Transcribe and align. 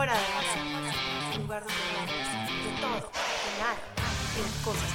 Fuera 0.00 0.14
de 0.14 0.20
base, 0.20 0.58
un 1.36 1.42
lugar 1.42 1.60
donde 1.60 1.76
de 1.76 2.72
todo, 2.80 2.96
de 2.96 3.52
nada 3.60 3.76
y 4.34 4.38
de 4.40 4.48
cosas 4.64 4.90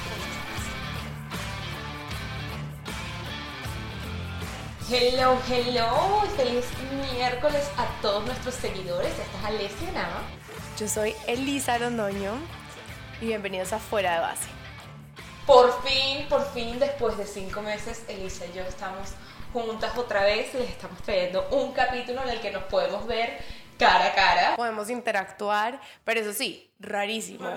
que 4.88 4.96
Hello, 4.96 5.38
hello, 5.48 6.22
feliz 6.36 6.64
miércoles 7.12 7.70
a 7.76 7.86
todos 8.02 8.26
nuestros 8.26 8.56
seguidores. 8.56 9.12
Esta 9.16 9.38
es 9.38 9.44
Alessia 9.44 9.92
Nava. 9.92 10.22
Yo 10.76 10.88
soy 10.88 11.14
Elisa 11.28 11.78
Londoño 11.78 12.32
y 13.20 13.26
bienvenidos 13.26 13.72
a 13.72 13.78
Fuera 13.78 14.14
de 14.14 14.20
Base. 14.22 14.48
Por 15.46 15.84
fin, 15.84 16.26
por 16.28 16.44
fin, 16.52 16.80
después 16.80 17.16
de 17.16 17.26
cinco 17.26 17.62
meses, 17.62 18.02
Elisa 18.08 18.44
y 18.46 18.56
yo 18.56 18.62
estamos 18.62 19.10
juntas 19.52 19.96
otra 19.96 20.24
vez 20.24 20.52
y 20.52 20.58
les 20.58 20.70
estamos 20.70 21.00
trayendo 21.02 21.46
un 21.52 21.72
capítulo 21.72 22.24
en 22.24 22.30
el 22.30 22.40
que 22.40 22.50
nos 22.50 22.64
podemos 22.64 23.06
ver 23.06 23.38
cara 23.78 24.06
a 24.06 24.14
cara. 24.14 24.56
Podemos 24.56 24.90
interactuar, 24.90 25.80
pero 26.04 26.20
eso 26.20 26.32
sí, 26.32 26.70
rarísimo. 26.78 27.48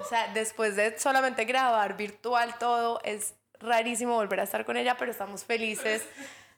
O 0.00 0.04
sea, 0.04 0.32
después 0.32 0.76
de 0.76 0.98
solamente 0.98 1.44
grabar 1.44 1.96
virtual 1.96 2.58
todo, 2.58 3.00
es 3.04 3.34
rarísimo 3.60 4.14
volver 4.14 4.40
a 4.40 4.44
estar 4.44 4.64
con 4.64 4.76
ella, 4.76 4.96
pero 4.96 5.10
estamos 5.10 5.44
felices 5.44 6.06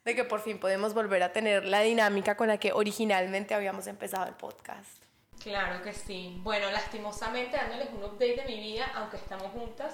de 0.04 0.14
que 0.14 0.24
por 0.24 0.40
fin 0.40 0.58
podemos 0.58 0.94
volver 0.94 1.22
a 1.22 1.32
tener 1.32 1.64
la 1.64 1.80
dinámica 1.80 2.36
con 2.36 2.48
la 2.48 2.58
que 2.58 2.72
originalmente 2.72 3.54
habíamos 3.54 3.86
empezado 3.86 4.26
el 4.26 4.34
podcast. 4.34 5.02
Claro 5.42 5.82
que 5.82 5.92
sí. 5.92 6.38
Bueno, 6.42 6.70
lastimosamente 6.70 7.56
dándoles 7.56 7.88
un 7.90 8.04
update 8.04 8.36
de 8.36 8.44
mi 8.46 8.60
vida, 8.60 8.90
aunque 8.94 9.16
estamos 9.16 9.48
juntas, 9.48 9.92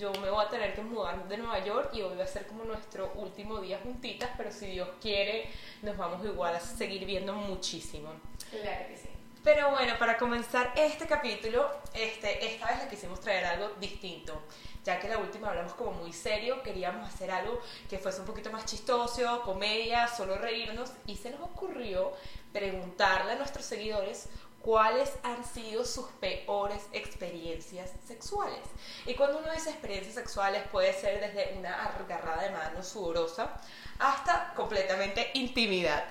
yo 0.00 0.10
me 0.14 0.30
voy 0.30 0.42
a 0.42 0.48
tener 0.48 0.74
que 0.74 0.80
mudar 0.80 1.28
de 1.28 1.36
Nueva 1.36 1.62
York 1.62 1.90
y 1.92 2.00
hoy 2.00 2.16
va 2.16 2.24
a 2.24 2.26
ser 2.26 2.46
como 2.46 2.64
nuestro 2.64 3.12
último 3.16 3.60
día 3.60 3.78
juntitas, 3.82 4.30
pero 4.34 4.50
si 4.50 4.66
Dios 4.66 4.88
quiere, 4.98 5.50
nos 5.82 5.94
vamos 5.98 6.24
igual 6.24 6.56
a 6.56 6.60
seguir 6.60 7.04
viendo 7.04 7.34
muchísimo. 7.34 8.10
Claro 8.50 8.86
que 8.88 8.96
sí. 8.96 9.08
Pero 9.44 9.70
bueno, 9.70 9.94
para 9.98 10.16
comenzar 10.16 10.72
este 10.74 11.06
capítulo, 11.06 11.70
este, 11.92 12.46
esta 12.46 12.68
vez 12.68 12.78
les 12.78 12.88
quisimos 12.88 13.20
traer 13.20 13.44
algo 13.44 13.70
distinto. 13.78 14.40
Ya 14.84 14.98
que 14.98 15.08
la 15.08 15.18
última 15.18 15.48
hablamos 15.50 15.74
como 15.74 15.92
muy 15.92 16.14
serio, 16.14 16.62
queríamos 16.62 17.06
hacer 17.06 17.30
algo 17.30 17.60
que 17.88 17.98
fuese 17.98 18.20
un 18.20 18.26
poquito 18.26 18.50
más 18.50 18.64
chistoso, 18.64 19.42
comedia, 19.42 20.08
solo 20.08 20.36
reírnos, 20.36 20.92
y 21.06 21.16
se 21.16 21.30
nos 21.30 21.42
ocurrió 21.42 22.12
preguntarle 22.52 23.32
a 23.32 23.36
nuestros 23.36 23.66
seguidores 23.66 24.28
cuáles 24.60 25.12
han 25.22 25.44
sido 25.44 25.84
sus 25.84 26.06
peores 26.20 26.82
experiencias 26.92 27.90
sexuales. 28.06 28.60
Y 29.06 29.14
cuando 29.14 29.38
uno 29.38 29.52
dice 29.52 29.70
experiencias 29.70 30.14
sexuales 30.14 30.62
puede 30.70 30.92
ser 30.92 31.20
desde 31.20 31.58
una 31.58 31.86
agarrada 31.86 32.42
de 32.42 32.50
mano 32.50 32.82
sudorosa 32.82 33.60
hasta 33.98 34.52
completamente 34.54 35.30
intimidad. 35.34 36.04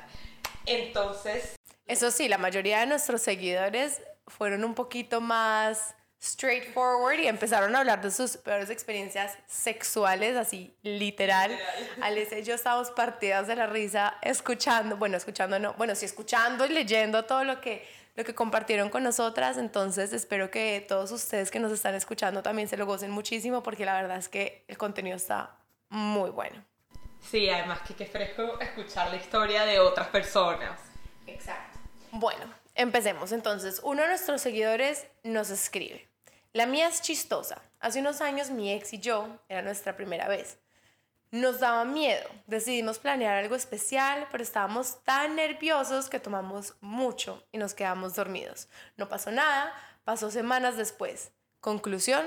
Entonces... 0.65 1.55
Eso 1.85 2.11
sí, 2.11 2.27
la 2.27 2.37
mayoría 2.37 2.79
de 2.79 2.85
nuestros 2.85 3.21
seguidores 3.21 4.01
fueron 4.27 4.63
un 4.63 4.75
poquito 4.75 5.21
más 5.21 5.95
straightforward 6.21 7.19
y 7.19 7.27
empezaron 7.27 7.75
a 7.75 7.79
hablar 7.79 8.01
de 8.01 8.11
sus 8.11 8.37
peores 8.37 8.69
experiencias 8.69 9.37
sexuales, 9.47 10.35
así 10.35 10.75
literal. 10.83 11.57
Alice 12.01 12.37
y 12.37 12.43
yo 12.43 12.55
estábamos 12.55 12.91
partidas 12.91 13.47
de 13.47 13.55
la 13.55 13.67
risa 13.67 14.17
escuchando, 14.21 14.97
bueno, 14.97 15.15
escuchando 15.15 15.57
no, 15.59 15.73
bueno, 15.75 15.95
sí 15.95 16.05
escuchando 16.05 16.65
y 16.65 16.69
leyendo 16.69 17.23
todo 17.23 17.45
lo 17.45 17.61
que 17.61 17.87
lo 18.19 18.25
que 18.25 18.35
compartieron 18.35 18.89
con 18.89 19.01
nosotras. 19.03 19.57
Entonces 19.57 20.11
espero 20.11 20.51
que 20.51 20.85
todos 20.85 21.09
ustedes 21.11 21.49
que 21.49 21.59
nos 21.59 21.71
están 21.71 21.95
escuchando 21.95 22.43
también 22.43 22.67
se 22.67 22.75
lo 22.75 22.85
gocen 22.85 23.11
muchísimo 23.11 23.63
porque 23.63 23.85
la 23.85 23.93
verdad 23.93 24.17
es 24.17 24.27
que 24.27 24.65
el 24.67 24.77
contenido 24.77 25.15
está 25.15 25.55
muy 25.87 26.29
bueno. 26.29 26.61
Sí, 27.21 27.49
además 27.49 27.79
que 27.87 27.93
qué 27.93 28.05
fresco 28.05 28.59
escuchar 28.59 29.09
la 29.09 29.15
historia 29.15 29.63
de 29.63 29.79
otras 29.79 30.09
personas. 30.09 30.81
Exacto. 31.27 31.79
Bueno, 32.11 32.43
empecemos. 32.75 33.31
Entonces, 33.31 33.79
uno 33.83 34.01
de 34.01 34.09
nuestros 34.09 34.41
seguidores 34.41 35.07
nos 35.23 35.49
escribe. 35.49 36.05
La 36.51 36.65
mía 36.65 36.89
es 36.89 37.01
chistosa. 37.01 37.61
Hace 37.79 38.01
unos 38.01 38.19
años 38.19 38.49
mi 38.49 38.73
ex 38.73 38.91
y 38.91 38.99
yo, 38.99 39.29
era 39.47 39.61
nuestra 39.61 39.95
primera 39.95 40.27
vez. 40.27 40.57
Nos 41.31 41.59
daba 41.59 41.85
miedo, 41.85 42.27
decidimos 42.47 42.97
planear 42.97 43.35
algo 43.35 43.53
especial, 43.53 44.27
pero 44.31 44.41
estábamos 44.43 45.03
tan 45.03 45.35
nerviosos 45.35 46.09
que 46.09 46.19
tomamos 46.19 46.73
mucho 46.81 47.45
y 47.51 47.59
nos 47.59 47.75
quedamos 47.75 48.15
dormidos. 48.15 48.67
No 48.97 49.07
pasó 49.09 49.29
nada, 49.29 49.71
pasó 50.05 50.31
semanas 50.31 50.75
después. 50.75 51.31
Conclusión, 51.61 52.25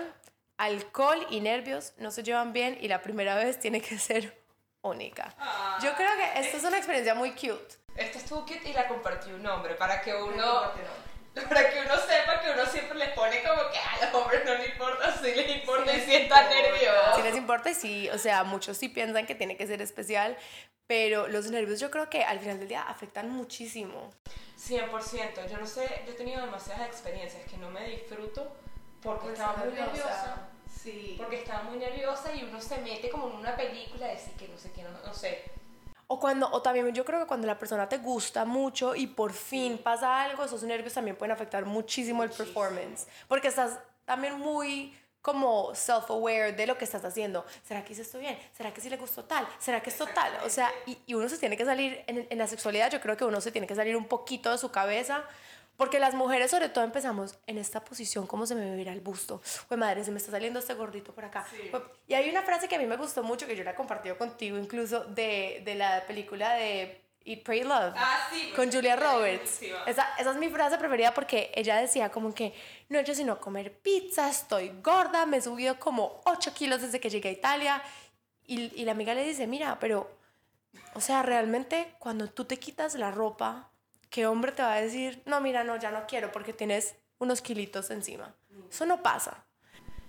alcohol 0.57 1.27
y 1.31 1.41
nervios 1.41 1.95
no 1.97 2.13
se 2.13 2.23
llevan 2.23 2.53
bien 2.53 2.79
y 2.81 2.87
la 2.87 3.03
primera 3.03 3.35
vez 3.35 3.59
tiene 3.59 3.81
que 3.81 3.99
ser 3.99 4.41
única. 4.83 5.34
Yo 5.83 5.93
creo 5.97 6.11
que 6.17 6.41
esta 6.41 6.59
es 6.59 6.63
una 6.63 6.77
experiencia 6.77 7.17
muy 7.17 7.33
cute. 7.33 7.79
Esta 7.97 8.19
estuvo 8.19 8.43
cute 8.43 8.71
y 8.71 8.73
la 8.73 8.87
compartió 8.87 9.34
un 9.34 9.45
hombre 9.47 9.75
para 9.75 10.01
que 10.01 10.15
uno 10.15 10.71
para 11.48 11.70
que 11.70 11.81
uno 11.81 11.97
sepa 11.97 12.41
que 12.43 12.50
uno 12.50 12.66
siempre 12.66 12.98
les 12.98 13.09
pone 13.10 13.43
como 13.43 13.70
que 13.70 13.78
a 13.78 14.04
los 14.04 14.15
hombres 14.15 14.44
no 14.44 14.54
les 14.54 14.69
importa, 14.69 15.16
sí 15.16 15.34
les 15.34 15.56
importa 15.56 15.97
y 15.97 16.00
si 16.00 16.15
están 16.15 16.48
nerviosos. 16.50 17.16
Sí 17.16 17.22
les 17.22 17.37
importa 17.37 17.70
y 17.70 17.75
sí, 17.75 18.10
o 18.10 18.19
sea, 18.19 18.44
muchos 18.44 18.76
sí 18.76 18.88
piensan 18.88 19.26
que 19.26 19.34
tiene 19.34 19.56
que 19.56 19.66
ser 19.66 19.81
especial, 19.81 20.37
pero 20.87 21.28
los 21.28 21.50
nervios 21.50 21.81
yo 21.81 21.91
creo 21.91 22.10
que 22.10 22.22
al 22.22 22.38
final 22.38 22.59
del 22.59 22.69
día 22.69 22.82
afectan 22.82 23.31
muchísimo. 23.31 24.12
100%, 24.59 25.48
yo 25.50 25.59
no 25.59 25.66
sé, 25.66 26.03
yo 26.06 26.12
he 26.12 26.16
tenido 26.16 26.44
demasiadas 26.44 26.87
experiencias 26.87 27.42
que 27.50 27.56
no 27.56 27.71
me 27.71 27.88
disfruto 27.88 28.54
porque 29.03 29.32
estaba 29.32 29.56
muy 29.56 29.72
nerviosa. 29.72 30.48
Sí. 30.82 31.15
Porque 31.16 31.37
estaba 31.37 31.62
muy 31.62 31.78
nerviosa 31.78 32.34
y 32.34 32.42
uno 32.42 32.60
se 32.60 32.78
mete 32.78 33.09
como 33.09 33.28
en 33.28 33.37
una 33.37 33.56
película 33.56 34.06
de 34.06 34.15
decir 34.15 34.34
que 34.34 34.48
no 34.48 34.59
sé 34.59 34.72
qué, 34.72 34.82
no, 34.82 34.91
no 34.91 35.15
sé 35.15 35.44
o 36.12 36.21
cuando, 36.21 36.47
o 36.53 36.61
también 36.61 36.93
yo 36.93 37.06
creo 37.06 37.21
que 37.21 37.27
cuando 37.27 37.47
la 37.47 37.59
persona 37.59 37.89
te 37.89 37.97
gusta 37.97 38.45
mucho 38.45 38.95
y 38.95 39.06
por 39.06 39.33
fin 39.33 39.78
pasa 39.78 40.23
algo, 40.23 40.45
esos 40.45 40.62
nervios 40.62 40.93
también 40.93 41.17
pueden 41.17 41.33
afectar 41.33 41.65
muchísimo 41.65 42.23
el 42.23 42.28
performance. 42.28 43.06
Porque 43.28 43.49
estás 43.49 43.78
también 44.05 44.39
muy 44.39 44.95
como 45.22 45.72
self-aware 45.75 46.55
de 46.55 46.67
lo 46.67 46.77
que 46.77 46.84
estás 46.84 47.03
haciendo. 47.06 47.47
¿Será 47.67 47.83
que 47.83 47.95
hice 47.95 48.03
esto 48.03 48.19
bien? 48.19 48.39
¿Será 48.55 48.75
que 48.75 48.83
sí 48.83 48.91
le 48.91 48.99
gustó 48.99 49.25
tal? 49.25 49.49
¿Será 49.59 49.81
que 49.81 49.89
esto 49.89 50.06
tal? 50.06 50.31
O 50.45 50.51
sea, 50.51 50.71
y, 50.84 50.99
y 51.06 51.15
uno 51.15 51.31
se 51.31 51.39
tiene 51.39 51.56
que 51.56 51.65
salir, 51.65 52.05
en, 52.06 52.27
en, 52.28 52.39
la 52.39 52.47
sexualidad 52.47 52.91
yo 52.91 53.01
creo 53.01 53.17
que 53.17 53.25
uno 53.25 53.41
se 53.41 53.51
tiene 53.51 53.67
que 53.67 53.75
salir 53.75 53.97
un 53.97 54.05
poquito 54.05 54.51
de 54.51 54.59
su 54.59 54.71
cabeza 54.71 55.25
porque 55.77 55.99
las 55.99 56.15
mujeres 56.15 56.50
sobre 56.50 56.69
todo 56.69 56.84
empezamos 56.84 57.38
en 57.47 57.59
esta 57.59 57.84
posición, 57.84 58.27
¿cómo 58.27 58.47
se 58.47 58.55
me 58.55 58.77
verá 58.77 58.93
el 58.93 59.00
busto? 59.00 59.41
Pues 59.69 59.78
madre, 59.78 60.05
se 60.05 60.10
me 60.10 60.19
está 60.19 60.31
saliendo 60.31 60.59
este 60.59 60.75
gordito 60.75 61.12
por 61.15 61.25
acá. 61.25 61.47
Pues, 61.71 61.83
y 62.06 62.15
hay 62.15 62.31
una 62.31 62.43
frase 62.43 62.69
que 62.69 62.77
a 62.77 62.78
mí 62.78 62.87
me 62.87 62.97
gustó 62.97 63.22
mucho, 63.22 63.47
que 63.47 63.56
yo 63.56 63.65
la 63.65 63.72
he 63.72 63.75
compartido 63.75 64.16
contigo 64.19 64.59
incluso, 64.59 65.05
de, 65.05 65.62
de 65.65 65.75
la 65.75 66.06
película 66.06 66.55
de 66.55 67.03
Eat, 67.25 67.43
Pray, 67.43 67.62
Love 67.62 67.94
ah, 67.97 68.28
sí, 68.31 68.53
con 68.55 68.71
Julia 68.71 68.97
Roberts. 68.97 69.60
Esa, 69.87 70.15
esa, 70.19 70.31
es 70.31 70.37
mi 70.37 70.49
frase 70.49 70.78
preferida 70.78 71.15
porque 71.15 71.53
ella 71.55 71.77
decía 71.77 72.10
como 72.10 72.34
que 72.34 72.54
no 72.89 72.99
he 72.99 73.03
hecho 73.03 73.15
sino 73.15 73.41
comer 73.41 73.78
pizza, 73.78 74.28
estoy 74.28 74.72
gorda, 74.83 75.27
me 75.27 75.39
he 75.39 75.43
subido 75.43 75.78
como 75.78 76.21
8 76.25 76.53
kilos 76.54 76.83
desde 76.83 77.00
que 77.00 77.10
llegué 77.10 77.28
a 77.28 77.33
Italia. 77.33 77.83
Y, 78.44 78.72
y 78.81 78.84
la 78.84 78.93
amiga 78.93 79.15
le 79.15 79.25
dice, 79.25 79.47
mira, 79.47 79.78
pero, 79.78 80.10
o 80.94 81.00
sea, 81.00 81.22
realmente 81.22 81.94
cuando 81.99 82.28
tú 82.28 82.44
te 82.44 82.59
quitas 82.59 82.94
la 82.97 83.10
ropa 83.10 83.71
¿qué 84.12 84.27
hombre 84.27 84.53
te 84.53 84.62
va 84.62 84.75
a 84.75 84.81
decir, 84.81 85.23
no, 85.25 85.41
mira, 85.41 85.65
no, 85.65 85.75
ya 85.77 85.91
no 85.91 86.06
quiero 86.06 86.31
porque 86.31 86.53
tienes 86.53 86.95
unos 87.19 87.41
kilitos 87.41 87.91
encima? 87.91 88.37
Eso 88.71 88.87
no 88.87 89.03
pasa. 89.03 89.45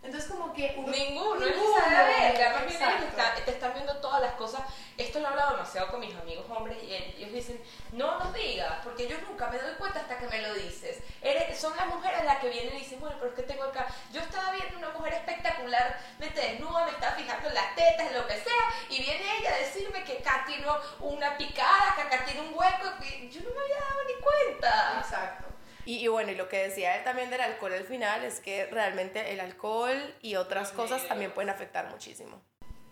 Entonces 0.03 0.29
como 0.29 0.51
que 0.53 0.75
ninguno, 0.75 1.35
no 1.35 1.45
es 1.45 1.53
que 1.53 3.41
te, 3.45 3.51
están 3.51 3.73
viendo 3.73 3.95
todas 4.01 4.21
las 4.21 4.33
cosas. 4.33 4.61
Esto 4.97 5.19
lo 5.19 5.25
he 5.25 5.29
hablado 5.29 5.51
demasiado 5.53 5.89
con 5.89 5.99
mis 5.99 6.15
amigos 6.15 6.45
hombres 6.49 6.77
y 6.83 6.93
ellos 6.93 7.33
dicen, 7.33 7.61
no 7.91 8.19
nos 8.19 8.33
digas, 8.33 8.79
porque 8.83 9.07
yo 9.07 9.17
nunca 9.21 9.47
me 9.47 9.57
doy 9.57 9.73
cuenta 9.75 10.01
hasta 10.01 10.17
que 10.17 10.27
me 10.27 10.41
lo 10.41 10.53
dices. 10.53 10.99
Eres, 11.21 11.59
son 11.59 11.75
las 11.75 11.87
mujeres 11.87 12.23
las 12.23 12.39
que 12.39 12.49
vienen 12.49 12.75
y 12.75 12.79
dicen, 12.79 12.99
bueno, 12.99 13.15
pero 13.19 13.31
es 13.31 13.35
que 13.35 13.43
tengo 13.43 13.63
acá. 13.63 13.87
Yo 14.11 14.21
estaba 14.21 14.51
viendo 14.51 14.77
una 14.77 14.89
mujer 14.89 15.13
espectacular, 15.13 15.99
me 16.19 16.29
desnuda, 16.29 16.85
me 16.85 16.91
estaba 16.91 17.15
fijando 17.15 17.49
en 17.49 17.55
las 17.55 17.75
tetas, 17.75 18.07
en 18.07 18.13
lo 18.13 18.27
que 18.27 18.35
sea, 18.35 18.63
y 18.89 19.01
viene 19.01 19.23
ella 19.39 19.55
a 19.55 19.57
decirme 19.59 20.03
que 20.03 20.19
acá 20.19 20.43
tiene 20.45 20.65
una 20.99 21.37
picada, 21.37 21.95
que 21.95 22.01
acá 22.01 22.25
tiene 22.25 22.41
un 22.41 22.53
hueco, 22.53 22.93
y 23.01 23.29
yo 23.29 23.41
no 23.41 23.49
me 23.49 23.61
había 23.61 23.79
dado 23.79 24.03
ni 24.07 24.21
cuenta. 24.21 24.99
Exacto. 24.99 25.53
Y, 25.85 26.07
bueno, 26.07 26.31
y 26.31 26.35
lo 26.35 26.47
que 26.47 26.69
decía 26.69 26.95
él 26.95 27.03
también 27.03 27.29
del 27.29 27.41
alcohol 27.41 27.73
al 27.73 27.83
final 27.83 28.23
es 28.23 28.39
que 28.39 28.67
realmente 28.67 29.33
el 29.33 29.41
alcohol 29.41 30.15
y 30.21 30.35
otras 30.35 30.71
cosas 30.71 31.05
también 31.07 31.31
pueden 31.31 31.49
afectar 31.49 31.89
muchísimo. 31.89 32.41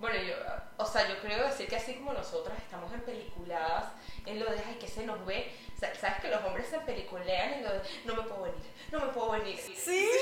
Bueno, 0.01 0.17
yo, 0.19 0.33
o 0.77 0.85
sea, 0.85 1.07
yo 1.07 1.19
creo 1.19 1.47
decir 1.47 1.67
que 1.67 1.75
así 1.75 1.93
como 1.93 2.11
nosotras 2.11 2.57
estamos 2.57 2.91
en 2.91 3.01
peliculadas, 3.01 3.91
en 4.25 4.39
lo 4.39 4.49
de, 4.49 4.57
ay, 4.67 4.79
que 4.79 4.87
se 4.87 5.05
nos 5.05 5.23
ve, 5.27 5.55
sabes 5.79 6.19
que 6.19 6.27
los 6.27 6.43
hombres 6.43 6.67
se 6.67 6.79
peliculean 6.79 7.53
en 7.53 7.63
lo 7.63 7.71
de, 7.71 7.81
no 8.05 8.15
me 8.15 8.23
puedo 8.23 8.41
venir, 8.41 8.65
no 8.91 8.99
me 8.99 9.13
puedo 9.13 9.33
venir. 9.33 9.59
Sí. 9.59 10.09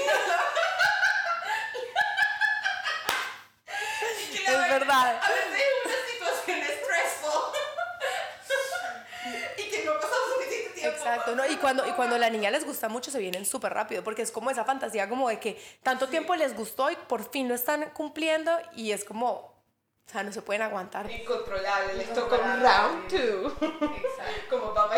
es 4.48 4.70
verdad. 4.70 5.18
A 5.24 5.30
veces 5.30 5.54
es 5.56 5.86
una 5.86 5.96
situación 6.12 6.60
stressful. 6.84 7.54
y 9.60 9.64
que 9.70 9.86
no 9.86 9.94
pasa 9.94 10.14
suficiente 10.36 10.72
tiempo. 10.72 10.98
Exacto, 10.98 11.36
¿no? 11.38 11.46
Y 11.46 11.56
cuando, 11.56 11.88
y 11.88 11.92
cuando 11.92 12.18
la 12.18 12.30
niña 12.30 12.52
les 12.52 12.66
gusta 12.66 12.90
mucho, 12.90 13.12
se 13.12 13.20
vienen 13.20 13.46
súper 13.46 13.74
rápido, 13.74 14.04
porque 14.04 14.24
es 14.24 14.32
como 14.32 14.52
esa 14.52 14.66
fantasía 14.66 15.08
como 15.08 15.30
de 15.30 15.40
que 15.40 15.58
tanto 15.84 16.10
tiempo 16.10 16.36
les 16.36 16.54
gustó 16.54 16.92
y 16.92 16.98
por 16.98 17.32
fin 17.32 17.48
lo 17.48 17.56
están 17.56 17.92
cumpliendo 17.92 18.52
y 18.76 18.92
es 18.92 19.06
como, 19.06 19.59
o 20.10 20.12
sea, 20.12 20.24
no 20.24 20.32
se 20.32 20.42
pueden 20.42 20.64
aguantar. 20.64 21.10
Incontrolable, 21.12 21.94
les 21.94 22.12
toca 22.16 22.36
un 22.36 22.64
round 22.64 23.08
two. 23.08 23.48
Exacto. 23.62 24.50
Como 24.50 24.74
papá 24.74 24.96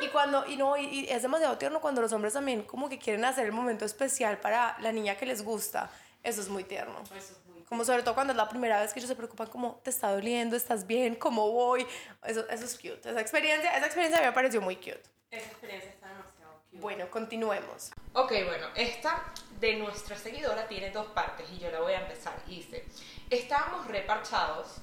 y 0.00 0.08
cuando, 0.10 0.46
y 0.46 0.56
no, 0.56 0.76
y, 0.76 0.84
y 0.84 1.08
es 1.10 1.22
demasiado 1.22 1.58
tierno 1.58 1.80
cuando 1.80 2.00
los 2.00 2.12
hombres 2.12 2.32
también 2.32 2.62
como 2.62 2.88
que 2.88 3.00
quieren 3.00 3.24
hacer 3.24 3.46
el 3.46 3.52
momento 3.52 3.84
especial 3.84 4.38
para 4.38 4.76
la 4.78 4.92
niña 4.92 5.16
que 5.16 5.26
les 5.26 5.42
gusta. 5.42 5.90
Eso 6.22 6.40
es 6.40 6.48
muy 6.48 6.62
tierno. 6.62 7.02
Eso 7.16 7.32
es 7.32 7.46
muy 7.52 7.62
Como 7.64 7.84
sobre 7.84 8.04
todo 8.04 8.14
cuando 8.14 8.32
es 8.32 8.36
la 8.36 8.48
primera 8.48 8.80
vez 8.80 8.92
que 8.92 9.00
ellos 9.00 9.08
se 9.08 9.16
preocupan 9.16 9.48
como, 9.48 9.80
¿te 9.82 9.90
está 9.90 10.12
doliendo? 10.12 10.54
¿Estás 10.54 10.86
bien? 10.86 11.16
¿Cómo 11.16 11.50
voy? 11.50 11.84
Eso, 12.24 12.48
eso 12.48 12.64
es 12.64 12.76
cute. 12.76 13.10
Esa 13.10 13.20
experiencia, 13.20 13.76
esa 13.76 13.86
experiencia 13.86 14.22
me 14.22 14.30
pareció 14.30 14.60
muy 14.60 14.76
cute. 14.76 15.02
Esa 15.32 15.46
experiencia 15.46 15.90
está 15.90 16.06
demasiado 16.06 16.62
cute. 16.70 16.80
Bueno, 16.80 17.10
continuemos. 17.10 17.90
Ok, 18.12 18.32
bueno, 18.46 18.68
esta 18.76 19.24
de 19.60 19.76
nuestra 19.76 20.16
seguidora 20.16 20.68
tiene 20.68 20.90
dos 20.90 21.06
partes 21.08 21.46
y 21.50 21.58
yo 21.58 21.70
la 21.70 21.80
voy 21.80 21.92
a 21.92 22.00
empezar. 22.00 22.34
Dice, 22.46 22.84
estábamos 23.30 23.86
reparchados 23.86 24.76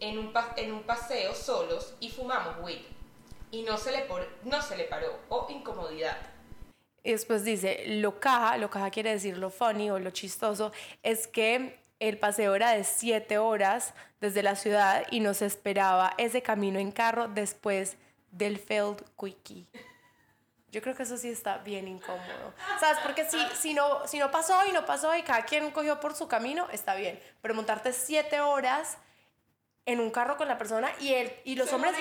en 0.00 0.18
un, 0.18 0.82
paseo 0.82 1.34
solos 1.34 1.94
y 2.00 2.10
fumamos 2.10 2.56
weed. 2.60 2.80
Y 3.50 3.62
no 3.62 3.76
se 3.76 3.92
le, 3.92 4.84
paró. 4.84 5.18
O 5.28 5.46
incomodidad. 5.50 6.16
Y 7.04 7.12
después 7.12 7.44
dice, 7.44 7.84
lo 7.86 8.18
caja, 8.18 8.56
lo 8.56 8.70
caja 8.70 8.90
quiere 8.90 9.10
decir 9.10 9.36
lo 9.36 9.50
funny 9.50 9.90
o 9.90 9.98
lo 9.98 10.10
chistoso, 10.10 10.72
es 11.02 11.26
que 11.26 11.78
el 12.00 12.18
paseo 12.18 12.54
era 12.54 12.72
de 12.72 12.84
siete 12.84 13.38
horas 13.38 13.94
desde 14.20 14.42
la 14.42 14.56
ciudad 14.56 15.04
y 15.10 15.20
nos 15.20 15.42
esperaba 15.42 16.14
ese 16.18 16.42
camino 16.42 16.78
en 16.78 16.90
carro 16.90 17.28
después 17.28 17.96
del 18.30 18.58
failed 18.58 19.02
quickie. 19.18 19.66
Yo 20.72 20.82
creo 20.82 20.96
que 20.96 21.04
eso 21.04 21.16
sí 21.16 21.30
está 21.30 21.58
bien 21.58 21.86
incómodo. 21.86 22.54
¿Sabes? 22.80 22.98
Porque 23.02 23.28
si, 23.28 23.38
si, 23.54 23.74
no, 23.74 24.06
si 24.08 24.18
no 24.18 24.30
pasó 24.30 24.58
y 24.66 24.72
no 24.72 24.84
pasó 24.84 25.14
y 25.14 25.22
cada 25.22 25.44
quien 25.44 25.70
cogió 25.70 26.00
por 26.00 26.14
su 26.14 26.26
camino, 26.26 26.66
está 26.72 26.94
bien. 26.94 27.22
Pero 27.40 27.54
montarte 27.54 27.92
siete 27.92 28.40
horas 28.40 28.96
en 29.84 30.00
un 30.00 30.10
carro 30.10 30.36
con 30.36 30.48
la 30.48 30.58
persona 30.58 30.90
y, 30.98 31.12
el, 31.12 31.32
y 31.44 31.56
los 31.56 31.72
hombres... 31.72 31.94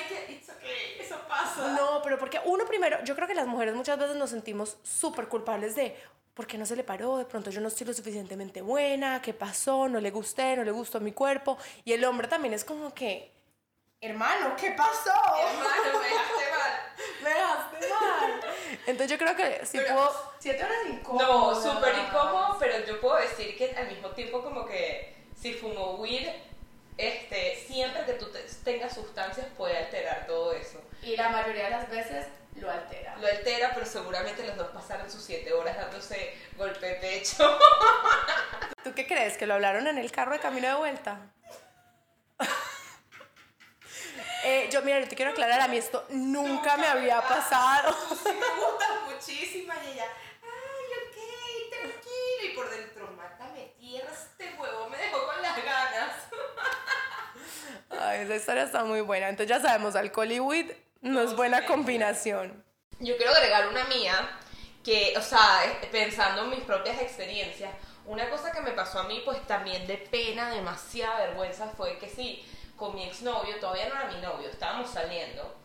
Eso 1.00 1.16
pasa. 1.28 1.74
No, 1.74 2.02
pero 2.02 2.18
porque 2.18 2.40
uno 2.46 2.66
primero, 2.66 3.04
yo 3.04 3.14
creo 3.16 3.28
que 3.28 3.36
las 3.36 3.48
mujeres 3.48 3.76
muchas 3.76 4.00
veces 4.00 4.16
nos 4.16 4.30
sentimos 4.30 4.78
súper 4.84 5.28
culpables 5.28 5.76
de 5.76 5.98
¿por 6.34 6.48
qué 6.48 6.58
no 6.58 6.66
se 6.66 6.76
le 6.76 6.84
paró? 6.84 7.18
De 7.18 7.26
pronto 7.26 7.50
yo 7.52 7.62
no 7.62 7.68
estoy 7.68 7.88
lo 7.88 7.94
suficientemente 7.94 8.62
buena, 8.62 9.22
¿qué 9.22 9.34
pasó? 9.34 9.90
No 9.90 10.00
le 10.00 10.12
gusté, 10.12 10.56
no 10.56 10.64
le 10.64 10.72
gustó 10.72 11.00
mi 11.00 11.12
cuerpo. 11.12 11.58
Y 11.84 11.94
el 11.94 12.04
hombre 12.06 12.28
también 12.28 12.54
es 12.54 12.64
como 12.64 12.94
que, 12.94 13.32
hermano, 14.00 14.56
¿qué 14.56 14.72
pasó? 14.72 15.12
Hermano, 15.12 16.00
me 16.00 16.08
dejaste 16.08 16.52
mal. 16.58 16.72
Me 17.24 17.30
dejaste 17.30 17.90
mal. 17.90 18.51
Entonces 18.88 19.10
yo 19.12 19.18
creo 19.18 19.36
que 19.36 19.66
si 19.66 19.78
Pero- 19.78 19.96
puedo... 19.96 20.32
Siete 20.40 20.64
horas 20.64 20.78
incómodo. 20.90 21.54
No, 21.54 21.62
súper 21.62 21.94
incómodo, 21.98 22.58
pero 22.60 22.86
yo 22.86 23.00
puedo 23.00 23.18
decir 23.18 23.56
que 23.58 23.74
al 23.76 23.88
mismo 23.88 24.10
tiempo 24.10 24.42
como 24.42 24.66
que 24.66 25.16
si 25.40 25.54
fumo 25.54 25.96
weed, 25.96 26.28
este, 26.98 27.56
siempre 27.68 28.04
que 28.06 28.14
tú 28.14 28.26
te- 28.32 28.46
tengas 28.64 28.94
sustancias 28.94 29.48
puede 29.58 29.78
alterar 29.78 30.26
todo 30.28 30.54
eso. 30.54 30.82
Y 31.04 31.16
la 31.16 31.30
mayoría 31.30 31.66
de 31.66 31.70
las 31.72 31.90
veces 31.90 32.28
lo 32.56 32.70
altera. 32.70 33.16
Lo 33.18 33.28
altera, 33.28 33.72
pero 33.74 33.86
seguramente 33.86 34.46
los 34.46 34.56
dos 34.58 34.68
pasaron 34.70 35.10
sus 35.10 35.24
siete 35.24 35.54
horas 35.54 35.78
dándose 35.78 36.36
golpe 36.58 36.86
de 36.86 36.96
pecho. 36.96 37.58
¿Tú 38.84 38.94
qué 38.94 39.08
crees? 39.08 39.38
¿Que 39.38 39.46
lo 39.48 39.54
hablaron 39.56 39.88
en 39.88 39.98
el 39.98 40.12
carro 40.12 40.34
de 40.34 40.40
camino 40.40 40.68
de 40.68 40.76
vuelta? 40.76 41.20
Eh, 44.44 44.70
yo, 44.72 44.82
mira, 44.82 45.00
yo 45.00 45.08
te 45.08 45.16
quiero 45.16 45.32
aclarar, 45.32 45.62
a 45.62 45.68
mí 45.68 45.78
esto 45.78 46.06
nunca 46.10 46.78
me 46.78 46.88
había 46.88 47.22
pasado. 47.22 47.96
Sí 48.10 48.30
me 48.30 48.66
gusta 48.66 49.02
muchísimo 49.06 49.74
y 49.86 49.92
ella, 49.92 50.06
ay, 50.42 51.00
ok, 51.00 51.70
tranquilo. 51.70 52.52
Y 52.52 52.56
por 52.56 52.70
dentro, 52.70 53.08
mátame 53.12 53.74
tierra, 53.80 54.10
este 54.12 54.56
huevo 54.60 54.90
me 54.90 54.98
dejó 54.98 55.26
con 55.26 55.42
las 55.42 55.64
ganas. 55.64 56.16
Ay, 57.90 58.22
esa 58.22 58.36
historia 58.36 58.64
está 58.64 58.84
muy 58.84 59.02
buena. 59.02 59.30
Entonces 59.30 59.50
ya 59.50 59.62
sabemos, 59.62 59.96
alcohol 59.96 60.32
y 60.32 60.40
weed 60.40 60.72
no 61.02 61.22
es 61.22 61.36
buena 61.36 61.66
combinación. 61.66 62.64
Yo 63.00 63.18
quiero 63.18 63.32
agregar 63.32 63.68
una 63.68 63.84
mía, 63.86 64.38
que, 64.84 65.14
o 65.18 65.22
sea, 65.22 65.62
pensando 65.92 66.44
en 66.44 66.50
mis 66.52 66.62
propias 66.62 67.00
experiencias, 67.02 67.72
una 68.06 68.30
cosa 68.30 68.52
que 68.52 68.62
me 68.62 68.72
pasó 68.72 69.00
a 69.00 69.04
mí, 69.04 69.22
pues 69.24 69.46
también 69.46 69.86
de 69.88 69.98
pena, 69.98 70.50
demasiada 70.50 71.28
vergüenza, 71.28 71.68
fue 71.78 71.98
que 72.00 72.10
sí, 72.10 72.44
con 72.82 72.96
mi 72.96 73.04
exnovio, 73.04 73.60
todavía 73.60 73.90
no 73.90 73.96
era 73.96 74.08
mi 74.12 74.20
novio, 74.20 74.50
estábamos 74.50 74.90
saliendo 74.90 75.56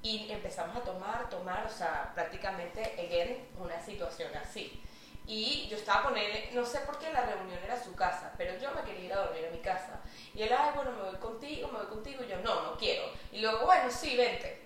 y 0.00 0.30
empezamos 0.30 0.76
a 0.76 0.80
tomar, 0.80 1.28
tomar, 1.28 1.66
o 1.66 1.68
sea, 1.68 2.12
prácticamente, 2.14 2.80
again, 2.98 3.48
una 3.58 3.80
situación 3.84 4.30
así. 4.36 4.80
Y 5.26 5.66
yo 5.68 5.76
estaba 5.76 6.04
con 6.04 6.16
él, 6.16 6.50
no 6.52 6.64
sé 6.64 6.78
por 6.80 6.98
qué 7.00 7.12
la 7.12 7.22
reunión 7.22 7.58
era 7.64 7.82
su 7.82 7.92
casa, 7.96 8.32
pero 8.38 8.56
yo 8.60 8.70
me 8.76 8.82
quería 8.82 9.04
ir 9.06 9.12
a 9.12 9.24
dormir 9.24 9.44
a 9.46 9.50
mi 9.50 9.58
casa. 9.58 10.00
Y 10.36 10.42
él, 10.42 10.52
ay, 10.56 10.70
bueno, 10.76 10.92
me 10.92 11.02
voy 11.10 11.18
contigo, 11.18 11.66
me 11.66 11.78
voy 11.78 11.86
contigo. 11.88 12.22
Y 12.24 12.28
yo, 12.30 12.36
no, 12.38 12.62
no 12.62 12.76
quiero. 12.76 13.04
Y 13.32 13.40
luego, 13.40 13.66
bueno, 13.66 13.90
sí, 13.90 14.16
vente 14.16 14.62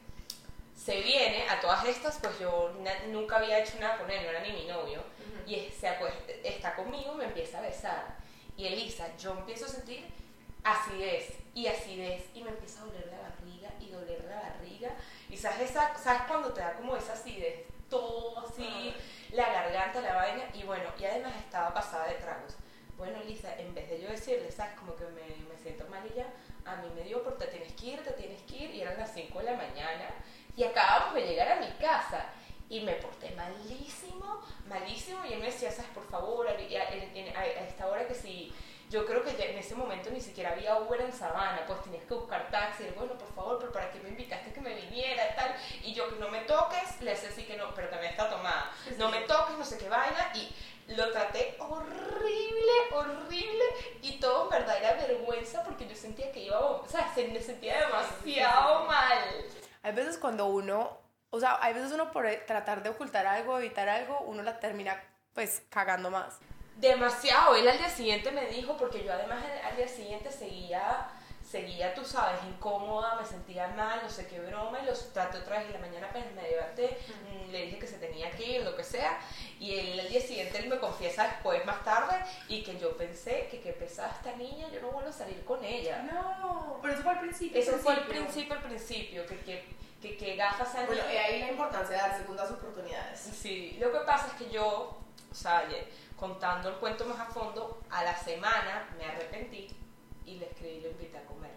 se 0.76 1.00
viene 1.00 1.48
a 1.48 1.58
todas 1.60 1.82
estas, 1.86 2.18
pues 2.18 2.38
yo 2.38 2.70
nunca 3.08 3.36
había 3.38 3.58
hecho 3.60 3.78
nada 3.80 3.96
con 3.98 4.10
él, 4.10 4.22
no 4.22 4.28
era 4.30 4.40
ni 4.40 4.52
mi 4.52 4.66
novio, 4.66 5.02
y 5.46 5.54
es- 5.56 5.74
se 5.74 5.88
acuesta, 5.88 6.30
está 6.44 6.74
conmigo 6.76 7.14
y 7.14 7.16
me 7.16 7.24
empieza 7.24 7.58
a 7.58 7.62
besar. 7.62 8.16
Y 8.58 8.66
Elisa, 8.66 9.08
yo 9.16 9.32
empiezo 9.32 9.64
a 9.64 9.68
sentir 9.68 10.06
acidez 10.72 11.38
y 11.54 11.66
acidez 11.68 12.24
y 12.34 12.42
me 12.42 12.50
empieza 12.50 12.82
a 12.82 12.84
doler 12.86 13.06
la 13.06 13.20
barriga 13.28 13.70
y 13.80 13.88
doler 13.90 14.24
la 14.24 14.40
barriga. 14.40 14.90
Y 15.30 15.36
sabes, 15.36 15.70
esa, 15.70 15.96
¿sabes 15.96 16.22
cuando 16.28 16.52
te 16.52 16.60
da 16.60 16.74
como 16.74 16.96
esa 16.96 17.12
acidez? 17.14 17.64
Todo 17.88 18.40
así, 18.40 18.94
la 19.30 19.48
garganta, 19.52 20.00
la 20.00 20.14
vaina, 20.14 20.42
y 20.54 20.64
bueno, 20.64 20.84
y 20.98 21.04
además 21.04 21.32
estaba 21.38 21.72
pasada 21.72 22.08
de 22.08 22.14
tragos. 22.14 22.56
Bueno, 22.98 23.20
Elisa, 23.20 23.54
en 23.58 23.74
vez 23.74 23.88
de 23.90 24.00
yo 24.00 24.08
decirle, 24.08 24.50
¿sabes? 24.50 24.74
Como 24.78 24.96
que 24.96 25.04
me, 25.04 25.22
me 25.48 25.56
siento 25.62 25.86
mal 25.88 26.02
y 26.10 26.14
ya, 26.16 26.26
a 26.64 26.76
mí 26.76 26.88
me 26.96 27.02
dio 27.02 27.22
por 27.22 27.36
te 27.38 27.46
tienes 27.46 27.72
que 27.74 27.86
ir, 27.86 28.02
te 28.02 28.10
tienes 28.12 28.40
que 28.42 28.56
ir, 28.56 28.70
y 28.74 28.80
eran 28.80 28.98
las 28.98 29.12
5 29.14 29.38
de 29.38 29.44
la 29.44 29.52
mañana, 29.56 30.08
y 30.56 30.64
acabamos 30.64 31.14
de 31.14 31.26
llegar 31.26 31.48
a 31.52 31.60
mi 31.60 31.70
casa, 31.78 32.24
y 32.68 32.80
me 32.80 32.94
porté 32.94 33.30
malísimo, 33.32 34.40
malísimo, 34.66 35.24
y 35.26 35.34
él 35.34 35.40
me 35.40 35.46
decía, 35.46 35.70
¿sabes? 35.70 35.90
Por 35.92 36.08
favor, 36.08 36.48
a, 36.48 36.52
a- 36.52 36.54
a- 36.54 37.40
a 37.40 37.46
esta 37.68 37.86
hora 37.86 38.08
que 38.08 38.14
si, 38.14 38.52
yo 38.88 39.04
creo 39.04 39.22
que 39.22 39.30
en 39.30 39.58
ese 39.58 39.74
momento 39.74 40.10
ni 40.10 40.20
siquiera 40.20 40.50
había 40.50 40.78
Uber 40.78 41.00
en 41.00 41.12
Sabana, 41.12 41.64
pues 41.66 41.82
tenías 41.82 42.04
que 42.04 42.14
buscar 42.14 42.50
taxi, 42.50 42.84
y 42.84 42.90
bueno, 42.90 43.14
por 43.14 43.32
favor, 43.34 43.58
pero 43.58 43.72
¿para 43.72 43.90
qué 43.90 43.98
me 44.00 44.10
invitaste 44.10 44.52
que 44.52 44.60
me 44.60 44.74
viniera, 44.74 45.34
tal? 45.34 45.54
Y 45.82 45.92
yo, 45.92 46.08
que 46.08 46.20
no 46.20 46.28
me 46.28 46.40
toques, 46.40 47.00
le 47.00 47.10
decía 47.10 47.30
así 47.30 47.44
que 47.44 47.56
no, 47.56 47.74
pero 47.74 47.88
también 47.88 48.12
está 48.12 48.30
tomada, 48.30 48.70
no 48.96 49.10
me 49.10 49.20
toques, 49.22 49.56
no 49.56 49.64
sé 49.64 49.78
qué 49.78 49.88
vaina, 49.88 50.32
y 50.34 50.54
lo 50.94 51.10
traté 51.10 51.56
horrible, 51.58 52.72
horrible, 52.92 53.64
y 54.02 54.20
todo 54.20 54.44
en 54.44 54.50
verdad 54.50 54.78
era 54.78 54.94
vergüenza 54.94 55.64
porque 55.64 55.88
yo 55.88 55.96
sentía 55.96 56.30
que 56.30 56.44
iba 56.44 56.60
o 56.60 56.86
sea, 56.86 57.12
se 57.12 57.26
me 57.28 57.40
sentía 57.40 57.80
demasiado 57.86 58.84
mal. 58.84 59.18
Hay 59.82 59.92
veces 59.92 60.16
cuando 60.16 60.46
uno, 60.46 60.96
o 61.30 61.40
sea, 61.40 61.58
hay 61.60 61.74
veces 61.74 61.92
uno 61.92 62.12
por 62.12 62.28
tratar 62.46 62.82
de 62.84 62.90
ocultar 62.90 63.26
algo, 63.26 63.58
evitar 63.58 63.88
algo, 63.88 64.20
uno 64.20 64.42
la 64.42 64.60
termina 64.60 65.02
pues 65.34 65.62
cagando 65.70 66.10
más. 66.10 66.38
Demasiado. 66.76 67.54
Él 67.54 67.66
al 67.68 67.78
día 67.78 67.88
siguiente 67.90 68.30
me 68.30 68.46
dijo, 68.46 68.76
porque 68.76 69.02
yo 69.02 69.12
además 69.12 69.42
al- 69.44 69.70
al 69.70 69.76
día 69.76 69.88
siguiente 69.88 70.30
seguía, 70.30 71.08
seguía, 71.48 71.94
tú 71.94 72.04
sabes, 72.04 72.40
incómoda, 72.44 73.14
me 73.20 73.24
sentía 73.26 73.68
mal, 73.68 74.00
no 74.02 74.10
sé 74.10 74.26
qué 74.26 74.40
broma, 74.40 74.80
y 74.82 74.86
los 74.86 75.12
traté 75.12 75.38
otra 75.38 75.58
vez 75.60 75.70
y 75.70 75.72
la 75.72 75.78
mañana 75.78 76.08
apenas 76.08 76.32
me 76.32 76.42
levanté, 76.42 76.98
mm, 77.08 77.50
le 77.50 77.62
dije 77.66 77.78
que 77.78 77.86
se 77.86 77.98
tenía 77.98 78.30
que 78.32 78.44
ir, 78.44 78.62
lo 78.64 78.76
que 78.76 78.82
sea, 78.84 79.18
y 79.60 79.74
él 79.78 80.00
al 80.00 80.08
día 80.08 80.20
siguiente 80.20 80.58
él 80.58 80.68
me 80.68 80.78
confiesa 80.78 81.22
después, 81.28 81.64
más 81.64 81.82
tarde, 81.84 82.16
y 82.48 82.62
que 82.62 82.76
yo 82.78 82.96
pensé 82.96 83.46
que 83.50 83.60
qué 83.60 83.72
pesada 83.72 84.10
esta 84.16 84.36
niña, 84.36 84.68
yo 84.70 84.80
no 84.82 84.90
vuelvo 84.90 85.08
a 85.08 85.12
salir 85.12 85.44
con 85.44 85.64
ella. 85.64 86.02
No, 86.02 86.78
pero 86.82 86.92
eso 86.94 87.02
fue 87.02 87.12
al 87.12 87.20
principio. 87.20 87.60
Ese 87.60 87.72
fue 87.78 87.94
el 87.94 88.00
principio, 88.02 88.54
al 88.54 88.62
principio, 88.62 89.24
que, 89.26 89.38
que, 89.40 89.64
que, 90.02 90.16
que 90.18 90.36
gafas 90.36 90.74
Bueno, 90.86 91.02
y 91.10 91.16
ahí 91.16 91.40
la 91.40 91.48
importancia 91.52 91.96
de 91.96 92.02
dar 92.02 92.18
segundas 92.18 92.50
oportunidades. 92.50 93.20
Sí, 93.20 93.78
lo 93.80 93.92
que 93.92 94.00
pasa 94.00 94.26
es 94.26 94.32
que 94.34 94.50
yo, 94.50 94.98
ye- 95.68 95.86
contando 96.16 96.68
el 96.70 96.76
cuento 96.76 97.04
más 97.04 97.20
a 97.20 97.26
fondo, 97.26 97.82
a 97.90 98.02
la 98.04 98.16
semana 98.16 98.88
me 98.98 99.04
arrepentí 99.04 99.68
y 100.24 100.38
le 100.38 100.46
escribí 100.46 100.76
y 100.76 100.80
lo 100.80 100.90
invité 100.90 101.18
a 101.18 101.24
comer. 101.24 101.50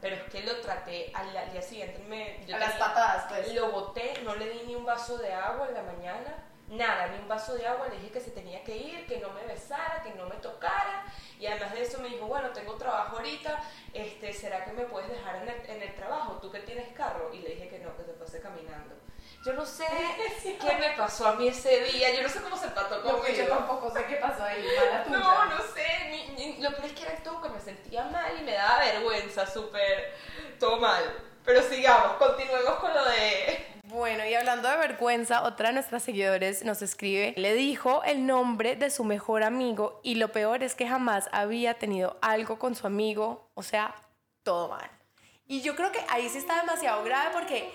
Pero 0.00 0.16
es 0.16 0.22
que 0.24 0.42
lo 0.42 0.60
traté 0.60 1.10
al, 1.14 1.34
al 1.36 1.52
día 1.52 1.62
siguiente, 1.62 1.98
me, 2.08 2.44
yo 2.46 2.56
A 2.56 2.58
las 2.58 2.72
tenía- 2.72 2.86
patadas, 2.88 3.24
pues. 3.28 3.54
Lo 3.54 3.70
boté, 3.70 4.14
no 4.24 4.34
le 4.34 4.50
di 4.50 4.62
ni 4.66 4.74
un 4.74 4.84
vaso 4.84 5.16
de 5.18 5.32
agua 5.32 5.68
en 5.68 5.74
la 5.74 5.82
mañana, 5.82 6.34
nada, 6.68 7.06
ni 7.08 7.18
un 7.18 7.28
vaso 7.28 7.54
de 7.54 7.66
agua, 7.66 7.86
le 7.88 7.96
dije 7.98 8.10
que 8.10 8.20
se 8.20 8.32
tenía 8.32 8.64
que 8.64 8.76
ir, 8.76 9.06
que 9.06 9.18
no 9.20 9.30
me 9.30 9.44
besara, 9.46 10.02
que 10.02 10.12
no 10.14 10.26
me 10.26 10.34
tocara. 10.36 11.04
Y 11.38 11.46
además 11.46 11.72
de 11.72 11.82
eso 11.82 12.00
me 12.00 12.08
dijo, 12.08 12.26
bueno, 12.26 12.50
tengo 12.50 12.74
trabajo 12.74 13.16
ahorita, 13.16 13.62
este, 13.94 14.32
¿será 14.32 14.64
que 14.64 14.72
me 14.72 14.84
puedes 14.86 15.08
dejar 15.10 15.36
en 15.36 15.48
el, 15.48 15.70
en 15.70 15.82
el 15.82 15.94
trabajo? 15.94 16.32
¿Tú 16.42 16.50
que 16.50 16.60
tienes 16.60 16.88
carro? 16.94 17.32
Y 17.32 17.38
le 17.38 17.50
dije 17.50 17.68
que 17.68 17.78
no, 17.78 17.96
que 17.96 18.02
se 18.04 18.12
fuese 18.14 18.40
caminando. 18.40 18.94
Yo 19.44 19.52
no 19.54 19.66
sé 19.66 19.84
qué 20.60 20.76
me 20.78 20.90
pasó 20.96 21.26
a 21.26 21.34
mí 21.34 21.48
ese 21.48 21.80
día, 21.84 22.14
yo 22.14 22.22
no 22.22 22.28
sé 22.28 22.40
cómo 22.42 22.56
se 22.56 22.66
empató 22.66 23.02
Yo, 23.02 23.18
conmigo. 23.18 23.36
yo 23.36 23.48
tampoco 23.48 23.90
sé 23.90 24.04
qué 24.06 24.16
pasó 24.16 24.44
ahí, 24.44 24.64
mala 24.76 25.02
tuya. 25.04 25.18
No, 25.18 25.44
no 25.46 25.58
sé, 25.74 25.84
ni- 26.10 26.28
ni- 26.36 26.62
lo 26.62 26.70
peor 26.70 26.84
es 26.86 26.92
que 26.92 27.02
era 27.02 27.16
todo 27.24 27.42
que 27.42 27.48
me 27.48 27.60
sentía 27.60 28.04
mal 28.04 28.32
y 28.38 28.42
me 28.44 28.52
daba 28.52 28.78
vergüenza, 28.78 29.44
súper, 29.46 30.14
todo 30.60 30.76
mal. 30.78 31.02
Pero 31.44 31.60
sigamos, 31.62 32.12
continuemos 32.18 32.74
con 32.76 32.94
lo 32.94 33.04
de... 33.04 33.66
Bueno, 33.84 34.24
y 34.24 34.32
hablando 34.34 34.68
de 34.70 34.76
vergüenza, 34.76 35.42
otra 35.42 35.68
de 35.68 35.74
nuestras 35.74 36.04
seguidores 36.04 36.64
nos 36.64 36.80
escribe, 36.80 37.34
le 37.36 37.52
dijo 37.54 38.04
el 38.04 38.24
nombre 38.26 38.76
de 38.76 38.90
su 38.90 39.02
mejor 39.02 39.42
amigo 39.42 40.00
y 40.04 40.14
lo 40.14 40.28
peor 40.30 40.62
es 40.62 40.76
que 40.76 40.86
jamás 40.86 41.28
había 41.32 41.74
tenido 41.74 42.16
algo 42.22 42.60
con 42.60 42.76
su 42.76 42.86
amigo, 42.86 43.50
o 43.54 43.64
sea, 43.64 43.92
todo 44.44 44.68
mal. 44.68 44.88
Y 45.46 45.62
yo 45.62 45.74
creo 45.74 45.90
que 45.90 46.00
ahí 46.08 46.28
sí 46.28 46.38
está 46.38 46.60
demasiado 46.60 47.02
grave 47.02 47.30
porque 47.32 47.74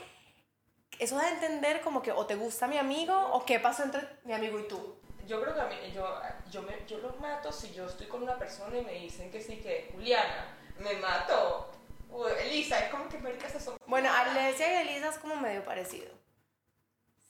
eso 0.99 1.15
da 1.15 1.23
a 1.23 1.29
entender 1.29 1.81
como 1.81 2.01
que 2.01 2.11
o 2.11 2.25
te 2.25 2.35
gusta 2.35 2.67
mi 2.67 2.77
amigo 2.77 3.15
o 3.31 3.45
qué 3.45 3.59
pasó 3.59 3.83
entre 3.83 4.01
mi 4.23 4.33
amigo 4.33 4.59
y 4.59 4.67
tú. 4.67 4.97
Yo 5.25 5.41
creo 5.41 5.53
que 5.53 5.61
a 5.61 5.65
mí, 5.65 5.75
yo, 5.93 6.21
yo, 6.49 6.61
me, 6.61 6.85
yo 6.87 6.99
los 6.99 7.19
mato 7.19 7.51
si 7.51 7.73
yo 7.73 7.85
estoy 7.85 8.07
con 8.07 8.23
una 8.23 8.37
persona 8.37 8.77
y 8.77 8.81
me 8.81 8.93
dicen 8.93 9.29
que 9.29 9.41
sí, 9.41 9.57
que 9.57 9.89
Juliana, 9.91 10.55
me 10.79 10.93
mato. 10.95 11.69
O 12.09 12.27
Elisa, 12.27 12.79
es 12.79 12.89
como 12.89 13.07
que 13.09 13.17
América 13.17 13.49
se 13.49 13.59
son. 13.59 13.77
Bueno, 13.85 14.09
Alesia 14.11 14.83
y 14.83 14.87
Elisa 14.87 15.09
es 15.09 15.17
como 15.17 15.35
medio 15.35 15.63
parecido. 15.65 16.09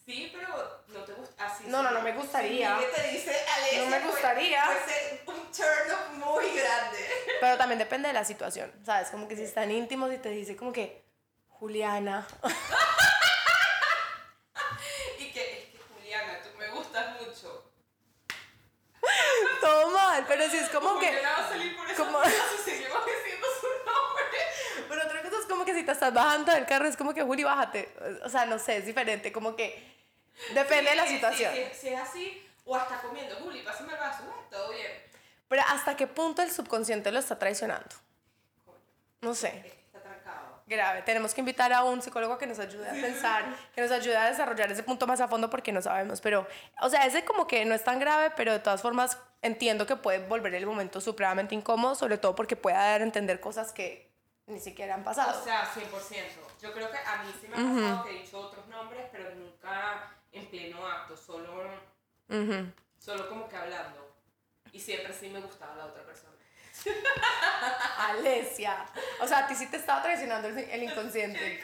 Sí, 0.05 0.31
pero 0.33 0.83
no 0.87 1.03
te 1.03 1.13
gusta. 1.13 1.45
Así 1.45 1.65
no, 1.67 1.83
no, 1.83 1.91
no 1.91 2.01
me 2.01 2.13
gustaría. 2.13 2.79
Si 2.79 3.01
te 3.01 3.07
dice 3.09 3.35
Alesia, 3.57 3.83
no 3.83 3.89
me 3.89 3.99
gustaría. 3.99 4.63
Puede 4.65 5.21
un 5.25 5.51
turn 5.51 5.91
off 5.91 6.09
muy 6.13 6.55
grande. 6.55 7.09
Pero 7.41 7.57
también 7.57 7.79
depende 7.79 8.07
de 8.07 8.13
la 8.13 8.23
situación, 8.23 8.71
¿sabes? 8.85 9.09
Como 9.09 9.27
que 9.27 9.35
si 9.35 9.43
están 9.43 9.69
íntimos 9.69 10.13
y 10.13 10.17
te 10.17 10.29
dice 10.29 10.55
como 10.55 10.71
que 10.71 11.03
Juliana. 11.49 12.25
y 15.19 15.31
que 15.31 15.41
es 15.41 15.65
que 15.71 15.79
Juliana, 15.93 16.39
tú 16.41 16.57
me 16.57 16.69
gustas 16.69 17.19
mucho. 17.19 17.69
Todo 19.59 19.97
si 20.49 20.57
es 20.57 20.69
como 20.69 20.99
que. 20.99 21.21
Como... 21.95 22.23
su 22.23 23.67
nombre. 23.85 24.39
Pero 24.89 25.03
otra 25.03 25.21
cosa 25.21 25.39
es 25.39 25.45
como 25.45 25.65
que 25.65 25.73
si 25.73 25.83
te 25.83 25.91
estás 25.91 26.13
bajando 26.13 26.51
del 26.51 26.65
carro, 26.65 26.87
es 26.87 26.97
como 26.97 27.13
que 27.13 27.23
Juli, 27.23 27.43
bájate. 27.43 27.89
O 28.23 28.29
sea, 28.29 28.45
no 28.45 28.59
sé, 28.59 28.77
es 28.77 28.85
diferente, 28.85 29.31
como 29.31 29.55
que 29.55 29.97
Depende 30.53 30.91
de 30.91 30.95
la 30.95 31.07
situación. 31.07 31.53
Si, 31.73 31.89
es 31.89 31.99
así, 31.99 32.47
o 32.65 32.75
hasta 32.75 33.01
comiendo, 33.01 33.35
Juli, 33.37 33.61
pásame 33.63 33.93
el 33.93 33.99
vaso, 33.99 34.23
todo 34.49 34.71
bien. 34.71 34.91
Pero 35.47 35.61
¿hasta 35.67 35.95
qué 35.95 36.07
punto 36.07 36.41
el 36.41 36.51
subconsciente 36.51 37.11
lo 37.11 37.19
está 37.19 37.39
traicionando? 37.39 37.95
No 39.21 39.33
sé. 39.33 39.76
Grave. 40.67 41.01
Tenemos 41.03 41.33
que 41.33 41.39
invitar 41.39 41.71
a 41.71 41.83
un 41.85 42.01
psicólogo 42.01 42.37
que 42.37 42.45
nos 42.45 42.59
ayude 42.59 42.89
a 42.89 42.91
pensar, 42.91 43.45
que 43.73 43.81
nos 43.81 43.89
ayude 43.89 44.17
a 44.17 44.25
desarrollar 44.25 44.69
ese 44.69 44.83
punto 44.83 45.07
más 45.07 45.21
a 45.21 45.29
fondo 45.29 45.49
porque 45.49 45.71
no 45.71 45.81
sabemos. 45.81 46.19
Pero, 46.19 46.45
o 46.81 46.89
sea, 46.89 47.05
ese 47.05 47.23
como 47.23 47.47
que 47.47 47.63
no 47.63 47.73
es 47.73 47.85
tan 47.85 47.99
grave, 47.99 48.31
pero 48.35 48.51
de 48.51 48.59
todas 48.59 48.81
formas 48.81 49.17
entiendo 49.41 49.85
que 49.85 49.95
puede 49.95 50.19
volver 50.27 50.53
el 50.55 50.65
momento 50.65 50.99
supremamente 50.99 51.55
incómodo, 51.55 51.95
sobre 51.95 52.17
todo 52.17 52.35
porque 52.35 52.57
puede 52.57 52.75
dar 52.75 52.99
a 52.99 53.03
entender 53.05 53.39
cosas 53.39 53.71
que 53.71 54.11
ni 54.45 54.59
siquiera 54.59 54.95
han 54.95 55.05
pasado. 55.05 55.39
O 55.39 55.43
sea, 55.43 55.71
100%. 55.73 55.87
Yo 56.61 56.73
creo 56.73 56.91
que 56.91 56.97
a 56.97 57.23
mí 57.23 57.33
sí 57.39 57.47
me 57.47 57.55
ha 57.55 57.59
pasado 57.59 58.03
que 58.03 58.09
he 58.09 58.21
dicho 58.21 58.37
otros 58.37 58.67
nombres, 58.67 59.05
pero 59.09 59.33
nunca 59.35 60.17
en 60.33 60.47
pleno 60.47 60.85
acto, 60.85 61.15
solo, 61.15 61.63
solo 62.99 63.29
como 63.29 63.47
que 63.47 63.55
hablando. 63.55 64.15
Y 64.73 64.79
siempre 64.81 65.13
sí 65.13 65.29
me 65.29 65.39
gustaba 65.39 65.75
la 65.75 65.85
otra 65.85 66.03
persona. 66.03 66.33
Alesia. 68.19 68.85
O 69.21 69.27
sea, 69.27 69.39
a 69.39 69.47
ti 69.47 69.55
sí 69.55 69.67
te 69.67 69.77
estaba 69.77 70.01
traicionando 70.01 70.47
el, 70.47 70.83
inconsciente. 70.83 71.63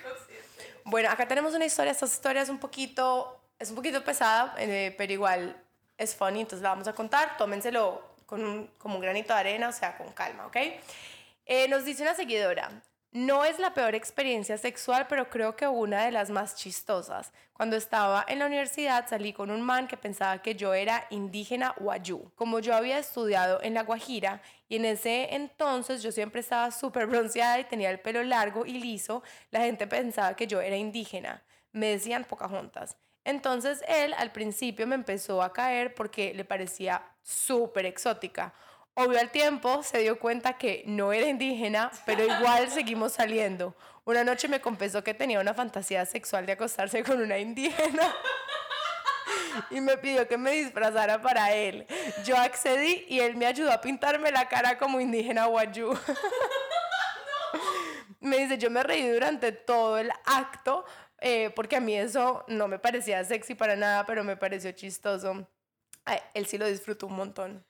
Bueno, 0.85 1.09
acá 1.09 1.27
tenemos 1.27 1.53
una 1.53 1.65
historia. 1.65 1.91
Esta 1.91 2.05
historia 2.05 2.41
es 2.41 2.49
un 2.49 2.59
poquito, 2.59 3.39
es 3.59 3.69
un 3.69 3.75
poquito 3.75 4.03
pesada, 4.03 4.55
eh, 4.57 4.93
pero 4.97 5.13
igual 5.13 5.55
es 5.97 6.15
funny, 6.15 6.41
entonces 6.41 6.63
la 6.63 6.69
vamos 6.69 6.87
a 6.87 6.93
contar. 6.93 7.37
Tómenselo 7.37 8.01
con 8.25 8.43
un, 8.43 8.67
como 8.77 8.95
un 8.95 9.01
granito 9.01 9.33
de 9.33 9.39
arena, 9.39 9.69
o 9.69 9.73
sea, 9.73 9.97
con 9.97 10.11
calma, 10.13 10.47
¿ok? 10.47 10.57
Eh, 11.45 11.67
nos 11.67 11.85
dice 11.85 12.03
una 12.03 12.15
seguidora, 12.15 12.71
no 13.13 13.45
es 13.45 13.59
la 13.59 13.75
peor 13.75 13.93
experiencia 13.93 14.57
sexual, 14.57 15.05
pero 15.07 15.29
creo 15.29 15.55
que 15.55 15.67
una 15.67 16.03
de 16.03 16.11
las 16.11 16.31
más 16.31 16.55
chistosas. 16.55 17.31
Cuando 17.53 17.75
estaba 17.75 18.25
en 18.27 18.39
la 18.39 18.47
universidad 18.47 19.07
salí 19.07 19.33
con 19.33 19.51
un 19.51 19.61
man 19.61 19.87
que 19.87 19.97
pensaba 19.97 20.41
que 20.41 20.55
yo 20.55 20.73
era 20.73 21.05
indígena 21.11 21.75
wayú. 21.79 22.31
Como 22.33 22.57
yo 22.57 22.75
había 22.75 22.97
estudiado 22.97 23.61
en 23.61 23.75
La 23.75 23.83
Guajira 23.83 24.41
y 24.67 24.77
en 24.77 24.85
ese 24.85 25.35
entonces 25.35 26.01
yo 26.01 26.11
siempre 26.11 26.41
estaba 26.41 26.71
súper 26.71 27.05
bronceada 27.05 27.59
y 27.59 27.65
tenía 27.65 27.91
el 27.91 27.99
pelo 27.99 28.23
largo 28.23 28.65
y 28.65 28.79
liso, 28.79 29.21
la 29.51 29.59
gente 29.59 29.85
pensaba 29.85 30.35
que 30.35 30.47
yo 30.47 30.59
era 30.59 30.75
indígena. 30.75 31.43
Me 31.71 31.89
decían 31.89 32.25
juntas. 32.27 32.97
Entonces 33.25 33.83
él 33.87 34.15
al 34.17 34.31
principio 34.31 34.87
me 34.87 34.95
empezó 34.95 35.43
a 35.43 35.53
caer 35.53 35.93
porque 35.93 36.33
le 36.33 36.45
parecía 36.45 37.03
súper 37.21 37.85
exótica. 37.85 38.55
Obvio 38.95 39.19
al 39.19 39.31
tiempo 39.31 39.81
se 39.81 39.99
dio 39.99 40.19
cuenta 40.19 40.57
que 40.57 40.83
no 40.85 41.13
era 41.13 41.27
indígena, 41.27 41.91
pero 42.05 42.23
igual 42.23 42.69
seguimos 42.69 43.13
saliendo. 43.13 43.75
Una 44.05 44.23
noche 44.23 44.47
me 44.47 44.61
confesó 44.61 45.03
que 45.03 45.15
tenía 45.15 45.39
una 45.39 45.55
fantasía 45.55 46.05
sexual 46.05 46.45
de 46.45 46.51
acostarse 46.51 47.03
con 47.03 47.19
una 47.19 47.39
indígena 47.39 48.13
y 49.71 49.81
me 49.81 49.97
pidió 49.97 50.27
que 50.27 50.37
me 50.37 50.51
disfrazara 50.51 51.21
para 51.21 51.53
él. 51.53 51.87
Yo 52.23 52.37
accedí 52.37 53.05
y 53.07 53.19
él 53.19 53.35
me 53.35 53.47
ayudó 53.47 53.71
a 53.71 53.81
pintarme 53.81 54.31
la 54.31 54.47
cara 54.47 54.77
como 54.77 54.99
indígena 54.99 55.47
wayú. 55.47 55.97
me 58.19 58.37
dice, 58.37 58.59
yo 58.59 58.69
me 58.69 58.83
reí 58.83 59.09
durante 59.09 59.51
todo 59.51 59.97
el 59.97 60.11
acto 60.25 60.85
eh, 61.19 61.51
porque 61.55 61.77
a 61.77 61.79
mí 61.79 61.95
eso 61.95 62.43
no 62.47 62.67
me 62.67 62.77
parecía 62.77 63.23
sexy 63.23 63.55
para 63.55 63.75
nada, 63.75 64.05
pero 64.05 64.23
me 64.23 64.37
pareció 64.37 64.71
chistoso. 64.73 65.47
él 66.33 66.45
sí 66.45 66.57
lo 66.57 66.67
disfrutó 66.67 67.07
un 67.07 67.15
montón. 67.15 67.65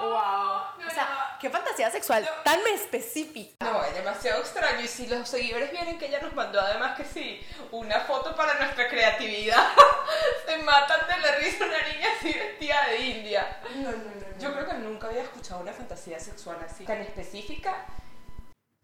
Wow. 0.00 0.86
o 0.86 0.90
sea, 0.92 1.36
qué 1.40 1.50
fantasía 1.50 1.90
sexual 1.90 2.28
tan 2.44 2.60
específica. 2.74 3.64
No, 3.64 3.84
es 3.84 3.94
demasiado 3.94 4.40
extraño. 4.40 4.80
Y 4.80 4.88
si 4.88 5.06
los 5.06 5.28
seguidores 5.28 5.70
vienen 5.70 5.98
que 5.98 6.06
ella 6.06 6.20
nos 6.20 6.34
mandó, 6.34 6.60
además 6.60 6.96
que 6.96 7.04
sí, 7.04 7.40
una 7.70 8.00
foto 8.00 8.34
para 8.34 8.54
nuestra 8.54 8.88
creatividad, 8.88 9.72
se 10.46 10.58
matan 10.58 11.06
de 11.08 11.18
la 11.18 11.36
risa 11.36 11.64
una 11.64 11.82
niña 11.88 12.08
así 12.16 12.32
vestida 12.32 12.86
de 12.88 12.98
india. 12.98 13.60
No, 13.76 13.90
no, 13.90 13.98
no, 13.98 14.38
Yo 14.38 14.52
creo 14.52 14.66
que 14.66 14.74
nunca 14.74 15.08
había 15.08 15.22
escuchado 15.22 15.60
una 15.60 15.72
fantasía 15.72 16.18
sexual 16.18 16.58
así, 16.64 16.84
tan 16.84 17.00
específica 17.00 17.86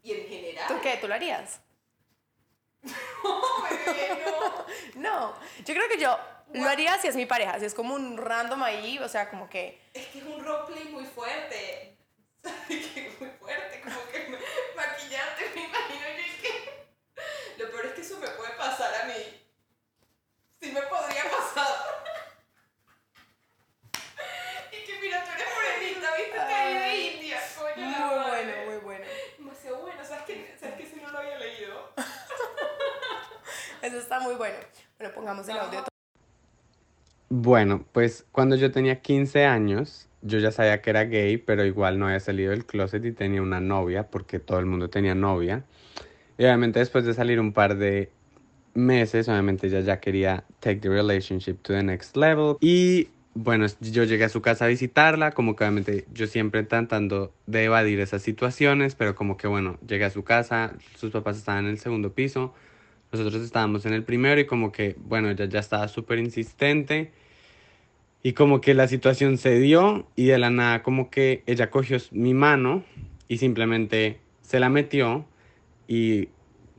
y 0.03 0.13
en 0.13 0.27
general. 0.27 0.67
¿Tú 0.67 0.79
qué? 0.81 0.97
¿Tú 0.97 1.07
lo 1.07 1.15
harías? 1.15 1.61
no, 2.83 3.41
bebé, 3.85 4.23
no. 4.25 4.65
no, 4.95 5.33
yo 5.65 5.73
creo 5.75 5.87
que 5.87 5.99
yo 5.99 6.17
lo 6.53 6.69
haría 6.69 6.99
si 6.99 7.07
es 7.07 7.15
mi 7.15 7.25
pareja, 7.25 7.59
si 7.59 7.65
es 7.65 7.73
como 7.73 7.95
un 7.95 8.17
random 8.17 8.63
ahí, 8.63 8.99
o 8.99 9.07
sea, 9.07 9.29
como 9.29 9.49
que... 9.49 9.81
Es 9.93 10.07
que 10.07 10.19
es 10.19 10.25
un 10.25 10.43
roleplay 10.43 10.85
muy 10.85 11.05
fuerte. 11.05 11.97
muy 12.67 13.29
fuerte, 13.39 13.81
como 13.81 13.99
que 14.11 14.37
maquillarte, 14.75 15.51
me 15.55 15.63
imagino 15.63 16.01
yo 16.17 16.41
que... 16.41 16.81
Lo 17.57 17.69
peor 17.69 17.85
es 17.87 17.93
que 17.93 18.01
eso 18.01 18.17
me 18.17 18.27
puede 18.29 18.51
pasar 18.53 18.93
a 19.01 19.05
mí. 19.05 19.41
Sí 20.59 20.71
me 20.71 20.81
podría 20.81 21.23
pasar. 21.23 21.75
y 24.71 24.85
que 24.85 24.99
mira, 24.99 25.23
tú 25.23 25.31
eres 25.31 25.47
morenita, 25.53 26.15
viste, 26.15 26.39
te 26.39 26.79
de 26.79 26.97
India, 26.97 27.39
coño. 27.57 27.85
Muy 27.85 28.29
bueno, 28.29 28.53
muy 28.65 28.77
bueno. 28.77 29.05
Demasiado 29.37 29.81
bueno, 29.81 30.05
¿sabes 30.05 30.23
que, 30.23 30.55
¿sabes 30.59 30.75
que 30.75 30.85
si 30.87 31.01
no 31.01 31.09
lo 31.11 31.19
había 31.19 31.37
leído? 31.37 31.93
Eso 33.81 33.97
está 33.97 34.19
muy 34.19 34.35
bueno. 34.35 34.57
Bueno, 34.97 35.13
pongamos 35.13 35.47
el 35.47 35.57
audio. 35.57 35.90
Bueno, 37.33 37.85
pues 37.93 38.25
cuando 38.33 38.57
yo 38.57 38.71
tenía 38.71 38.99
15 38.99 39.45
años, 39.45 40.09
yo 40.21 40.39
ya 40.39 40.51
sabía 40.51 40.81
que 40.81 40.89
era 40.89 41.05
gay, 41.05 41.37
pero 41.37 41.63
igual 41.63 41.97
no 41.97 42.07
había 42.07 42.19
salido 42.19 42.51
del 42.51 42.65
closet 42.65 43.05
y 43.05 43.13
tenía 43.13 43.41
una 43.41 43.61
novia, 43.61 44.09
porque 44.09 44.39
todo 44.39 44.59
el 44.59 44.65
mundo 44.65 44.89
tenía 44.89 45.15
novia. 45.15 45.63
Y 46.37 46.43
obviamente 46.43 46.79
después 46.79 47.05
de 47.05 47.13
salir 47.13 47.39
un 47.39 47.53
par 47.53 47.77
de 47.77 48.11
meses, 48.73 49.29
obviamente 49.29 49.67
ella 49.67 49.79
ya 49.79 50.01
quería 50.01 50.43
take 50.59 50.81
the 50.81 50.89
relationship 50.89 51.53
to 51.61 51.71
the 51.71 51.81
next 51.81 52.17
level. 52.17 52.57
Y 52.59 53.07
bueno, 53.33 53.65
yo 53.79 54.03
llegué 54.03 54.25
a 54.25 54.29
su 54.29 54.41
casa 54.41 54.65
a 54.65 54.67
visitarla, 54.67 55.31
como 55.31 55.55
que 55.55 55.63
obviamente 55.63 56.03
yo 56.13 56.27
siempre 56.27 56.63
tratando 56.63 57.33
de 57.47 57.63
evadir 57.63 58.01
esas 58.01 58.23
situaciones, 58.23 58.95
pero 58.95 59.15
como 59.15 59.37
que 59.37 59.47
bueno, 59.47 59.77
llegué 59.87 60.03
a 60.03 60.09
su 60.09 60.25
casa, 60.25 60.73
sus 60.97 61.11
papás 61.11 61.37
estaban 61.37 61.63
en 61.63 61.71
el 61.71 61.79
segundo 61.79 62.11
piso, 62.11 62.53
nosotros 63.11 63.43
estábamos 63.43 63.85
en 63.85 63.93
el 63.93 64.03
primero 64.03 64.39
y 64.39 64.45
como 64.45 64.71
que 64.71 64.95
bueno, 64.99 65.29
ella 65.29 65.45
ya 65.45 65.59
estaba 65.59 65.87
súper 65.87 66.19
insistente 66.19 67.11
y 68.23 68.33
como 68.33 68.61
que 68.61 68.73
la 68.73 68.87
situación 68.87 69.37
se 69.37 69.59
dio 69.59 70.07
y 70.15 70.25
de 70.25 70.37
la 70.37 70.49
nada 70.49 70.83
como 70.83 71.09
que 71.09 71.43
ella 71.45 71.69
cogió 71.69 71.97
mi 72.11 72.33
mano 72.33 72.83
y 73.27 73.37
simplemente 73.37 74.19
se 74.41 74.59
la 74.59 74.69
metió 74.69 75.25
y, 75.87 76.29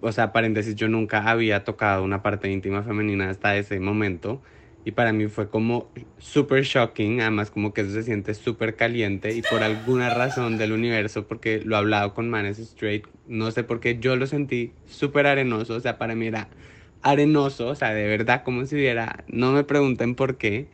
o 0.01 0.13
sea, 0.13 0.33
paréntesis, 0.33 0.75
yo 0.75 0.89
nunca 0.89 1.29
había 1.31 1.65
tocado 1.65 2.05
una 2.05 2.23
parte 2.23 2.51
íntima 2.51 2.83
femenina 2.83 3.31
hasta 3.31 3.57
ese 3.57 3.79
momento 3.81 4.41
y 4.85 4.93
para 4.93 5.13
mí 5.13 5.29
fue 5.29 5.51
como 5.51 5.93
súper 6.19 6.65
shocking, 6.65 7.21
además 7.21 7.51
como 7.51 7.73
que 7.73 7.83
eso 7.83 7.93
se 7.93 8.03
siente 8.03 8.35
súper 8.35 8.77
caliente 8.77 9.35
y 9.35 9.43
por 9.43 9.63
alguna 9.63 10.11
razón 10.11 10.59
del 10.59 10.73
universo, 10.73 11.27
porque 11.29 11.61
lo 11.65 11.77
he 11.77 11.79
hablado 11.79 12.15
con 12.15 12.31
manes 12.31 12.59
straight, 12.59 13.07
no 13.25 13.51
sé 13.53 13.65
por 13.65 13.81
qué 13.81 13.99
yo 13.99 14.17
lo 14.17 14.27
sentí 14.27 14.77
súper 14.85 15.27
arenoso, 15.27 15.75
o 15.77 15.81
sea, 15.81 15.99
para 15.99 16.15
mí 16.15 16.27
era 16.27 16.51
arenoso, 17.03 17.69
o 17.69 17.75
sea, 17.75 17.93
de 17.95 18.07
verdad 18.09 18.43
como 18.45 18.67
si 18.67 18.77
hubiera, 18.77 19.25
no 19.29 19.53
me 19.53 19.65
pregunten 19.65 20.15
por 20.17 20.37
qué, 20.39 20.71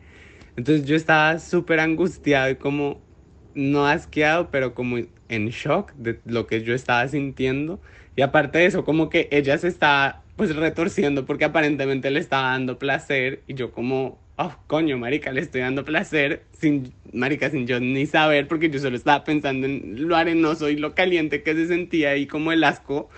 entonces 0.55 0.85
yo 0.85 0.95
estaba 0.95 1.39
súper 1.39 1.79
angustiado 1.79 2.49
y 2.49 2.55
como 2.57 3.05
no 3.53 3.87
asqueado, 3.87 4.51
pero 4.51 4.73
como 4.75 4.97
en 5.27 5.49
shock 5.49 5.93
de 5.95 6.21
lo 6.25 6.47
que 6.47 6.63
yo 6.63 6.73
estaba 6.73 7.07
sintiendo. 7.07 7.81
Y 8.15 8.21
aparte 8.21 8.59
de 8.59 8.65
eso, 8.65 8.83
como 8.85 9.09
que 9.09 9.29
ella 9.31 9.57
se 9.57 9.67
estaba 9.67 10.25
pues 10.39 10.55
retorciendo 10.55 11.25
porque 11.25 11.43
aparentemente 11.43 12.09
le 12.11 12.21
estaba 12.21 12.51
dando 12.51 12.79
placer 12.79 13.43
y 13.45 13.55
yo 13.55 13.73
como, 13.73 14.21
oh, 14.37 14.55
coño, 14.67 14.97
marica, 14.97 15.33
le 15.33 15.41
estoy 15.41 15.59
dando 15.59 15.83
placer 15.83 16.43
sin, 16.53 16.93
marica, 17.11 17.49
sin 17.49 17.67
yo 17.67 17.81
ni 17.81 18.05
saber 18.05 18.47
porque 18.47 18.69
yo 18.69 18.79
solo 18.79 18.95
estaba 18.95 19.25
pensando 19.25 19.67
en 19.67 20.07
lo 20.07 20.15
arenoso 20.15 20.69
y 20.69 20.77
lo 20.77 20.95
caliente 20.95 21.43
que 21.43 21.53
se 21.55 21.67
sentía 21.67 22.15
y 22.15 22.25
como 22.25 22.53
el 22.53 22.63
asco. 22.63 23.09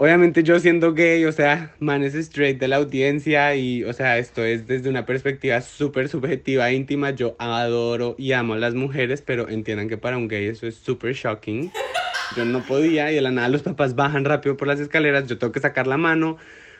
Obviamente 0.00 0.42
yo 0.42 0.58
siendo 0.58 0.94
gay, 0.94 1.26
o 1.26 1.32
sea, 1.32 1.74
man 1.78 2.02
es 2.02 2.14
straight 2.14 2.58
de 2.58 2.68
la 2.68 2.76
audiencia 2.76 3.54
y, 3.54 3.84
o 3.84 3.92
sea, 3.92 4.16
esto 4.16 4.42
es 4.42 4.66
desde 4.66 4.88
una 4.88 5.04
perspectiva 5.04 5.60
súper 5.60 6.08
subjetiva, 6.08 6.72
íntima. 6.72 7.10
Yo 7.10 7.36
adoro 7.38 8.14
y 8.16 8.32
amo 8.32 8.54
a 8.54 8.56
las 8.56 8.74
mujeres, 8.74 9.20
pero 9.20 9.50
entiendan 9.50 9.90
que 9.90 9.98
para 9.98 10.16
un 10.16 10.26
gay 10.26 10.46
eso 10.46 10.66
es 10.66 10.76
súper 10.76 11.12
shocking. 11.12 11.70
Yo 12.34 12.46
no 12.46 12.62
podía 12.62 13.12
y 13.12 13.16
de 13.16 13.20
la 13.20 13.30
nada 13.30 13.50
los 13.50 13.62
papás 13.62 13.94
bajan 13.94 14.24
rápido 14.24 14.56
por 14.56 14.68
las 14.68 14.80
escaleras, 14.80 15.26
yo 15.26 15.36
tengo 15.36 15.52
que 15.52 15.60
sacar 15.60 15.86
la 15.86 15.98
mano 15.98 16.38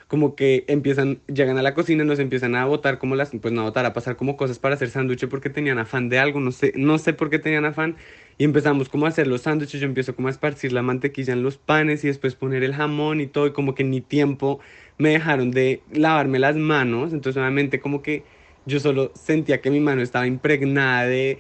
como 0.08 0.34
que 0.34 0.64
empiezan, 0.66 1.20
llegan 1.32 1.56
a 1.56 1.62
la 1.62 1.72
cocina, 1.72 2.02
nos 2.02 2.18
empiezan 2.18 2.56
a 2.56 2.64
botar 2.64 2.98
como 2.98 3.14
las, 3.14 3.30
pues 3.30 3.54
no 3.54 3.60
a 3.60 3.64
botar, 3.64 3.86
a 3.86 3.92
pasar 3.92 4.16
como 4.16 4.36
cosas 4.36 4.58
para 4.58 4.74
hacer 4.74 4.90
sándwiches 4.90 5.28
porque 5.28 5.50
tenían 5.50 5.78
afán 5.78 6.08
de 6.08 6.18
algo, 6.18 6.40
no 6.40 6.50
sé, 6.50 6.72
no 6.74 6.98
sé 6.98 7.12
por 7.12 7.30
qué 7.30 7.38
tenían 7.38 7.64
afán. 7.64 7.96
Y 8.40 8.44
empezamos 8.44 8.88
como 8.88 9.04
a 9.04 9.10
hacer 9.10 9.26
los 9.26 9.42
sándwiches, 9.42 9.82
yo 9.82 9.86
empiezo 9.86 10.16
como 10.16 10.28
a 10.28 10.30
esparcir 10.30 10.72
la 10.72 10.80
mantequilla 10.80 11.34
en 11.34 11.42
los 11.42 11.58
panes 11.58 12.04
y 12.04 12.06
después 12.06 12.36
poner 12.36 12.62
el 12.62 12.74
jamón 12.74 13.20
y 13.20 13.26
todo, 13.26 13.46
y 13.46 13.52
como 13.52 13.74
que 13.74 13.84
ni 13.84 14.00
tiempo 14.00 14.60
me 14.96 15.10
dejaron 15.10 15.50
de 15.50 15.82
lavarme 15.92 16.38
las 16.38 16.56
manos, 16.56 17.12
entonces 17.12 17.38
obviamente 17.38 17.80
como 17.80 18.00
que 18.00 18.24
yo 18.64 18.80
solo 18.80 19.12
sentía 19.14 19.60
que 19.60 19.70
mi 19.70 19.78
mano 19.78 20.00
estaba 20.00 20.26
impregnada 20.26 21.04
de 21.04 21.36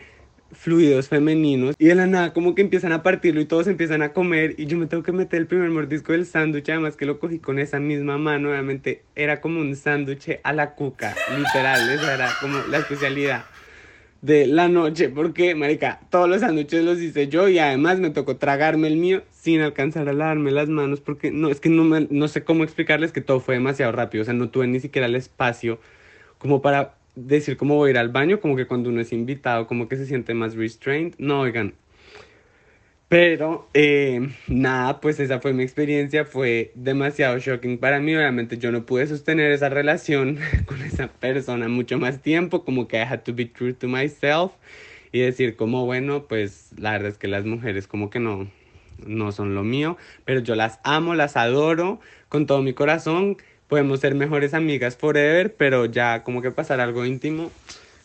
fluidos 0.52 1.08
femeninos 1.08 1.74
y 1.78 1.86
de 1.86 1.94
la 1.94 2.06
nada 2.06 2.34
como 2.34 2.54
que 2.54 2.60
empiezan 2.60 2.92
a 2.92 3.02
partirlo 3.02 3.40
y 3.40 3.46
todos 3.46 3.66
empiezan 3.66 4.02
a 4.02 4.12
comer 4.12 4.56
y 4.58 4.66
yo 4.66 4.76
me 4.76 4.86
tengo 4.86 5.02
que 5.02 5.12
meter 5.12 5.40
el 5.40 5.46
primer 5.46 5.70
mordisco 5.70 6.12
del 6.12 6.26
sándwich, 6.26 6.68
además 6.68 6.98
que 6.98 7.06
lo 7.06 7.18
cogí 7.18 7.38
con 7.38 7.58
esa 7.58 7.80
misma 7.80 8.18
mano, 8.18 8.50
obviamente 8.50 9.04
era 9.14 9.40
como 9.40 9.60
un 9.60 9.74
sándwich 9.74 10.38
a 10.42 10.52
la 10.52 10.74
cuca, 10.74 11.16
literal, 11.34 11.88
esa 11.88 12.14
era 12.14 12.28
como 12.42 12.58
la 12.68 12.76
especialidad 12.76 13.46
de 14.22 14.46
la 14.46 14.68
noche, 14.68 15.08
porque, 15.08 15.54
marica, 15.54 16.00
todos 16.10 16.28
los 16.28 16.40
sándwiches 16.40 16.84
los 16.84 17.00
hice 17.00 17.28
yo 17.28 17.48
y 17.48 17.58
además 17.58 18.00
me 18.00 18.10
tocó 18.10 18.36
tragarme 18.36 18.88
el 18.88 18.96
mío 18.96 19.22
sin 19.32 19.60
alcanzar 19.60 20.08
a 20.08 20.12
lavarme 20.12 20.50
las 20.50 20.68
manos, 20.68 21.00
porque 21.00 21.30
no, 21.30 21.48
es 21.48 21.60
que 21.60 21.70
no, 21.70 21.84
no 21.84 22.28
sé 22.28 22.44
cómo 22.44 22.64
explicarles 22.64 23.12
que 23.12 23.22
todo 23.22 23.40
fue 23.40 23.54
demasiado 23.54 23.92
rápido, 23.92 24.22
o 24.22 24.24
sea, 24.26 24.34
no 24.34 24.50
tuve 24.50 24.66
ni 24.66 24.80
siquiera 24.80 25.06
el 25.06 25.14
espacio 25.14 25.80
como 26.38 26.62
para 26.62 26.94
decir 27.14 27.56
cómo 27.56 27.76
voy 27.76 27.88
a 27.88 27.90
ir 27.92 27.98
al 27.98 28.08
baño, 28.08 28.40
como 28.40 28.56
que 28.56 28.66
cuando 28.66 28.88
uno 28.88 29.00
es 29.00 29.12
invitado, 29.12 29.66
como 29.66 29.88
que 29.88 29.96
se 29.96 30.06
siente 30.06 30.34
más 30.34 30.54
restrained. 30.54 31.14
No, 31.18 31.40
oigan. 31.40 31.74
Pero, 33.10 33.68
eh, 33.74 34.30
nada, 34.46 35.00
pues 35.00 35.18
esa 35.18 35.40
fue 35.40 35.52
mi 35.52 35.64
experiencia, 35.64 36.24
fue 36.24 36.70
demasiado 36.76 37.40
shocking 37.40 37.78
para 37.78 37.98
mí, 37.98 38.14
obviamente 38.14 38.56
yo 38.56 38.70
no 38.70 38.86
pude 38.86 39.04
sostener 39.08 39.50
esa 39.50 39.68
relación 39.68 40.38
con 40.66 40.80
esa 40.82 41.08
persona 41.08 41.66
mucho 41.68 41.98
más 41.98 42.22
tiempo, 42.22 42.64
como 42.64 42.86
que 42.86 42.98
I 42.98 43.00
had 43.00 43.22
to 43.22 43.34
be 43.34 43.46
true 43.46 43.72
to 43.72 43.88
myself 43.88 44.52
y 45.10 45.18
decir 45.18 45.56
como, 45.56 45.86
bueno, 45.86 46.28
pues 46.28 46.68
la 46.78 46.92
verdad 46.92 47.08
es 47.08 47.18
que 47.18 47.26
las 47.26 47.44
mujeres 47.44 47.88
como 47.88 48.10
que 48.10 48.20
no, 48.20 48.48
no 49.04 49.32
son 49.32 49.56
lo 49.56 49.64
mío, 49.64 49.96
pero 50.24 50.38
yo 50.38 50.54
las 50.54 50.78
amo, 50.84 51.16
las 51.16 51.36
adoro 51.36 51.98
con 52.28 52.46
todo 52.46 52.62
mi 52.62 52.74
corazón, 52.74 53.38
podemos 53.66 53.98
ser 53.98 54.14
mejores 54.14 54.54
amigas 54.54 54.96
forever, 54.96 55.56
pero 55.56 55.86
ya 55.86 56.22
como 56.22 56.42
que 56.42 56.52
pasar 56.52 56.78
algo 56.78 57.04
íntimo, 57.04 57.50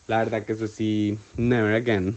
la 0.08 0.18
verdad 0.18 0.44
que 0.44 0.54
eso 0.54 0.66
sí, 0.66 1.16
never 1.36 1.76
again. 1.76 2.16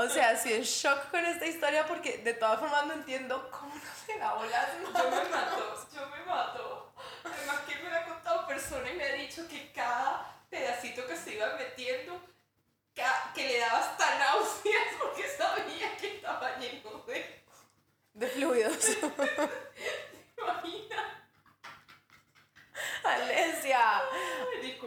O 0.00 0.08
sea, 0.08 0.34
sí 0.34 0.50
en 0.54 0.62
shock 0.62 1.10
con 1.10 1.22
esta 1.26 1.44
historia 1.44 1.86
porque 1.86 2.18
de 2.18 2.32
todas 2.32 2.58
formas 2.58 2.86
no 2.86 2.94
entiendo 2.94 3.50
cómo 3.50 3.74
no 3.74 3.80
se 4.06 4.18
lavó 4.18 4.46
las 4.46 4.68
manos. 4.80 4.94
Yo 4.94 5.10
me 5.10 5.28
mato, 5.28 5.86
yo 5.94 6.06
me 6.08 6.24
mato. 6.24 6.92
Además 7.22 7.56
que 7.68 7.74
me 7.82 7.90
lo 7.90 7.96
ha 7.96 8.04
contado 8.06 8.46
persona 8.46 8.90
y 8.90 8.96
me 8.96 9.04
ha 9.04 9.12
dicho 9.12 9.46
que 9.46 9.70
cada 9.72 10.42
pedacito 10.48 11.06
que 11.06 11.14
se 11.14 11.34
iba 11.34 11.54
metiendo, 11.54 12.18
que 13.34 13.46
le 13.46 13.58
daba 13.58 13.78
hasta 13.78 14.18
náuseas 14.18 14.86
porque 14.98 15.28
sabía 15.36 15.94
que 15.98 16.16
estaba 16.16 16.56
lleno 16.56 17.04
de... 17.06 17.44
De 18.14 18.26
fluidos. 18.26 18.88
Imagina. 20.38 21.19
Alesia. 23.04 23.80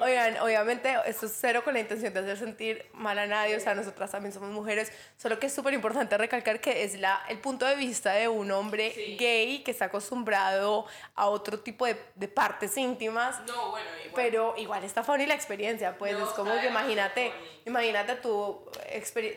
Oigan, 0.02 0.38
obviamente 0.40 0.96
esto 1.06 1.26
es 1.26 1.34
cero 1.40 1.64
con 1.64 1.74
la 1.74 1.80
intención 1.80 2.14
de 2.14 2.20
hacer 2.20 2.38
sentir 2.38 2.86
mal 2.94 3.18
a 3.20 3.26
nadie, 3.26 3.56
o 3.56 3.60
sea, 3.60 3.76
nosotras 3.76 4.12
también 4.12 4.34
somos 4.34 4.50
mujeres, 4.52 4.92
solo 5.18 5.40
que 5.40 5.48
es 5.48 5.54
súper 5.54 5.74
importante 5.74 6.18
recalcar 6.18 6.60
que 6.60 6.84
es 6.84 7.00
la, 7.00 7.24
el 7.30 7.40
punto 7.40 7.66
de 7.66 7.76
vista 7.76 8.14
de 8.14 8.28
un 8.28 8.52
hombre 8.52 9.16
gay 9.20 9.64
que 9.64 9.72
está 9.72 9.86
acostumbrado 9.86 10.86
a 11.16 11.28
otro 11.28 11.60
tipo 11.60 11.86
de, 11.86 11.98
de 12.16 12.28
partes 12.28 12.78
íntimas. 12.78 13.40
No, 13.48 13.72
bueno, 13.72 13.88
igual. 14.06 14.12
Pero 14.16 14.54
igual 14.58 14.84
está 14.84 15.04
funny 15.04 15.26
la 15.26 15.36
experiencia, 15.36 15.98
pues 15.98 16.16
es 16.16 16.30
como 16.30 16.54
que 16.60 16.68
imagínate, 16.68 17.32
imagínate 17.66 18.16
tu, 18.16 18.66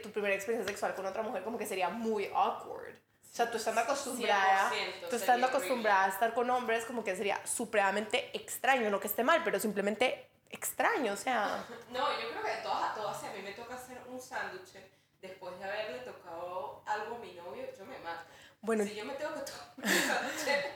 tu 0.02 0.10
primera 0.10 0.34
experiencia 0.34 0.68
sexual 0.68 0.94
con 0.94 1.06
otra 1.06 1.22
mujer, 1.22 1.42
como 1.42 1.58
que 1.58 1.66
sería 1.66 1.88
muy 1.88 2.30
awkward. 2.34 3.05
O 3.36 3.38
sea, 3.38 3.50
tú 3.50 3.58
estando 3.58 3.82
acostumbrada, 3.82 4.72
tú 5.10 5.16
estando 5.16 5.46
acostumbrada 5.46 6.06
a 6.06 6.08
estar 6.08 6.32
con 6.32 6.48
hombres, 6.48 6.86
como 6.86 7.04
que 7.04 7.14
sería 7.14 7.38
supremamente 7.46 8.30
extraño, 8.32 8.88
no 8.88 8.98
que 8.98 9.08
esté 9.08 9.24
mal, 9.24 9.44
pero 9.44 9.60
simplemente 9.60 10.30
extraño, 10.48 11.12
o 11.12 11.16
sea. 11.18 11.62
No, 11.90 12.18
yo 12.18 12.30
creo 12.30 12.42
que 12.42 12.50
a 12.50 12.62
todas, 12.62 12.92
a 12.92 12.94
todas, 12.94 13.20
si 13.20 13.26
a 13.26 13.32
mí 13.32 13.42
me 13.42 13.52
toca 13.52 13.74
hacer 13.74 14.00
un 14.08 14.18
sándwich 14.18 14.78
después 15.20 15.58
de 15.58 15.64
haberle 15.66 15.98
tocado 15.98 16.82
algo 16.86 17.16
a 17.16 17.18
mi 17.18 17.34
novio, 17.34 17.66
yo 17.78 17.84
me 17.84 17.98
mato. 17.98 18.22
Bueno, 18.62 18.84
si 18.84 18.94
yo 18.94 19.04
me 19.04 19.12
tengo 19.12 19.34
que 19.34 19.42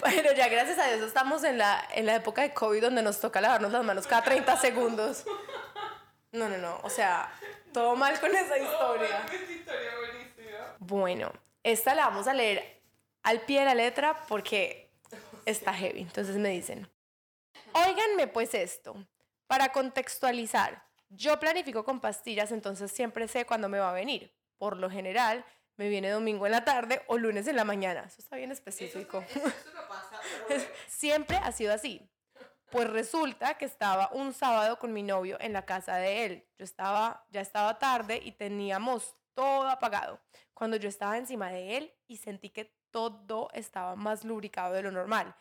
Pero 0.02 0.32
ya 0.36 0.48
gracias 0.48 0.78
a 0.78 0.86
Dios 0.88 1.00
estamos 1.00 1.42
en 1.44 1.56
la, 1.56 1.82
en 1.94 2.04
la 2.04 2.16
época 2.16 2.42
de 2.42 2.52
COVID 2.52 2.82
donde 2.82 3.00
nos 3.00 3.20
toca 3.20 3.40
lavarnos 3.40 3.72
las 3.72 3.82
manos 3.82 4.06
cada 4.06 4.22
30 4.22 4.58
segundos. 4.58 5.24
No, 6.32 6.46
no, 6.50 6.58
no, 6.58 6.78
o 6.82 6.90
sea, 6.90 7.32
todo 7.72 7.96
mal 7.96 8.20
con 8.20 8.36
esa 8.36 8.58
historia. 8.58 9.24
esa 9.32 9.50
historia 9.50 9.96
buenísima. 9.96 10.76
Bueno, 10.78 11.32
esta 11.62 11.94
la 11.94 12.06
vamos 12.06 12.26
a 12.26 12.34
leer 12.34 12.82
al 13.22 13.40
pie 13.42 13.60
de 13.60 13.66
la 13.66 13.74
letra 13.74 14.24
porque 14.28 14.90
está 15.44 15.72
heavy. 15.72 16.00
Entonces 16.00 16.36
me 16.36 16.50
dicen, 16.50 16.90
óiganme 17.72 18.26
pues 18.26 18.54
esto, 18.54 18.96
para 19.46 19.72
contextualizar, 19.72 20.86
yo 21.08 21.38
planifico 21.40 21.84
con 21.84 22.00
pastillas, 22.00 22.52
entonces 22.52 22.92
siempre 22.92 23.26
sé 23.28 23.44
cuándo 23.44 23.68
me 23.68 23.78
va 23.78 23.90
a 23.90 23.94
venir. 23.94 24.32
Por 24.58 24.76
lo 24.76 24.90
general, 24.90 25.44
me 25.76 25.88
viene 25.88 26.10
domingo 26.10 26.46
en 26.46 26.52
la 26.52 26.64
tarde 26.64 27.02
o 27.08 27.18
lunes 27.18 27.46
en 27.48 27.56
la 27.56 27.64
mañana. 27.64 28.04
Eso 28.06 28.20
está 28.20 28.36
bien 28.36 28.52
específico. 28.52 29.24
siempre 30.88 31.38
ha 31.38 31.50
sido 31.52 31.72
así. 31.72 32.08
Pues 32.70 32.88
resulta 32.88 33.54
que 33.54 33.64
estaba 33.64 34.10
un 34.12 34.32
sábado 34.32 34.78
con 34.78 34.92
mi 34.92 35.02
novio 35.02 35.36
en 35.40 35.52
la 35.52 35.64
casa 35.64 35.96
de 35.96 36.24
él. 36.26 36.48
Yo 36.56 36.64
estaba, 36.64 37.26
ya 37.30 37.40
estaba 37.40 37.78
tarde 37.78 38.20
y 38.22 38.32
teníamos 38.32 39.16
todo 39.34 39.68
apagado. 39.68 40.20
Cuando 40.60 40.76
yo 40.76 40.90
estaba 40.90 41.16
encima 41.16 41.48
de 41.48 41.78
él 41.78 41.92
y 42.06 42.18
sentí 42.18 42.50
que 42.50 42.70
todo 42.90 43.48
estaba 43.54 43.96
más 43.96 44.26
lubricado 44.26 44.74
de 44.74 44.82
lo 44.82 44.90
normal. 44.90 45.34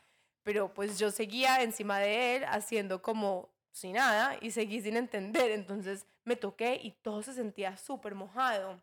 Pero 0.43 0.73
pues 0.73 0.97
yo 0.97 1.11
seguía 1.11 1.61
encima 1.61 1.99
de 1.99 2.37
él 2.37 2.45
haciendo 2.45 3.01
como 3.01 3.49
sin 3.73 3.95
nada 3.95 4.37
y 4.39 4.51
seguí 4.51 4.81
sin 4.81 4.95
entender. 4.95 5.51
Entonces 5.51 6.05
me 6.23 6.37
toqué 6.37 6.79
y 6.81 6.91
todo 6.91 7.21
se 7.21 7.33
sentía 7.33 7.75
súper 7.75 8.15
mojado. 8.15 8.79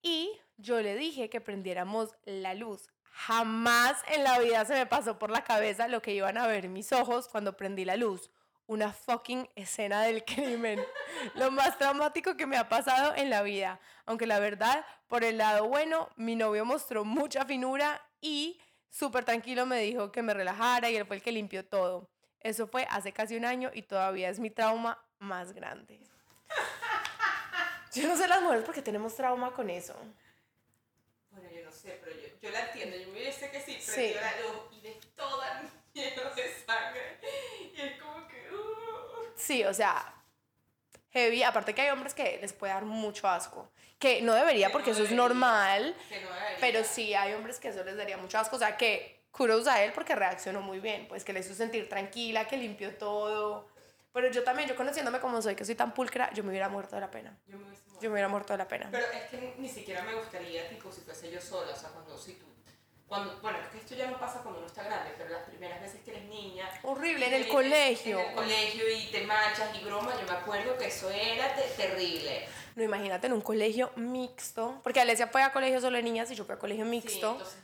Y 0.00 0.30
yo 0.56 0.80
le 0.80 0.96
dije 0.96 1.28
que 1.28 1.42
prendiéramos 1.42 2.16
la 2.24 2.54
luz. 2.54 2.88
Jamás 3.02 4.02
en 4.08 4.24
la 4.24 4.38
vida 4.38 4.64
se 4.64 4.72
me 4.72 4.86
pasó 4.86 5.18
por 5.18 5.30
la 5.30 5.44
cabeza 5.44 5.86
lo 5.86 6.00
que 6.00 6.14
iban 6.14 6.38
a 6.38 6.46
ver 6.46 6.70
mis 6.70 6.94
ojos 6.94 7.28
cuando 7.28 7.58
prendí 7.58 7.84
la 7.84 7.96
luz 7.96 8.30
una 8.66 8.92
fucking 8.92 9.48
escena 9.54 10.02
del 10.02 10.24
crimen. 10.26 10.84
Lo 11.34 11.50
más 11.50 11.78
traumático 11.78 12.36
que 12.36 12.46
me 12.46 12.56
ha 12.56 12.68
pasado 12.68 13.14
en 13.16 13.30
la 13.30 13.42
vida. 13.42 13.80
Aunque 14.06 14.26
la 14.26 14.38
verdad, 14.38 14.84
por 15.08 15.24
el 15.24 15.38
lado 15.38 15.68
bueno, 15.68 16.08
mi 16.16 16.36
novio 16.36 16.64
mostró 16.64 17.04
mucha 17.04 17.44
finura 17.44 18.00
y 18.20 18.60
súper 18.90 19.24
tranquilo 19.24 19.66
me 19.66 19.78
dijo 19.80 20.12
que 20.12 20.22
me 20.22 20.34
relajara 20.34 20.90
y 20.90 20.96
él 20.96 21.06
fue 21.06 21.16
el 21.16 21.22
que 21.22 21.32
limpió 21.32 21.64
todo. 21.64 22.08
Eso 22.40 22.66
fue 22.66 22.86
hace 22.90 23.12
casi 23.12 23.36
un 23.36 23.44
año 23.44 23.70
y 23.72 23.82
todavía 23.82 24.28
es 24.28 24.40
mi 24.40 24.50
trauma 24.50 24.98
más 25.18 25.52
grande. 25.52 26.00
Yo 27.94 28.08
no 28.08 28.16
sé 28.16 28.26
las 28.26 28.42
mujeres 28.42 28.64
porque 28.64 28.82
tenemos 28.82 29.14
trauma 29.14 29.52
con 29.52 29.70
eso. 29.70 29.94
Bueno, 31.30 31.48
yo 31.50 31.64
no 31.64 31.70
sé, 31.70 32.00
pero 32.02 32.16
yo, 32.16 32.28
yo 32.40 32.50
la 32.50 32.66
entiendo. 32.66 32.96
Yo 32.96 33.12
me 33.12 33.20
dice 33.20 33.50
que 33.50 33.60
sí, 33.60 33.78
pero 33.94 34.20
la 34.20 34.40
luz 34.40 34.62
y 34.72 34.80
de 34.80 34.92
toda 35.14 35.62
de 36.34 36.54
sangre. 36.66 37.18
Y 37.74 37.80
es 37.80 38.00
como 38.00 38.26
que... 38.28 38.48
Uh. 38.50 39.30
Sí, 39.52 39.64
o 39.64 39.74
sea, 39.74 40.14
heavy. 41.10 41.42
Aparte 41.42 41.74
que 41.74 41.82
hay 41.82 41.90
hombres 41.90 42.14
que 42.14 42.38
les 42.40 42.54
puede 42.54 42.72
dar 42.72 42.86
mucho 42.86 43.28
asco. 43.28 43.70
Que 43.98 44.22
no 44.22 44.32
debería 44.32 44.72
porque 44.72 44.92
eso 44.92 45.02
es 45.02 45.12
normal. 45.12 45.94
pero 46.58 46.82
sí 46.84 47.12
hay 47.14 47.34
hombres 47.34 47.58
que 47.60 47.68
eso 47.68 47.84
les 47.84 47.98
daría 47.98 48.16
mucho 48.16 48.38
asco. 48.38 48.56
O 48.56 48.58
sea, 48.58 48.78
que 48.78 49.20
kudos 49.30 49.66
a 49.66 49.84
él 49.84 49.92
porque 49.92 50.14
reaccionó 50.14 50.62
muy 50.62 50.80
bien. 50.80 51.06
Pues 51.06 51.22
que 51.22 51.34
le 51.34 51.40
hizo 51.40 51.52
sentir 51.52 51.86
tranquila, 51.86 52.48
que 52.48 52.56
limpió 52.56 52.96
todo. 52.96 53.68
Pero 54.14 54.30
yo 54.30 54.42
también, 54.42 54.68
yo 54.70 54.74
conociéndome 54.74 55.20
como 55.20 55.42
soy, 55.42 55.54
que 55.54 55.66
soy 55.66 55.74
tan 55.74 55.92
pulcra, 55.92 56.32
yo 56.32 56.42
me 56.44 56.50
hubiera 56.50 56.70
muerto 56.70 56.94
de 56.96 57.00
la 57.00 57.10
pena. 57.10 57.38
Yo 57.46 57.58
me, 57.58 57.66
yo 58.00 58.08
me 58.08 58.14
hubiera 58.14 58.28
muerto 58.28 58.54
de 58.54 58.58
la 58.58 58.68
pena. 58.68 58.88
Pero 58.90 59.06
es 59.06 59.30
que 59.30 59.54
ni 59.58 59.68
siquiera 59.68 60.02
me 60.02 60.14
gustaría, 60.14 60.66
tipo, 60.70 60.90
si 60.90 61.02
fuese 61.02 61.30
yo 61.30 61.40
sola, 61.40 61.72
o 61.72 61.76
sea, 61.76 61.90
cuando 61.90 62.16
si 62.16 62.34
tú 62.34 62.51
cuando, 63.12 63.38
bueno, 63.42 63.58
es 63.58 63.68
que 63.68 63.76
esto 63.76 63.94
ya 63.94 64.10
no 64.10 64.18
pasa 64.18 64.40
cuando 64.40 64.60
uno 64.60 64.66
está 64.66 64.84
grande, 64.84 65.10
pero 65.18 65.28
las 65.28 65.42
primeras 65.42 65.82
veces 65.82 66.00
que 66.02 66.12
eres 66.12 66.24
niña. 66.30 66.66
Horrible, 66.82 67.26
en 67.26 67.34
el 67.34 67.46
colegio. 67.46 68.18
En 68.18 68.26
el 68.26 68.34
colegio 68.34 68.84
y 68.90 69.06
te 69.08 69.26
manchas 69.26 69.68
y 69.78 69.84
broma, 69.84 70.14
yo 70.18 70.26
me 70.26 70.38
acuerdo 70.38 70.78
que 70.78 70.86
eso 70.86 71.10
era 71.10 71.54
terrible. 71.76 72.48
No, 72.74 72.82
imagínate 72.82 73.26
en 73.26 73.34
un 73.34 73.42
colegio 73.42 73.92
mixto, 73.96 74.80
porque 74.82 74.98
Alesia 74.98 75.26
fue 75.26 75.42
a 75.42 75.52
colegio 75.52 75.78
solo 75.82 75.98
de 75.98 76.02
niñas 76.02 76.30
y 76.30 76.36
yo 76.36 76.46
fui 76.46 76.54
a 76.54 76.58
colegio 76.58 76.86
mixto. 76.86 77.10
Sí, 77.10 77.36
entonces 77.36 77.58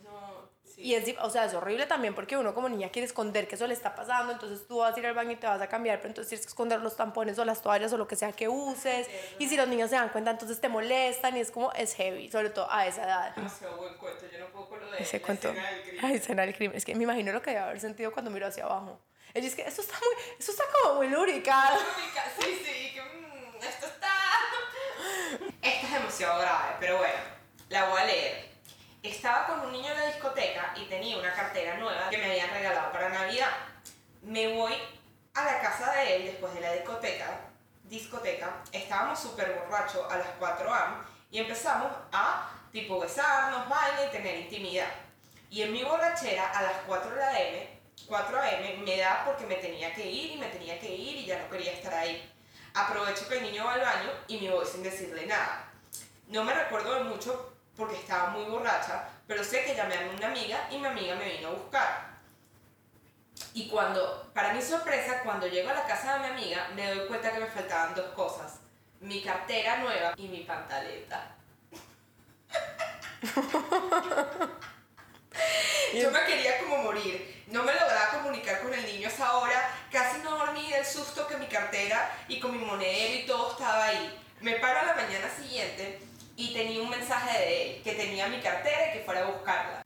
Y 0.81 0.95
es, 0.95 1.13
o 1.21 1.29
sea, 1.29 1.45
es 1.47 1.55
horrible 1.55 1.87
también 1.87 2.15
porque 2.15 2.37
uno 2.37 2.55
como 2.55 2.69
niña 2.69 2.89
quiere 2.91 3.07
esconder 3.07 3.49
que 3.49 3.57
eso 3.57 3.67
le 3.67 3.75
está 3.75 3.97
pasando, 3.97 4.33
entonces 4.33 4.65
tú 4.69 4.79
vas 4.79 4.95
a 4.97 4.99
ir 5.01 5.07
al 5.07 5.15
baño 5.15 5.33
y 5.33 5.37
te 5.37 5.47
vas 5.49 5.61
a 5.61 5.69
cambiar, 5.69 5.99
pero 5.99 6.11
entonces 6.11 6.29
tienes 6.29 6.47
que 6.47 6.51
esconder 6.51 6.81
los 6.81 6.95
tampones 6.95 7.37
o 7.41 7.45
las 7.45 7.61
toallas 7.63 7.93
o 7.93 7.97
lo 7.99 8.07
que 8.07 8.15
sea 8.15 8.31
que 8.31 8.49
uses. 8.49 9.09
Y 9.41 9.49
si 9.49 9.57
los 9.57 9.67
niños 9.67 9.91
se 9.91 9.97
dan 9.97 10.11
cuenta, 10.11 10.31
entonces 10.31 10.61
te 10.61 10.69
molestan 10.69 11.37
y 11.37 11.41
es 11.41 11.51
como, 11.51 11.73
es 11.73 11.95
heavy, 11.95 12.31
sobre 12.31 12.51
todo 12.51 12.71
a 12.71 12.87
esa 12.87 13.03
edad. 13.05 13.35
Demasiado 13.35 13.77
buen 13.77 13.95
cuento, 13.95 14.25
yo 14.31 14.39
no 14.39 14.47
puedo 14.47 14.69
con 14.69 14.81
lo 14.81 14.91
de 14.93 15.03
Ese 15.03 15.19
la 15.19 15.27
cuento. 15.27 15.49
escena 15.49 15.69
del 15.71 15.83
crimen. 15.83 16.05
Ay, 16.05 16.15
escena 16.15 16.43
del 16.43 16.55
crimen. 16.55 16.77
Es 16.77 16.85
que 16.85 16.95
me 16.95 17.03
imagino 17.03 17.33
lo 17.33 17.43
que 17.43 17.51
debe 17.51 17.63
haber 17.63 17.81
sentido 17.81 18.13
cuando 18.13 18.31
miro 18.31 18.47
hacia 18.47 18.65
abajo. 18.65 19.01
Ella 19.35 19.49
es 19.49 19.55
que 19.57 19.63
esto 19.63 19.83
está 19.83 19.95
muy, 19.99 20.25
esto 20.39 20.53
está 20.53 20.65
como 20.83 20.95
muy 20.95 21.09
lubricado. 21.09 21.77
Sí, 22.41 22.63
sí, 22.65 22.95
que 22.95 23.03
mm, 23.03 23.57
esto 23.63 23.87
está... 23.87 24.09
Esta 25.61 25.87
es 25.87 25.93
demasiado 25.93 26.41
grave, 26.41 26.77
pero 26.81 26.99
bueno, 26.99 27.19
la 27.69 27.89
voy 27.89 28.01
a 28.01 28.05
leer. 28.07 28.48
Estaba 29.09 29.47
con 29.47 29.61
un 29.61 29.73
niño 29.73 29.91
en 29.91 29.99
la 29.99 30.07
discoteca 30.07 30.75
y 30.77 30.85
tenía 30.85 31.17
una 31.17 31.33
cartera 31.33 31.79
nueva 31.79 32.11
que 32.11 32.19
me 32.19 32.27
habían 32.27 32.51
regalado 32.51 32.93
para 32.93 33.09
Navidad. 33.09 33.49
Me 34.21 34.53
voy 34.53 34.75
a 35.33 35.45
la 35.47 35.61
casa 35.63 35.93
de 35.93 36.17
él 36.17 36.25
después 36.27 36.53
de 36.53 36.61
la 36.61 36.75
discoteca. 36.75 37.41
discoteca 37.85 38.63
estábamos 38.71 39.19
súper 39.19 39.59
borrachos 39.61 40.13
a 40.13 40.19
las 40.19 40.29
4 40.39 40.75
am 40.75 41.07
y 41.31 41.39
empezamos 41.39 41.91
a 42.13 42.51
tipo 42.71 43.01
besarnos, 43.01 43.67
baile 43.67 44.09
y 44.09 44.11
tener 44.11 44.37
intimidad. 44.41 44.91
Y 45.49 45.63
en 45.63 45.73
mi 45.73 45.83
borrachera 45.83 46.51
a 46.51 46.63
las 46.65 46.77
4 46.87 47.11
de 47.11 47.17
la 47.17 47.41
M, 47.41 47.81
4 48.09 48.39
am 48.39 48.85
me 48.85 48.99
da 48.99 49.25
porque 49.25 49.47
me 49.47 49.55
tenía 49.55 49.95
que 49.95 50.05
ir 50.05 50.33
y 50.33 50.37
me 50.37 50.49
tenía 50.49 50.79
que 50.79 50.95
ir 50.95 51.17
y 51.17 51.25
ya 51.25 51.39
no 51.39 51.49
quería 51.49 51.73
estar 51.73 51.95
ahí. 51.95 52.31
Aprovecho 52.75 53.27
que 53.27 53.39
el 53.39 53.45
niño 53.45 53.65
va 53.65 53.73
al 53.73 53.81
baño 53.81 54.11
y 54.27 54.37
me 54.37 54.51
voy 54.51 54.67
sin 54.67 54.83
decirle 54.83 55.25
nada. 55.25 55.73
No 56.27 56.45
me 56.45 56.53
recuerdo 56.53 56.95
de 56.95 57.05
mucho 57.05 57.58
porque 57.79 57.95
estaba 57.95 58.31
muy 58.31 58.45
borracha, 58.45 59.09
pero 59.29 59.43
sé 59.45 59.65
que 59.65 59.77
llamé 59.77 59.95
a 59.95 60.11
una 60.15 60.27
amiga 60.27 60.67
y 60.69 60.79
mi 60.79 60.87
amiga 60.87 61.15
me 61.15 61.37
vino 61.37 61.49
a 61.49 61.53
buscar. 61.53 62.09
Y 63.55 63.69
cuando, 63.69 64.29
para 64.35 64.53
mi 64.53 64.61
sorpresa, 64.61 65.23
cuando 65.23 65.47
llego 65.47 65.71
a 65.71 65.75
la 65.75 65.87
casa 65.87 66.15
de 66.15 66.19
mi 66.19 66.27
amiga, 66.35 66.69
me 66.75 66.93
doy 66.93 67.07
cuenta 67.07 67.33
que 67.33 67.39
me 67.39 67.47
faltaban 67.47 67.95
dos 67.95 68.09
cosas. 68.09 68.59
Mi 69.01 69.23
cartera 69.23 69.77
nueva 69.77 70.15
y 70.17 70.27
mi 70.27 70.41
pantaleta. 70.41 71.37
Yo 75.95 76.11
me 76.11 76.25
quería 76.25 76.59
como 76.59 76.79
morir. 76.83 77.45
No 77.47 77.63
me 77.63 77.73
lograba 77.73 78.11
comunicar 78.19 78.61
con 78.61 78.75
el 78.75 78.85
niño 78.85 79.07
a 79.09 79.13
esa 79.13 79.37
hora. 79.37 79.71
Casi 79.93 80.19
no 80.19 80.37
dormí 80.37 80.69
del 80.69 80.85
susto 80.85 81.29
que 81.29 81.37
mi 81.37 81.47
cartera 81.47 82.11
y 82.27 82.41
con 82.41 82.51
mi 82.51 82.59
monedero 82.59 83.23
y 83.23 83.27
todo 83.27 83.53
estaba 83.53 83.85
ahí. 83.85 84.21
Me 84.41 84.57
paro 84.57 84.81
a 84.81 84.85
la 84.85 84.95
mañana 84.95 85.31
siguiente 85.31 86.08
y 86.39 86.53
tenía 86.53 86.81
un 86.81 86.89
mensaje 86.89 87.37
de 87.37 87.63
él, 87.63 87.83
que 87.83 87.95
tenía 87.95 88.29
mi 88.29 88.41
cartera 88.41 88.89
y 88.89 88.93
que 88.93 89.05
fuera 89.05 89.23
a 89.23 89.25
buscarla. 89.25 89.85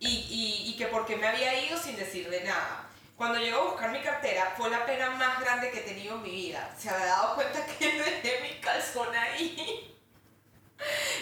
Y, 0.00 0.66
y, 0.66 0.76
que 0.76 0.88
porque 0.88 1.14
me 1.14 1.28
había 1.28 1.62
ido 1.62 1.78
sin 1.78 1.94
decirle 1.94 2.42
nada. 2.42 2.88
Cuando 3.16 3.38
llegó 3.38 3.60
a 3.60 3.70
buscar 3.70 3.92
mi 3.92 4.00
cartera 4.00 4.52
fue 4.56 4.68
la 4.68 4.84
pena 4.84 5.10
más 5.10 5.40
grande 5.40 5.70
que 5.70 5.78
he 5.78 5.82
tenido 5.82 6.16
en 6.16 6.22
mi 6.22 6.30
vida. 6.30 6.74
Se 6.76 6.90
había 6.90 7.06
dado 7.06 7.36
cuenta 7.36 7.64
que 7.78 7.92
dejé 7.92 8.40
mi 8.42 8.60
calzón 8.60 9.14
ahí. 9.14 9.96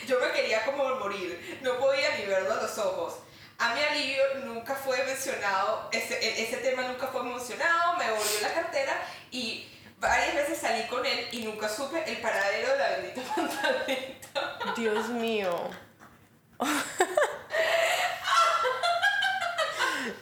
Yo 0.07 0.19
me 0.19 0.33
quería 0.33 0.65
como 0.65 0.89
morir, 0.95 1.61
no 1.61 1.79
podía 1.79 2.17
ni 2.17 2.25
verlo 2.25 2.55
a 2.55 2.63
los 2.63 2.79
ojos. 2.79 3.17
A 3.59 3.75
mi 3.75 3.83
alivio 3.83 4.23
nunca 4.47 4.75
fue 4.75 5.05
mencionado, 5.05 5.91
ese, 5.93 6.43
ese 6.43 6.57
tema 6.57 6.85
nunca 6.85 7.09
fue 7.09 7.23
mencionado, 7.25 7.99
me 7.99 8.11
volvió 8.11 8.41
la 8.41 8.55
cartera 8.55 9.03
y 9.31 9.71
varias 10.01 10.35
veces 10.35 10.59
salí 10.59 10.87
con 10.87 11.05
él 11.05 11.29
y 11.31 11.43
nunca 11.43 11.69
supe 11.69 12.03
el 12.11 12.17
paradero 12.23 12.73
de 12.73 12.79
la 12.79 12.89
bendita 12.97 13.23
pantaleta. 13.37 14.30
Dios 14.77 15.09
mío. 15.09 15.57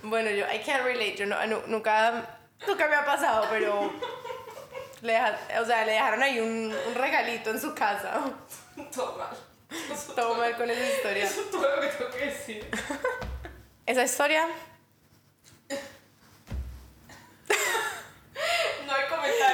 bueno, 0.03 0.31
yo, 0.31 0.45
I 0.53 0.59
can't 0.65 0.85
relate. 0.85 1.17
Yo 1.17 1.27
no, 1.27 1.45
nu- 1.47 1.63
nunca, 1.67 2.39
nunca 2.67 2.89
me 2.89 2.95
ha 2.97 3.05
pasado, 3.05 3.47
pero. 3.51 3.93
Le 5.03 5.13
deja- 5.13 5.39
o 5.61 5.65
sea, 5.65 5.85
le 5.85 5.93
dejaron 5.93 6.23
ahí 6.23 6.41
un, 6.41 6.75
un 6.89 6.95
regalito 6.95 7.51
en 7.51 7.61
su 7.61 7.75
casa. 7.75 8.21
Todo 8.95 9.17
mal. 9.17 9.37
Eso 9.93 10.13
Todo 10.15 10.35
mal 10.35 10.57
con 10.57 10.69
esa 10.71 10.85
historia. 10.97 11.25
Eso 11.25 11.43
es 11.43 11.51
todo 11.51 11.77
lo 11.77 11.81
que 11.81 11.89
tengo 11.89 12.11
que 12.11 12.25
decir. 12.27 12.69
Esa 13.87 14.03
historia, 14.03 14.47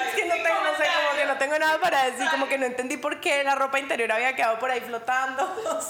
Es 0.09 0.15
que 0.15 0.25
no 0.27 0.35
tengo, 0.35 0.61
no 0.61 0.77
sé, 0.77 0.85
como 0.85 1.19
que 1.19 1.25
no 1.27 1.39
tengo 1.39 1.59
nada 1.59 1.81
para 1.81 2.05
decir, 2.05 2.29
como 2.31 2.49
que 2.49 2.59
no 2.59 2.67
entendí 2.67 2.97
por 2.97 3.21
qué 3.21 3.45
la 3.45 3.55
ropa 3.55 3.79
interior 3.79 4.11
había 4.13 4.35
quedado 4.35 4.59
por 4.59 4.71
ahí 4.71 4.81
flotando. 4.81 5.55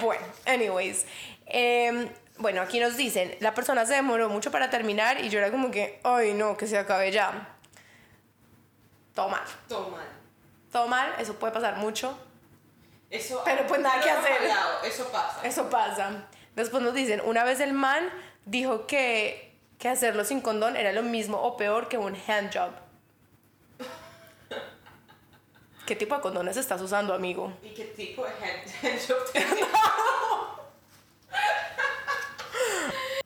Bueno, 0.00 0.24
anyways. 0.46 1.06
Em, 1.46 2.08
bueno, 2.36 2.60
aquí 2.60 2.78
nos 2.78 2.96
dicen, 2.96 3.36
la 3.40 3.54
persona 3.54 3.86
se 3.86 3.94
demoró 3.94 4.28
mucho 4.28 4.50
para 4.50 4.68
terminar 4.70 5.24
y 5.24 5.28
yo 5.28 5.38
era 5.38 5.50
como 5.50 5.70
que, 5.70 6.00
ay 6.04 6.34
no, 6.34 6.56
que 6.56 6.66
se 6.66 6.78
acabe 6.78 7.10
ya. 7.10 7.56
Todo 9.14 9.28
mal. 9.28 9.42
Todo 9.66 9.90
mal. 9.90 10.06
Todo 10.70 10.86
mal, 10.86 11.14
eso 11.18 11.34
puede 11.34 11.52
pasar 11.52 11.76
mucho. 11.76 12.18
Eso, 13.10 13.42
Pero 13.44 13.66
pues 13.66 13.80
nada 13.80 14.00
que 14.00 14.10
hacer. 14.10 14.50
Eso 14.84 15.08
pasa. 15.10 15.40
Eso 15.42 15.70
pasa. 15.70 16.10
Después 16.54 16.82
nos 16.82 16.94
dicen, 16.94 17.22
una 17.24 17.42
vez 17.44 17.60
el 17.60 17.72
man 17.72 18.10
dijo 18.44 18.86
que, 18.86 19.47
que 19.78 19.88
hacerlo 19.88 20.24
sin 20.24 20.40
condón 20.40 20.76
era 20.76 20.92
lo 20.92 21.02
mismo 21.02 21.40
o 21.40 21.56
peor 21.56 21.88
que 21.88 21.98
un 21.98 22.16
handjob. 22.26 22.70
¿Qué 25.86 25.96
tipo 25.96 26.14
de 26.14 26.20
condones 26.20 26.56
estás 26.56 26.82
usando, 26.82 27.14
amigo? 27.14 27.52
¿Y 27.62 27.70
qué 27.70 27.84
tipo 27.84 28.24
de 28.24 28.30
hand 28.30 29.00
job 29.06 29.32
tenía? 29.32 29.66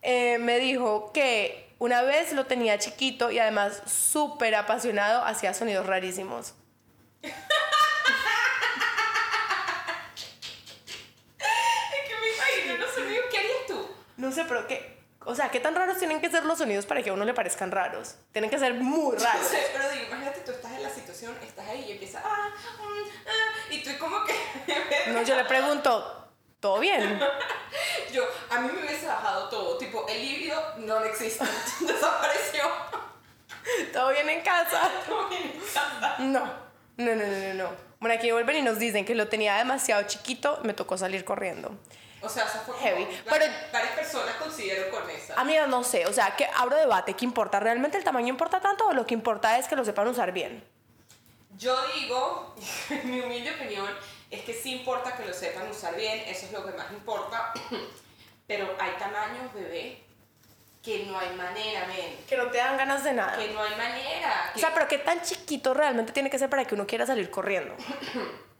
Eh, 0.04 0.38
me 0.38 0.58
dijo 0.58 1.12
que 1.12 1.72
una 1.78 2.02
vez 2.02 2.32
lo 2.32 2.46
tenía 2.46 2.76
chiquito 2.76 3.30
y 3.30 3.38
además 3.38 3.82
súper 3.86 4.56
apasionado, 4.56 5.24
hacía 5.24 5.54
sonidos 5.54 5.86
rarísimos. 5.86 6.54
No 14.22 14.30
sé, 14.30 14.44
pero 14.44 14.68
qué... 14.68 15.01
O 15.24 15.34
sea, 15.34 15.50
¿qué 15.50 15.60
tan 15.60 15.74
raros 15.74 15.98
tienen 15.98 16.20
que 16.20 16.30
ser 16.30 16.44
los 16.44 16.58
sonidos 16.58 16.86
para 16.86 17.02
que 17.02 17.10
a 17.10 17.12
uno 17.12 17.24
le 17.24 17.34
parezcan 17.34 17.70
raros? 17.70 18.16
Tienen 18.32 18.50
que 18.50 18.58
ser 18.58 18.74
muy 18.74 19.16
No 19.16 19.24
raros. 19.24 19.46
sé, 19.46 19.68
pero 19.72 19.88
digo, 19.90 20.06
imagínate 20.08 20.40
tú 20.40 20.50
estás 20.52 20.72
en 20.72 20.82
la 20.82 20.90
situación, 20.90 21.36
estás 21.42 21.68
ahí 21.68 21.84
y 21.88 21.92
empiezas, 21.92 22.22
ah, 22.24 22.50
mm, 22.78 23.28
ah, 23.28 23.70
y 23.70 23.82
tú 23.82 23.90
como 23.98 24.24
que... 24.24 24.34
No, 25.12 25.22
yo 25.22 25.36
le 25.36 25.44
pregunto, 25.44 26.28
¿todo 26.60 26.78
bien? 26.80 27.20
Yo, 28.12 28.24
a 28.50 28.60
mí 28.60 28.70
me 28.70 28.84
hubiese 28.84 29.06
bajado 29.06 29.48
todo, 29.48 29.78
tipo, 29.78 30.06
el 30.06 30.20
líbido 30.20 30.60
no 30.78 31.02
existe, 31.04 31.44
desapareció. 31.80 32.64
¿Todo 33.92 34.10
bien 34.10 34.28
en 34.28 34.42
casa? 34.42 34.90
Que 35.30 35.38
me 35.38 35.54
encanta. 35.54 36.16
No, 36.18 36.40
no, 36.98 37.14
no, 37.14 37.26
no, 37.26 37.26
no, 37.26 37.54
no. 37.54 37.70
Bueno, 38.00 38.14
aquí 38.16 38.30
vuelven 38.32 38.56
y 38.56 38.62
nos 38.62 38.78
dicen 38.78 39.04
que 39.06 39.14
lo 39.14 39.28
tenía 39.28 39.56
demasiado 39.56 40.02
chiquito, 40.02 40.60
me 40.64 40.74
tocó 40.74 40.98
salir 40.98 41.24
corriendo. 41.24 41.78
O 42.22 42.28
sea, 42.28 42.44
eso 42.44 42.60
fue 42.64 42.76
Heavy, 42.78 43.06
pero- 43.28 43.44
varias 43.72 43.92
personas 43.94 44.34
considero 44.36 44.90
con 44.90 45.08
esa. 45.10 45.34
Amiga, 45.40 45.66
no 45.66 45.82
sé, 45.82 46.06
o 46.06 46.12
sea, 46.12 46.36
que 46.36 46.46
abro 46.56 46.76
debate, 46.76 47.14
¿qué 47.14 47.24
importa? 47.24 47.58
¿Realmente 47.60 47.98
el 47.98 48.04
tamaño 48.04 48.28
importa 48.28 48.60
tanto 48.60 48.86
o 48.86 48.92
lo 48.92 49.04
que 49.06 49.14
importa 49.14 49.58
es 49.58 49.66
que 49.66 49.74
lo 49.76 49.84
sepan 49.84 50.06
usar 50.08 50.32
bien? 50.32 50.64
Yo 51.58 51.76
digo, 51.94 52.54
mi 53.04 53.20
humilde 53.20 53.50
opinión, 53.52 53.88
es 54.30 54.42
que 54.42 54.54
sí 54.54 54.72
importa 54.76 55.16
que 55.16 55.24
lo 55.26 55.34
sepan 55.34 55.68
usar 55.70 55.94
bien, 55.96 56.20
eso 56.26 56.46
es 56.46 56.52
lo 56.52 56.64
que 56.64 56.72
más 56.72 56.90
importa, 56.92 57.52
pero 58.46 58.74
hay 58.78 58.92
tamaños, 58.98 59.52
bebé, 59.52 60.02
que 60.82 61.04
no 61.06 61.18
hay 61.18 61.34
manera, 61.36 61.86
men, 61.86 62.16
Que 62.28 62.36
no 62.36 62.46
te 62.46 62.58
dan 62.58 62.76
ganas 62.76 63.04
de 63.04 63.12
nada. 63.12 63.36
que 63.36 63.52
no 63.52 63.62
hay 63.62 63.74
manera. 63.76 64.48
O 64.50 64.54
que- 64.54 64.60
sea, 64.60 64.72
pero 64.74 64.88
¿qué 64.88 64.98
tan 64.98 65.20
chiquito 65.22 65.74
realmente 65.74 66.12
tiene 66.12 66.30
que 66.30 66.38
ser 66.38 66.48
para 66.50 66.64
que 66.64 66.74
uno 66.74 66.86
quiera 66.86 67.04
salir 67.06 67.30
corriendo? 67.30 67.74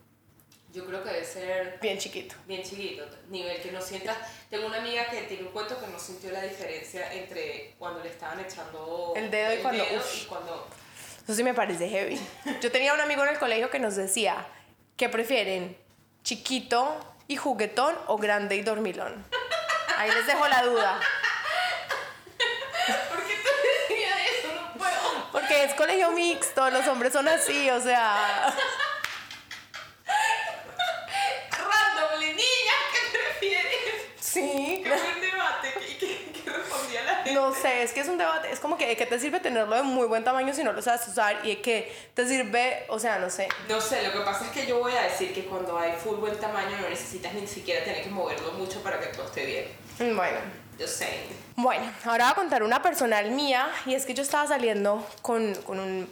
Yo 0.73 0.87
creo 0.87 1.03
que 1.05 1.11
debe 1.11 1.25
ser 1.27 1.79
Bien 1.83 1.99
chiquito. 1.99 2.35
bien 2.47 2.63
chiquito, 2.63 3.05
nivel 3.29 3.61
que 3.61 3.71
no 3.73 3.81
sientas. 3.83 4.17
Tengo 4.49 4.67
una 4.67 4.79
amiga 4.79 5.07
que 5.11 5.23
tiene 5.23 5.43
un 5.45 5.51
cuento 5.53 5.79
que 5.79 5.87
no 5.87 5.99
sintió 5.99 6.31
la 6.31 6.41
diferencia 6.43 7.13
entre 7.13 7.75
cuando 7.79 8.03
le 8.03 8.09
estaban 8.09 8.41
echando 8.41 9.13
El 9.15 9.31
dedo 9.31 9.53
y 9.55 9.59
cuando- 9.59 9.85
dedo 9.85 10.01
uf. 10.01 10.23
y 10.23 10.25
cuando 10.25 10.67
Eso 11.25 11.35
sí 11.35 11.45
me 11.45 11.53
parece 11.53 11.89
heavy. 11.91 12.19
Yo 12.63 12.73
tenía 12.73 12.95
un 12.95 13.01
amigo 13.01 13.23
en 13.23 13.29
el 13.31 13.39
colegio 13.39 13.69
que 13.71 13.79
nos 13.79 13.97
decía 13.97 14.47
que 14.97 15.09
prefieren 15.11 15.77
chiquito 16.25 16.97
y 17.29 17.37
juguetón 17.37 17.95
o 18.07 18.17
grande 18.17 18.57
y 18.57 18.63
dormilón. 18.63 19.25
Ahí 19.99 20.11
les 20.11 20.27
dejo 20.27 20.49
la 20.49 20.63
duda. 20.63 21.01
¿Por 23.11 23.23
qué 23.25 23.35
te 23.35 23.95
decía 23.95 24.25
eso? 24.27 24.49
No 24.55 24.73
puedo. 24.79 25.29
Porque 25.33 25.65
es 25.65 25.75
colegio 25.75 26.11
mixto, 26.13 26.71
los 26.71 26.87
hombres 26.89 27.13
son 27.13 27.29
así, 27.29 27.69
o 27.71 27.81
sea... 27.81 28.55
Randomly, 31.51 32.29
niña, 32.29 32.75
¿qué 32.93 33.19
prefieres? 33.19 33.73
Sí. 34.21 34.81
Qué 34.83 34.89
buen 34.91 35.21
debate. 35.21 35.75
¿Qué, 35.79 35.99
qué, 35.99 36.33
qué 36.45 36.51
respondía 36.51 37.03
la 37.03 37.15
gente? 37.17 37.32
No 37.43 37.55
sé, 37.55 37.83
es 37.83 37.93
que 37.93 38.01
es 38.01 38.09
un 38.09 38.19
debate, 38.19 38.51
es 38.53 38.61
como 38.61 38.77
que 38.79 38.87
¿de 38.87 38.97
qué 38.97 39.05
te 39.07 39.19
sirve 39.19 39.41
tenerlo 39.41 39.75
de 39.77 39.83
muy 39.83 40.07
buen 40.07 40.23
tamaño 40.25 40.55
si 40.55 40.63
no 40.63 40.73
lo 40.73 40.81
sabes 40.81 41.07
usar? 41.09 41.45
Y 41.45 41.57
que 41.57 41.95
te 42.15 42.27
sirve, 42.27 42.85
o 42.89 42.99
sea, 42.99 43.19
no 43.19 43.29
sé. 43.31 43.49
No 43.69 43.81
sé, 43.81 44.03
lo 44.03 44.13
que 44.13 44.21
pasa 44.21 44.45
es 44.47 44.51
que 44.53 44.67
yo 44.67 44.79
voy 44.79 44.93
a 44.93 45.03
decir 45.03 45.35
que 45.35 45.45
cuando 45.45 45.77
hay 45.79 45.93
full 45.93 46.17
buen 46.17 46.37
tamaño 46.39 46.77
no 46.81 46.89
necesitas 46.89 47.35
ni 47.35 47.47
siquiera 47.47 47.85
tener 47.85 48.03
que 48.03 48.11
moverlo 48.11 48.53
mucho 48.53 48.83
para 48.83 49.01
que 49.01 49.07
todo 49.07 49.27
esté 49.27 49.45
bien. 49.47 50.17
Bueno. 50.17 50.39
Yo 50.79 50.87
sé. 50.87 51.09
Bueno, 51.57 51.85
ahora 52.05 52.25
voy 52.25 52.33
a 52.33 52.35
contar 52.35 52.63
una 52.63 52.81
personal 52.81 53.31
mía 53.31 53.69
y 53.87 53.95
es 53.95 54.07
que 54.07 54.15
yo 54.15 54.23
estaba 54.23 54.47
saliendo 54.49 55.07
con, 55.21 55.55
con 55.57 55.79
un 55.79 56.09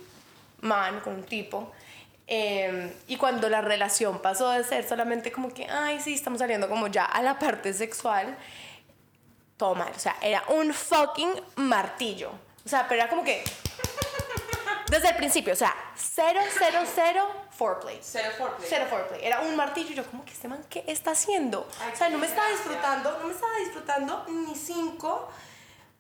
man, 0.61 1.01
con 1.01 1.14
un 1.14 1.23
tipo. 1.25 1.73
eh, 2.27 2.93
y 3.09 3.16
cuando 3.16 3.49
la 3.49 3.61
relación 3.61 4.21
pasó 4.21 4.51
de 4.51 4.62
ser 4.62 4.88
solamente 4.88 5.33
como 5.33 5.53
que, 5.53 5.66
ay, 5.69 5.99
sí, 6.01 6.14
estamos 6.14 6.38
saliendo 6.38 6.69
como 6.69 6.87
ya 6.87 7.05
a 7.05 7.23
la 7.23 7.38
parte 7.38 7.73
sexual, 7.73 8.37
todo 9.61 9.75
mal. 9.75 9.92
O 9.94 9.99
sea, 9.99 10.16
era 10.23 10.42
un 10.49 10.73
fucking 10.73 11.33
martillo. 11.57 12.31
O 12.64 12.68
sea, 12.68 12.88
pero 12.88 13.03
era 13.03 13.11
como 13.11 13.23
que. 13.23 13.44
Desde 14.88 15.09
el 15.11 15.14
principio, 15.16 15.53
o 15.53 15.57
sea, 15.57 15.73
cero, 15.94 16.40
cero, 16.59 16.81
cero 16.92 17.29
foreplay. 17.57 18.01
Cero 18.03 18.31
foreplay. 18.37 18.66
Cero 18.68 18.87
foreplay. 18.90 19.25
Era 19.25 19.40
un 19.40 19.55
martillo 19.55 19.94
yo, 19.94 20.05
como 20.05 20.25
que 20.25 20.33
este 20.33 20.49
man, 20.49 20.64
¿qué 20.68 20.83
está 20.88 21.12
haciendo? 21.12 21.68
Ay, 21.81 21.92
o 21.92 21.96
sea, 21.96 22.09
no 22.09 22.18
me 22.18 22.27
estaba 22.27 22.49
disfrutando, 22.49 23.16
no 23.20 23.27
me 23.29 23.33
estaba 23.35 23.53
disfrutando 23.59 24.25
ni 24.29 24.57
cinco. 24.57 25.29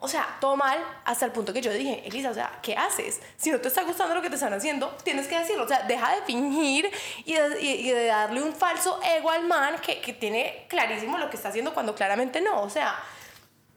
O 0.02 0.08
sea, 0.08 0.38
todo 0.40 0.56
mal 0.56 0.82
hasta 1.04 1.26
el 1.26 1.30
punto 1.30 1.52
que 1.52 1.60
yo 1.60 1.70
dije, 1.72 2.02
Elisa, 2.08 2.30
o 2.30 2.34
sea, 2.34 2.58
¿qué 2.62 2.74
haces? 2.74 3.20
Si 3.36 3.50
no 3.52 3.60
te 3.60 3.68
está 3.68 3.82
gustando 3.82 4.14
lo 4.14 4.22
que 4.22 4.30
te 4.30 4.34
están 4.36 4.52
haciendo, 4.54 4.88
tienes 5.04 5.28
que 5.28 5.38
decirlo. 5.38 5.64
O 5.64 5.68
sea, 5.68 5.82
deja 5.82 6.14
de 6.16 6.22
fingir 6.22 6.90
y 7.26 7.34
de, 7.34 7.60
y- 7.62 7.88
y 7.88 7.90
de 7.92 8.06
darle 8.06 8.42
un 8.42 8.54
falso 8.54 8.98
ego 9.04 9.30
al 9.30 9.44
man 9.44 9.76
que, 9.80 10.00
que 10.00 10.14
tiene 10.14 10.64
clarísimo 10.68 11.16
lo 11.18 11.28
que 11.30 11.36
está 11.36 11.50
haciendo 11.50 11.74
cuando 11.74 11.94
claramente 11.94 12.40
no. 12.40 12.62
O 12.62 12.70
sea, 12.70 12.98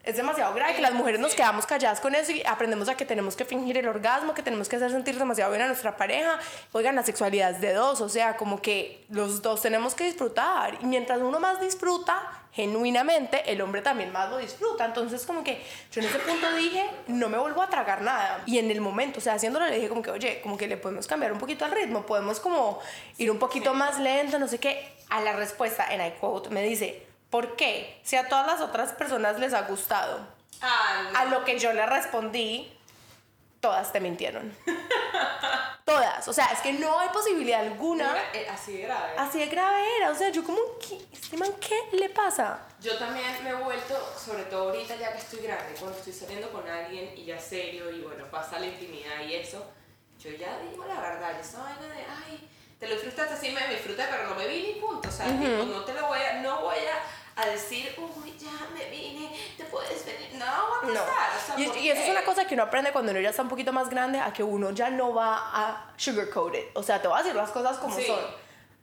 es 0.04 0.16
demasiado 0.16 0.54
grave 0.54 0.74
que 0.74 0.82
las 0.82 0.92
mujeres 0.92 1.18
nos 1.18 1.34
quedamos 1.34 1.66
calladas 1.66 2.00
con 2.00 2.14
eso 2.14 2.32
y 2.32 2.42
aprendemos 2.44 2.88
a 2.88 2.96
que 2.96 3.06
tenemos 3.06 3.36
que 3.36 3.44
fingir 3.44 3.78
el 3.78 3.88
orgasmo, 3.88 4.34
que 4.34 4.42
tenemos 4.42 4.68
que 4.68 4.76
hacer 4.76 4.90
sentir 4.90 5.18
demasiado 5.18 5.50
bien 5.50 5.62
a 5.62 5.66
nuestra 5.66 5.96
pareja. 5.96 6.38
Oigan, 6.72 6.94
la 6.94 7.02
sexualidad 7.02 7.52
es 7.52 7.60
de 7.60 7.72
dos, 7.72 8.00
o 8.00 8.08
sea, 8.08 8.36
como 8.36 8.60
que 8.60 9.04
los 9.08 9.40
dos 9.40 9.62
tenemos 9.62 9.94
que 9.94 10.04
disfrutar. 10.04 10.78
Y 10.82 10.86
mientras 10.86 11.20
uno 11.20 11.40
más 11.40 11.60
disfruta, 11.60 12.44
genuinamente, 12.52 13.50
el 13.50 13.60
hombre 13.62 13.80
también 13.80 14.12
más 14.12 14.30
lo 14.30 14.38
disfruta. 14.38 14.84
Entonces, 14.84 15.24
como 15.24 15.42
que 15.42 15.62
yo 15.90 16.02
en 16.02 16.08
ese 16.08 16.18
punto 16.18 16.54
dije, 16.54 16.84
no 17.06 17.28
me 17.28 17.38
vuelvo 17.38 17.62
a 17.62 17.70
tragar 17.70 18.02
nada. 18.02 18.42
Y 18.46 18.58
en 18.58 18.70
el 18.70 18.80
momento, 18.80 19.18
o 19.18 19.22
sea, 19.22 19.34
haciéndolo, 19.34 19.66
le 19.66 19.76
dije 19.76 19.88
como 19.88 20.02
que, 20.02 20.10
oye, 20.10 20.40
como 20.42 20.58
que 20.58 20.68
le 20.68 20.76
podemos 20.76 21.06
cambiar 21.06 21.32
un 21.32 21.38
poquito 21.38 21.64
al 21.64 21.72
ritmo, 21.72 22.04
podemos 22.04 22.40
como 22.40 22.78
ir 23.16 23.30
un 23.30 23.38
poquito 23.38 23.72
más 23.72 23.98
lento, 23.98 24.38
no 24.38 24.48
sé 24.48 24.58
qué. 24.58 24.92
A 25.10 25.20
la 25.20 25.32
respuesta, 25.32 25.92
en 25.92 26.04
I 26.04 26.12
quote, 26.18 26.50
me 26.50 26.62
dice, 26.62 27.03
¿por 27.34 27.56
qué? 27.56 27.98
Si 28.04 28.14
a 28.14 28.28
todas 28.28 28.46
las 28.46 28.60
otras 28.60 28.92
personas 28.92 29.40
les 29.40 29.52
ha 29.54 29.62
gustado. 29.62 30.20
No. 30.62 31.18
A 31.18 31.24
lo 31.24 31.44
que 31.44 31.58
yo 31.58 31.72
le 31.72 31.84
respondí, 31.84 32.72
todas 33.58 33.90
te 33.90 33.98
mintieron. 33.98 34.56
todas. 35.84 36.28
O 36.28 36.32
sea, 36.32 36.46
es 36.52 36.60
que 36.60 36.74
no 36.74 36.96
hay 37.00 37.08
posibilidad 37.08 37.62
alguna. 37.62 38.16
Eh, 38.32 38.46
Así 38.48 38.74
de 38.74 38.82
grave. 38.82 39.14
Así 39.18 39.40
de 39.40 39.46
grave 39.46 39.82
era. 39.96 40.12
O 40.12 40.14
sea, 40.14 40.28
yo 40.28 40.44
como, 40.44 40.60
¿qué? 40.78 40.96
¿este 41.12 41.36
man 41.36 41.50
qué 41.60 41.96
le 41.96 42.08
pasa? 42.10 42.60
Yo 42.80 42.96
también 42.98 43.26
me 43.42 43.50
he 43.50 43.54
vuelto, 43.54 43.96
sobre 44.16 44.44
todo 44.44 44.70
ahorita 44.70 44.94
ya 44.94 45.10
que 45.12 45.18
estoy 45.18 45.40
grande, 45.40 45.74
cuando 45.80 45.98
estoy 45.98 46.12
saliendo 46.12 46.52
con 46.52 46.68
alguien 46.68 47.18
y 47.18 47.24
ya 47.24 47.40
serio 47.40 47.90
y 47.90 48.02
bueno, 48.02 48.26
pasa 48.30 48.60
la 48.60 48.66
intimidad 48.66 49.20
y 49.28 49.34
eso, 49.34 49.72
yo 50.20 50.30
ya 50.30 50.56
digo 50.60 50.84
la 50.86 51.00
verdad, 51.00 51.32
yo 51.34 51.40
esa 51.40 51.64
vaina 51.64 51.92
de, 51.92 52.04
ay, 52.28 52.48
te 52.78 52.86
lo 52.86 52.94
disfrutaste, 52.94 53.36
sí 53.44 53.52
me 53.52 53.66
disfruté, 53.74 54.04
pero 54.08 54.28
no 54.28 54.36
me 54.36 54.46
vi 54.46 54.62
ni 54.62 54.80
punto, 54.80 55.08
o 55.08 55.12
sea, 55.12 55.26
tipo, 55.26 55.64
no 55.64 55.84
te 55.84 55.94
lo 55.94 56.06
voy 56.06 56.20
a, 56.20 56.34
no 56.34 56.60
voy 56.60 56.76
a, 56.76 57.23
a 57.36 57.46
decir, 57.46 57.94
uy, 57.98 58.36
ya 58.38 58.68
me 58.72 58.88
vine, 58.90 59.30
te 59.56 59.64
puedes 59.64 60.04
venir, 60.06 60.34
no, 60.34 60.44
va 60.46 60.78
a 60.82 60.86
No. 60.86 60.92
pasar, 61.00 61.30
o 61.36 61.46
sea, 61.46 61.58
Y, 61.60 61.66
¿por 61.66 61.76
y 61.78 61.90
eso 61.90 62.02
es 62.02 62.08
una 62.10 62.24
cosa 62.24 62.46
que 62.46 62.54
uno 62.54 62.62
aprende 62.64 62.92
cuando 62.92 63.10
uno 63.12 63.20
ya 63.20 63.30
está 63.30 63.42
un 63.42 63.48
poquito 63.48 63.72
más 63.72 63.88
grande, 63.90 64.18
a 64.20 64.32
que 64.32 64.42
uno 64.42 64.70
ya 64.70 64.90
no 64.90 65.12
va 65.14 65.36
a 65.52 65.92
sugarcoat 65.96 66.54
it. 66.54 66.64
O 66.74 66.82
sea, 66.82 67.02
te 67.02 67.08
va 67.08 67.18
a 67.18 67.22
decir 67.22 67.34
las 67.36 67.50
cosas 67.50 67.76
como 67.78 67.96
Sí. 67.96 68.04
son. 68.06 68.20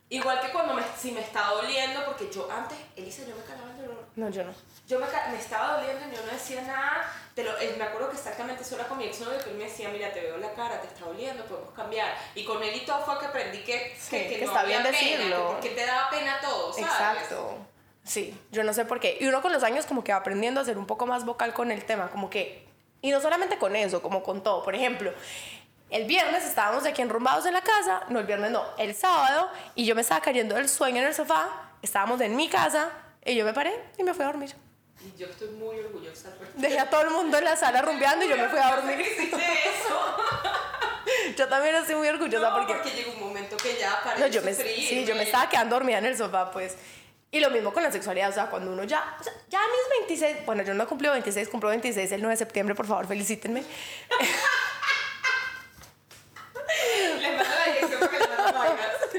Igual 0.10 0.42
que 0.42 0.50
cuando 0.52 0.74
me, 0.74 0.84
si 1.00 1.14
me 1.14 1.22
está 1.22 1.46
doliendo, 1.52 2.04
porque 2.04 2.30
yo 2.30 2.50
antes, 2.52 2.78
Elisa, 2.98 3.24
yo 3.26 3.34
me 3.34 3.44
calaba 3.44 3.72
el 3.72 3.78
dolor. 3.78 4.04
No, 4.18 4.30
yo 4.30 4.44
no. 4.44 4.54
Yo 4.86 5.00
me, 5.00 5.06
me 5.06 5.38
estaba 5.40 5.78
doliendo 5.78 6.06
y 6.12 6.14
yo 6.18 6.26
no 6.26 6.32
decía 6.34 6.62
nada. 6.64 7.10
Te 7.34 7.46
lo, 7.46 7.58
eh, 7.58 7.76
me 7.78 7.86
acuerdo 7.86 8.10
que 8.10 8.18
exactamente 8.18 8.62
eso 8.64 8.76
era 8.76 8.90
con 8.90 8.98
mi 8.98 9.06
exnovio 9.06 9.40
que 9.42 9.52
él 9.52 9.56
me 9.56 9.64
decía, 9.64 9.88
mira, 9.88 10.12
te 10.12 10.20
veo 10.20 10.36
la 10.36 10.52
cara, 10.52 10.82
te 10.82 10.88
está 10.88 11.06
doliendo, 11.06 11.46
podemos 11.46 11.74
cambiar. 11.74 12.14
Y 12.36 12.44
con 12.44 12.62
él 12.62 12.76
y 12.76 12.82
todo 12.86 13.00
fue 13.06 13.18
que 13.20 13.26
aprendí 13.28 13.64
que, 13.64 13.96
Sí, 13.98 14.10
que, 14.10 14.28
que 14.28 14.38
no 14.46 14.52
está 14.52 14.64
bien 14.66 14.84
pena, 14.84 15.00
que 15.00 15.06
decirlo. 15.18 15.48
porque 15.54 15.70
te 15.70 15.86
daba 15.86 16.10
pena 16.10 16.42
todo, 16.42 16.74
¿sabes? 16.74 16.90
Exacto. 16.92 17.58
Sí, 18.04 18.38
yo 18.52 18.64
no 18.64 18.74
sé 18.74 18.86
por 18.86 19.00
qué. 19.00 19.18
Y 19.20 19.28
uno 19.28 19.42
con 19.42 19.52
los 19.52 19.64
años 19.64 19.86
como 19.86 20.04
que 20.04 20.12
va 20.12 20.20
aprendiendo 20.20 20.60
a 20.60 20.66
ser 20.66 20.78
un 20.78 20.88
poco 20.88 21.06
más 21.06 21.26
vocal 21.26 21.54
con 21.54 21.72
el 21.72 21.86
tema, 21.86 22.10
como 22.10 22.30
que... 22.30 22.68
Y 23.02 23.12
no 23.12 23.20
solamente 23.22 23.58
con 23.58 23.76
eso, 23.76 24.02
como 24.02 24.22
con 24.22 24.44
todo. 24.44 24.64
Por 24.64 24.76
ejemplo, 24.76 25.12
el 25.90 26.06
viernes 26.06 26.46
estábamos 26.46 26.86
aquí 26.86 27.02
enrumbados 27.02 27.46
en 27.46 27.54
la 27.54 27.62
casa, 27.62 28.04
no 28.10 28.20
el 28.20 28.26
viernes 28.26 28.52
no, 28.52 28.64
el 28.78 28.96
sábado, 28.96 29.50
y 29.76 29.86
yo 29.86 29.96
me 29.96 30.02
estaba 30.02 30.22
cayendo 30.22 30.56
del 30.56 30.70
sueño 30.70 31.02
en 31.02 31.08
el 31.08 31.14
sofá, 31.14 31.72
estábamos 31.82 32.22
en 32.22 32.36
mi 32.36 32.48
casa, 32.48 32.90
y 33.26 33.36
yo 33.36 33.44
me 33.44 33.54
paré 33.54 33.74
y 33.98 34.04
me 34.04 34.14
fui 34.14 34.24
a 34.24 34.28
dormir. 34.28 34.56
Y 35.04 35.20
yo 35.20 35.28
estoy 35.28 35.50
muy 35.50 35.80
orgullosa. 35.80 36.30
Dejé 36.56 36.80
a 36.80 36.90
todo 36.90 37.02
el 37.02 37.10
mundo 37.10 37.38
en 37.38 37.44
la 37.44 37.56
sala 37.56 37.82
rumbeando 37.82 38.24
y 38.26 38.30
yo 38.30 38.38
me 38.38 38.48
fui 38.50 38.60
a 38.60 38.76
dormir. 38.76 39.00
eso. 39.02 40.16
Yo 41.38 41.48
también 41.48 41.76
estoy 41.76 41.96
muy 41.96 42.08
orgullosa 42.08 42.50
No, 42.50 42.58
porque... 42.58 42.74
porque 42.74 42.92
llegó 42.92 43.14
un 43.14 43.20
momento 43.20 43.58
que 43.58 43.78
ya 43.80 44.00
para 44.04 44.20
No, 44.20 44.28
yo 44.28 44.42
me, 44.44 44.54
sí, 44.54 45.04
yo 45.06 45.16
me 45.16 45.24
estaba 45.24 45.50
quedando 45.50 45.76
dormida 45.76 45.98
en 45.98 46.06
el 46.06 46.18
sofá, 46.18 46.52
pues. 46.52 46.76
Y 47.34 47.40
lo 47.40 47.50
mismo 47.50 47.72
con 47.72 47.82
la 47.82 47.92
sexualidad, 47.92 48.30
o 48.30 48.34
sea, 48.34 48.48
cuando 48.48 48.74
uno 48.74 48.84
ya, 48.84 49.16
o 49.18 49.24
sea, 49.24 49.32
ya 49.48 49.60
a 49.60 49.68
mis 49.68 50.08
26, 50.08 50.46
bueno, 50.46 50.64
yo 50.64 50.74
no 50.74 50.86
cumplí 50.86 51.08
26, 51.08 51.48
cumplo 51.48 51.70
26 51.70 52.12
el 52.12 52.22
9 52.22 52.34
de 52.34 52.38
septiembre, 52.38 52.76
por 52.76 52.86
favor, 52.86 53.08
felicítenme. 53.08 53.64
Les 57.22 57.38
mando 57.38 57.56
la 57.56 57.66
dirección 57.74 58.00
porque 58.02 58.20
le 58.20 58.28
mando 58.28 58.60
vainas. 58.60 59.14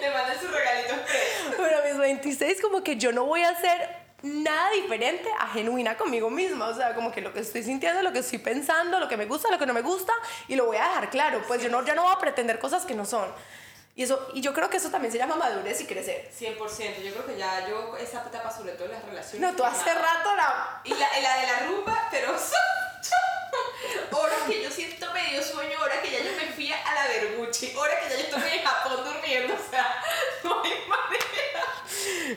Le 0.00 0.10
mando 0.10 0.40
su 0.40 0.48
regalito 0.48 0.94
express. 0.94 1.56
Pero 1.56 1.78
a 1.78 1.82
mis 1.82 1.98
26 1.98 2.60
como 2.60 2.82
que 2.82 2.96
yo 2.96 3.12
no 3.12 3.26
voy 3.26 3.42
a 3.42 3.50
hacer 3.50 4.02
nada 4.22 4.70
diferente 4.70 5.28
a 5.38 5.46
genuina 5.48 5.96
conmigo 5.96 6.30
misma, 6.30 6.66
o 6.66 6.74
sea, 6.74 6.96
como 6.96 7.12
que 7.12 7.20
lo 7.20 7.32
que 7.32 7.40
estoy 7.40 7.62
sintiendo, 7.62 8.02
lo 8.02 8.12
que 8.12 8.20
estoy 8.20 8.38
pensando, 8.38 8.98
lo 8.98 9.08
que 9.08 9.16
me 9.16 9.26
gusta, 9.26 9.50
lo 9.50 9.58
que 9.58 9.66
no 9.66 9.74
me 9.74 9.82
gusta, 9.82 10.12
y 10.48 10.56
lo 10.56 10.66
voy 10.66 10.78
a 10.78 10.84
dejar 10.84 11.10
claro, 11.10 11.42
pues 11.46 11.62
yo 11.62 11.68
no, 11.68 11.84
ya 11.84 11.94
no 11.94 12.02
voy 12.02 12.12
a 12.12 12.18
pretender 12.18 12.58
cosas 12.58 12.84
que 12.84 12.94
no 12.94 13.04
son. 13.04 13.32
Y, 13.94 14.04
eso, 14.04 14.30
y 14.32 14.40
yo 14.40 14.54
creo 14.54 14.70
que 14.70 14.78
eso 14.78 14.90
también 14.90 15.12
se 15.12 15.18
llama 15.18 15.36
madurez 15.36 15.80
y 15.82 15.86
crecer. 15.86 16.30
100%, 16.38 17.02
yo 17.02 17.12
creo 17.12 17.26
que 17.26 17.36
ya 17.36 17.68
yo 17.68 17.94
esa 17.98 18.22
etapa 18.26 18.50
sobre 18.50 18.72
todo 18.72 18.86
en 18.86 18.92
las 18.92 19.04
relaciones. 19.04 19.40
No, 19.50 19.54
tú 19.54 19.64
hace 19.64 19.92
rato 19.92 20.34
la... 20.34 20.80
Y 20.84 20.94
la, 20.94 21.20
la 21.20 21.36
de 21.36 21.46
la 21.46 21.58
rumba, 21.66 22.08
pero 22.10 22.34
horas 24.12 24.38
que 24.46 24.62
yo 24.62 24.70
siento 24.70 25.12
medio 25.12 25.42
sueño, 25.42 25.78
horas 25.82 25.98
que 25.98 26.10
ya 26.10 26.18
yo 26.20 26.32
me 26.36 26.52
fui 26.52 26.72
a 26.72 26.94
la 26.94 27.06
Berguchi, 27.08 27.74
horas 27.76 27.96
que 28.02 28.08
ya 28.10 28.16
yo 28.16 28.22
estoy 28.22 28.58
en 28.58 28.64
Japón 28.64 29.04
durmiendo, 29.04 29.54
o 29.54 29.70
sea, 29.70 30.02
no 30.44 30.62
hay. 30.62 30.72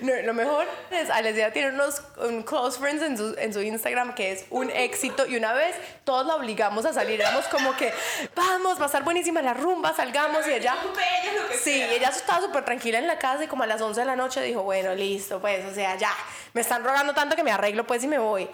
No, 0.01 0.13
lo 0.23 0.33
mejor 0.33 0.65
es, 0.91 1.09
Alesia 1.09 1.51
tiene 1.51 1.69
unos 1.69 2.01
un 2.17 2.43
close 2.43 2.79
friends 2.79 3.03
en 3.03 3.17
su, 3.17 3.35
en 3.37 3.53
su 3.53 3.61
Instagram 3.61 4.15
que 4.15 4.31
es 4.31 4.45
un 4.49 4.69
éxito 4.69 5.25
y 5.25 5.35
una 5.37 5.53
vez 5.53 5.75
todos 6.03 6.25
la 6.25 6.35
obligamos 6.35 6.85
a 6.85 6.93
salir, 6.93 7.21
éramos 7.21 7.45
como 7.45 7.75
que 7.75 7.93
vamos, 8.35 8.79
va 8.79 8.83
a 8.83 8.85
estar 8.87 9.03
buenísima 9.03 9.41
la 9.41 9.53
rumba, 9.53 9.93
salgamos 9.93 10.47
y 10.47 10.53
ella... 10.53 10.75
Sí, 11.61 11.81
ella 11.81 12.09
estaba 12.09 12.41
súper 12.41 12.65
tranquila 12.65 12.97
en 12.97 13.07
la 13.07 13.17
casa 13.17 13.43
y 13.43 13.47
como 13.47 13.63
a 13.63 13.67
las 13.67 13.81
11 13.81 14.01
de 14.01 14.05
la 14.05 14.15
noche 14.15 14.41
dijo, 14.41 14.63
bueno, 14.63 14.93
listo, 14.93 15.39
pues, 15.39 15.65
o 15.65 15.73
sea, 15.73 15.95
ya, 15.95 16.11
me 16.53 16.61
están 16.61 16.83
rogando 16.83 17.13
tanto 17.13 17.35
que 17.35 17.43
me 17.43 17.51
arreglo 17.51 17.85
pues 17.85 18.03
y 18.03 18.07
me 18.07 18.19
voy. 18.19 18.49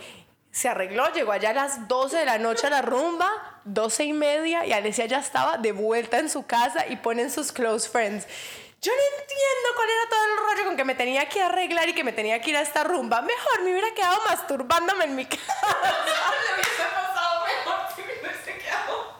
Se 0.51 0.67
arregló, 0.67 1.11
llegó 1.13 1.31
allá 1.31 1.51
a 1.51 1.53
las 1.53 1.87
12 1.87 2.17
de 2.17 2.25
la 2.25 2.37
noche 2.37 2.67
a 2.67 2.69
la 2.69 2.81
rumba, 2.81 3.29
12 3.63 4.03
y 4.03 4.13
media, 4.13 4.65
y 4.65 4.73
Alesia 4.73 5.05
ya 5.05 5.19
estaba 5.19 5.57
de 5.57 5.71
vuelta 5.71 6.19
en 6.19 6.29
su 6.29 6.45
casa 6.45 6.85
y 6.89 6.97
ponen 6.97 7.31
sus 7.31 7.53
close 7.53 7.87
friends. 7.89 8.27
Yo 8.83 8.91
no 8.95 9.01
entiendo 9.19 9.69
cuál 9.75 9.89
era 9.91 10.09
todo 10.09 10.25
el 10.25 10.37
rollo 10.37 10.65
con 10.65 10.75
que 10.77 10.83
me 10.83 10.95
tenía 10.95 11.29
que 11.29 11.39
arreglar 11.43 11.87
y 11.89 11.93
que 11.93 12.03
me 12.03 12.13
tenía 12.13 12.41
que 12.41 12.49
ir 12.49 12.57
a 12.57 12.61
esta 12.61 12.83
rumba. 12.83 13.21
Mejor 13.21 13.61
me 13.61 13.71
hubiera 13.71 13.93
quedado 13.93 14.19
masturbándome 14.27 15.05
en 15.05 15.15
mi 15.15 15.25
casa. 15.27 15.37
Le 16.47 16.53
hubiese 16.55 16.83
pasado 16.91 17.45
mejor 17.45 17.79
si 17.95 18.01
me 18.01 18.13
hubiese 18.13 18.57
quedado. 18.57 19.17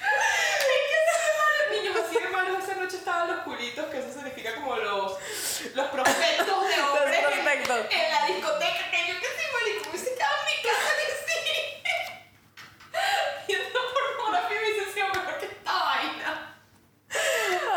Es 0.00 0.82
que 0.88 1.76
ese 1.76 1.82
niños 1.82 1.96
así, 2.06 2.16
hermanos, 2.16 2.64
esa 2.64 2.74
noche 2.76 2.96
estaban 2.96 3.28
los 3.36 3.40
culitos, 3.44 3.84
que 3.86 3.98
eso 3.98 4.10
significa 4.14 4.54
como 4.54 4.76
los, 4.76 5.18
los 5.74 5.86
prospectos 5.88 6.46
de 6.68 6.82
hombres. 6.82 7.18
en- 7.18 7.24
prospectos. 7.26 7.86
En, 7.90 8.12
la 8.12 8.26
discoteca, 8.28 8.90
que 8.92 9.12
yo 9.12 9.20
que 9.20 9.26
sí, 9.26 9.42
marico, 9.52 9.84
me 9.84 9.90
hubiese 9.90 10.14
quedado 10.14 10.36
en 10.40 10.46
mi 10.56 10.62
casa 10.66 10.90
que 10.96 11.32
sí. 11.32 11.36
Viendo 13.46 13.78
pornografía 13.92 14.58
hubiese 14.58 14.90
sido 14.94 15.08
mejor 15.08 15.38
que 15.38 15.44
esta 15.46 15.72
vaina. 15.72 16.52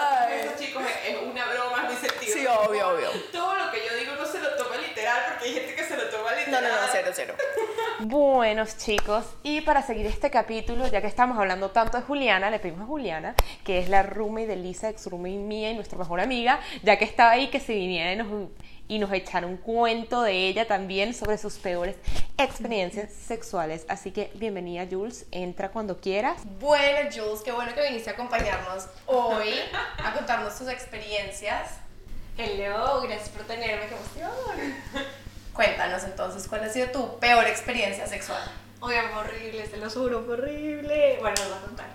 Ay. 0.02 0.39
Eso, 0.39 0.52
chicos, 0.58 0.84
es, 0.84 1.13
es 1.15 1.21
una 1.21 1.45
broma, 1.45 1.84
es 1.84 1.89
mi 2.02 2.10
sentido. 2.10 2.34
Sí, 2.34 2.47
obvio, 2.47 2.88
obvio. 2.89 3.10
Todo 3.32 3.56
lo 3.56 3.71
que 3.71 3.86
yo 3.88 3.95
digo 3.95 4.15
no 4.15 4.25
se 4.25 4.39
lo 4.39 4.56
toma 4.56 4.78
literal, 4.78 5.25
porque 5.30 5.45
hay 5.45 5.54
gente 5.54 5.75
que 5.75 5.84
se 5.86 5.97
lo 5.97 6.06
toma 6.10 6.32
No, 6.32 6.38
literal. 6.38 6.63
no, 6.63 6.82
no, 6.82 6.88
cero, 6.91 7.12
cero. 7.13 7.36
Buenos 8.10 8.76
chicos, 8.76 9.24
y 9.43 9.62
para 9.62 9.84
seguir 9.84 10.08
este 10.08 10.32
capítulo, 10.32 10.88
ya 10.88 11.00
que 11.00 11.06
estamos 11.06 11.38
hablando 11.38 11.69
tanto 11.69 11.98
de 11.98 12.04
Juliana, 12.04 12.50
le 12.50 12.58
pedimos 12.58 12.82
a 12.82 12.86
Juliana, 12.88 13.36
que 13.63 13.78
es 13.78 13.88
la 13.88 14.02
roommate 14.02 14.48
de 14.48 14.56
Lisa, 14.56 14.89
ex 14.89 15.06
roommate 15.06 15.38
mía 15.38 15.69
y 15.69 15.76
nuestra 15.76 15.95
mejor 15.95 16.19
amiga, 16.19 16.60
ya 16.82 16.98
que 16.98 17.06
estaba 17.06 17.30
ahí, 17.30 17.50
que 17.50 17.60
se 17.60 17.76
viniera 17.76 18.12
y 18.12 18.15
nos 18.15 18.50
y 18.88 18.98
nos 18.98 19.13
echar 19.13 19.45
un 19.45 19.58
cuento 19.58 20.24
de 20.24 20.48
ella 20.48 20.67
también 20.67 21.13
sobre 21.13 21.38
sus 21.38 21.60
peores 21.60 21.98
experiencias 22.39 23.13
sexuales. 23.13 23.86
Así 23.88 24.10
que 24.10 24.32
bienvenida 24.34 24.88
Jules, 24.89 25.28
entra 25.30 25.69
cuando 25.69 26.02
quieras. 26.02 26.41
Bueno 26.60 27.12
Jules, 27.13 27.41
qué 27.45 27.52
bueno 27.52 27.76
que 27.76 27.84
viniste 27.84 28.10
a 28.10 28.13
acompañarnos 28.13 28.88
hoy 29.06 29.54
a 30.04 30.13
contarnos 30.13 30.58
tus 30.58 30.67
experiencias. 30.67 31.74
Hello, 32.39 33.02
gracias 33.02 33.30
por 33.30 33.43
tenerme, 33.43 33.86
qué 33.86 33.93
emoción. 33.93 35.13
Cuéntanos 35.53 36.03
entonces, 36.03 36.47
¿cuál 36.47 36.63
ha 36.63 36.69
sido 36.69 36.88
tu 36.89 37.19
peor 37.19 37.45
experiencia 37.45 38.07
sexual? 38.07 38.41
Oigan, 38.81 39.13
horrible, 39.13 39.67
se 39.67 39.77
lo 39.77 39.89
juro, 39.89 40.25
horrible. 40.29 41.17
Bueno, 41.19 41.35
les 41.38 41.49
voy 41.49 41.57
a 41.57 41.62
contar. 41.62 41.88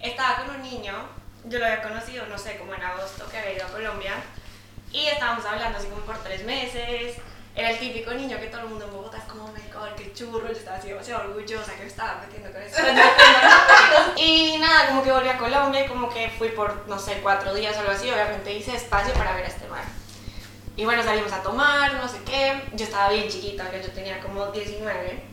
Estaba 0.00 0.36
con 0.36 0.56
un 0.56 0.62
niño, 0.62 0.94
yo 1.44 1.58
lo 1.58 1.66
había 1.66 1.82
conocido, 1.82 2.24
no 2.26 2.38
sé, 2.38 2.56
como 2.56 2.74
en 2.74 2.82
agosto, 2.82 3.28
que 3.28 3.38
había 3.38 3.54
ido 3.54 3.66
a 3.66 3.70
Colombia. 3.70 4.14
Y 4.92 5.06
estábamos 5.06 5.44
hablando 5.44 5.78
así 5.78 5.88
como 5.88 6.02
por 6.02 6.18
tres 6.18 6.44
meses. 6.44 7.16
Era 7.56 7.70
el 7.70 7.78
típico 7.78 8.12
niño 8.12 8.38
que 8.38 8.46
todo 8.46 8.60
el 8.60 8.68
mundo 8.68 8.84
en 8.84 8.92
Bogotá 8.92 9.18
es 9.18 9.24
como, 9.24 9.50
me 9.52 9.60
cago, 9.68 9.86
qué 9.96 10.12
churro. 10.12 10.46
Yo 10.46 10.52
estaba 10.52 10.76
así 10.76 10.88
demasiado 10.88 11.28
orgullosa 11.28 11.74
que 11.74 11.82
me 11.82 11.88
estaba 11.88 12.20
metiendo 12.20 12.52
con 12.52 12.62
eso. 12.62 12.80
y 14.16 14.56
nada, 14.58 14.88
como 14.88 15.02
que 15.02 15.10
volví 15.10 15.28
a 15.28 15.36
Colombia 15.36 15.84
y 15.84 15.88
como 15.88 16.08
que 16.08 16.30
fui 16.30 16.50
por, 16.50 16.86
no 16.86 16.98
sé, 16.98 17.18
cuatro 17.22 17.52
días 17.54 17.76
o 17.76 17.80
algo 17.80 17.92
así. 17.92 18.08
Obviamente 18.08 18.52
hice 18.52 18.76
espacio 18.76 19.12
para 19.14 19.34
ver 19.34 19.46
a 19.46 19.48
este 19.48 19.66
mar. 19.66 19.82
Y 20.80 20.84
bueno, 20.86 21.02
salimos 21.02 21.30
a 21.30 21.42
tomar, 21.42 21.92
no 21.92 22.08
sé 22.08 22.22
qué. 22.24 22.58
Yo 22.72 22.86
estaba 22.86 23.10
bien 23.10 23.28
chiquita, 23.28 23.70
que 23.70 23.82
yo 23.82 23.90
tenía 23.90 24.18
como 24.18 24.46
19. 24.46 25.24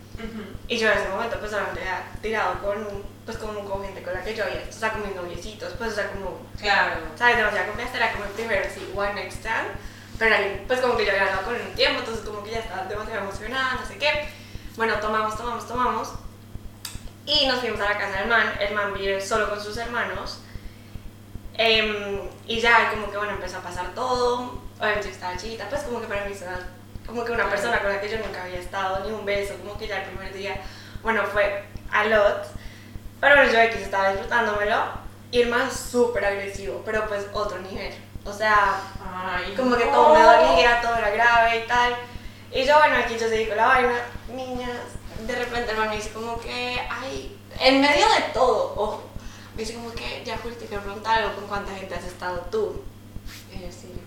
Y 0.68 0.78
yo 0.78 0.92
en 0.92 0.98
ese 0.98 1.08
momento 1.08 1.40
pues 1.40 1.54
había 1.54 2.04
tirado 2.22 2.62
con, 2.62 2.76
pues, 3.24 3.38
como 3.38 3.64
con 3.64 3.82
gente 3.82 4.04
con 4.04 4.14
la 4.14 4.22
que 4.26 4.36
yo 4.36 4.44
había, 4.44 4.62
o 4.68 4.74
sea, 4.74 4.92
con 4.92 5.08
mis 5.08 5.16
noviecitos, 5.16 5.72
pues, 5.78 5.94
o 5.94 5.96
sea, 5.96 6.12
como, 6.12 6.42
Claro. 6.60 7.00
¿sabes? 7.18 7.38
Demasiada 7.38 7.68
confianza, 7.68 7.96
era 7.96 8.12
como 8.12 8.26
el 8.26 8.32
primero, 8.32 8.66
así, 8.70 8.92
one 8.94 9.14
night 9.14 9.32
stand, 9.32 9.70
pero 10.20 10.36
ahí, 10.36 10.66
pues 10.68 10.82
como 10.82 10.98
que 10.98 11.06
yo 11.06 11.12
había 11.12 11.28
hablado 11.28 11.44
con 11.44 11.56
él 11.56 11.62
un 11.70 11.76
tiempo, 11.76 12.00
entonces 12.00 12.26
como 12.26 12.44
que 12.44 12.52
ya 12.52 12.60
estaba 12.60 12.84
demasiado 12.84 13.22
emocionada, 13.22 13.76
no 13.76 13.88
sé 13.88 13.98
qué. 13.98 14.28
Bueno, 14.76 14.96
tomamos, 15.00 15.38
tomamos, 15.38 15.66
tomamos, 15.66 16.10
y 17.26 17.48
nos 17.48 17.60
fuimos 17.60 17.80
a 17.80 17.86
la 17.86 17.98
casa 17.98 18.20
del 18.20 18.28
man, 18.28 18.52
el 18.60 18.76
man 18.76 18.94
vive 18.94 19.22
solo 19.22 19.50
con 19.50 19.64
sus 19.64 19.78
hermanos, 19.78 20.42
Em, 21.60 22.20
y 22.46 22.60
ya 22.60 22.92
como 22.92 23.10
que 23.10 23.18
bueno, 23.18 23.34
empezó 23.34 23.58
a 23.58 23.62
pasar 23.62 23.88
todo, 23.96 24.62
obviamente 24.80 25.08
yo 25.08 25.14
estaba 25.14 25.38
chiquita, 25.38 25.70
pues 25.70 25.84
como 25.84 26.02
que 26.02 26.08
para 26.08 26.26
mí 26.26 26.34
era 26.40 26.60
como 27.06 27.24
que 27.24 27.32
una 27.32 27.50
persona 27.50 27.80
con 27.80 27.90
la 27.90 28.02
que 28.02 28.10
yo 28.10 28.18
nunca 28.18 28.44
había 28.44 28.60
estado, 28.60 29.06
ni 29.06 29.12
un 29.12 29.26
beso, 29.26 29.56
como 29.58 29.78
que 29.78 29.88
ya 29.88 30.04
el 30.04 30.10
primer 30.10 30.34
día, 30.34 30.58
bueno, 31.04 31.24
fue 31.26 31.64
a 31.92 32.06
lot, 32.06 32.46
pero 33.22 33.36
bueno, 33.36 33.52
yo 33.52 33.62
aquí 33.62 33.78
estaba 33.82 34.12
disfrutándomelo, 34.12 35.08
y 35.32 35.42
el 35.42 35.50
man 35.50 35.70
súper 35.72 36.26
agresivo, 36.26 36.82
pero 36.86 37.08
pues 37.08 37.26
otro 37.34 37.60
nivel, 37.60 37.94
o 38.26 38.34
sea, 38.34 38.82
Ay, 39.14 39.54
como 39.56 39.76
que 39.76 39.86
no. 39.86 39.92
todo 39.92 40.14
me 40.14 40.22
dolía, 40.22 40.82
todo 40.82 40.96
era 40.96 41.10
grave 41.10 41.64
y 41.64 41.68
tal. 41.68 41.96
Y 42.52 42.64
yo, 42.66 42.78
bueno, 42.78 42.98
aquí 42.98 43.14
yo 43.18 43.28
se 43.28 43.38
dijo 43.38 43.56
la 43.56 43.68
vaina, 43.68 44.02
niñas, 44.34 44.78
de 45.26 45.36
repente 45.36 45.72
el 45.72 45.78
man 45.78 45.90
me 45.90 45.96
dice 45.96 46.12
como 46.12 46.40
que, 46.40 46.80
ay, 46.90 47.38
en 47.60 47.82
medio 47.82 48.08
de 48.08 48.22
todo, 48.34 48.74
ojo, 48.76 49.04
me 49.56 49.64
dice 49.64 49.74
como 49.74 49.92
que, 49.92 50.24
ya 50.24 50.38
Juli, 50.38 50.56
te 50.56 50.66
quiero 50.66 50.84
preguntar 50.84 51.20
algo, 51.20 51.36
¿con 51.36 51.48
cuánta 51.48 51.74
gente 51.76 51.96
has 51.96 52.06
estado 52.06 52.40
tú? 52.52 52.84
Y 53.52 53.60
yo 53.60 53.68
como, 53.68 54.07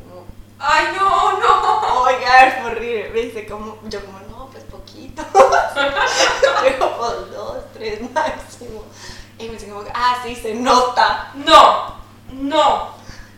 Ay, 0.61 0.89
no, 0.95 1.39
no. 1.41 2.03
oiga, 2.03 2.47
es 2.47 2.65
horrible. 2.67 3.11
Me 3.11 3.21
dice 3.23 3.47
como, 3.47 3.79
yo 3.85 4.05
como, 4.05 4.21
no, 4.21 4.47
pues 4.51 4.63
poquito. 4.65 5.23
yo 5.35 6.79
como 6.79 7.09
dos, 7.09 7.65
tres 7.73 8.01
máximo. 8.13 8.85
Y 9.39 9.47
me 9.47 9.55
dice 9.55 9.69
como, 9.71 9.85
ah, 9.95 10.21
sí, 10.23 10.37
se 10.37 10.55
nota. 10.55 11.33
No, 11.35 11.97
no. 12.33 12.91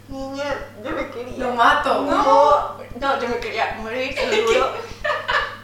Niña, 0.09 0.45
yo 0.85 0.91
me 0.91 1.11
quería. 1.11 1.39
Lo 1.39 1.55
mato. 1.55 2.03
No, 2.03 2.77
no, 3.01 3.21
yo 3.21 3.29
me 3.29 3.39
quería 3.39 3.77
morir, 3.81 4.15
te 4.15 4.27
lo 4.27 4.47
juro. 4.47 4.73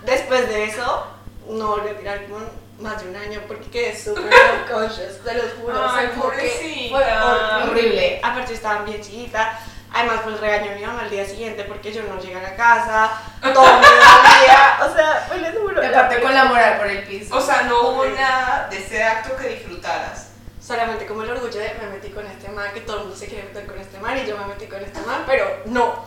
Después 0.06 0.48
de 0.48 0.64
eso, 0.64 1.06
no 1.48 1.68
volví 1.68 1.88
a 1.88 1.98
tirar 1.98 2.26
como 2.26 2.46
más 2.78 3.02
de 3.02 3.10
un 3.10 3.16
año 3.16 3.40
porque 3.48 3.68
quedé 3.68 3.98
súper 3.98 4.32
subconscious, 4.32 5.18
te 5.24 5.34
lo 5.34 5.42
juro. 5.60 5.84
o 5.84 5.90
sea, 5.90 5.98
Ay, 5.98 6.08
como 6.16 6.30
que. 6.30 6.88
Fue 6.90 7.02
horrible. 7.02 7.70
Horrible. 7.70 8.20
Aparte, 8.22 8.54
estaba 8.54 8.82
bien 8.84 9.02
chiquita. 9.02 9.58
Además, 9.98 10.20
pues 10.22 10.38
regañó 10.38 10.70
a 10.70 10.74
mi 10.76 10.82
mamá 10.82 11.02
al 11.02 11.10
día 11.10 11.26
siguiente 11.26 11.64
porque 11.64 11.92
yo 11.92 12.04
no 12.04 12.20
llegué 12.20 12.36
a 12.36 12.42
la 12.42 12.54
casa, 12.54 13.10
todo 13.42 13.64
me 13.64 13.86
dolía. 13.86 14.78
O 14.80 14.94
sea, 14.94 15.24
pues 15.26 15.42
les 15.42 15.58
juro. 15.58 15.84
Aparte 15.84 16.20
con 16.20 16.32
la 16.32 16.44
moral 16.44 16.78
por 16.78 16.86
el 16.86 17.02
piso. 17.02 17.36
O 17.36 17.40
sea, 17.40 17.62
no 17.62 17.90
hubo 17.90 18.04
nada 18.06 18.68
de 18.70 18.78
ese 18.78 19.02
acto 19.02 19.36
que 19.36 19.48
disfrutaras. 19.48 20.28
Solamente 20.64 21.04
como 21.04 21.22
el 21.22 21.30
orgullo 21.30 21.58
de 21.58 21.74
me 21.80 21.88
metí 21.88 22.10
con 22.10 22.24
este 22.26 22.48
man, 22.48 22.72
que 22.72 22.82
todo 22.82 22.98
el 22.98 23.02
mundo 23.04 23.16
se 23.16 23.26
quiere 23.26 23.48
meter 23.48 23.66
con 23.66 23.78
este 23.78 23.98
man 23.98 24.18
y 24.18 24.24
yo 24.24 24.36
me 24.38 24.46
metí 24.46 24.66
con 24.66 24.80
este 24.80 25.00
man, 25.00 25.24
pero 25.26 25.62
no. 25.66 26.04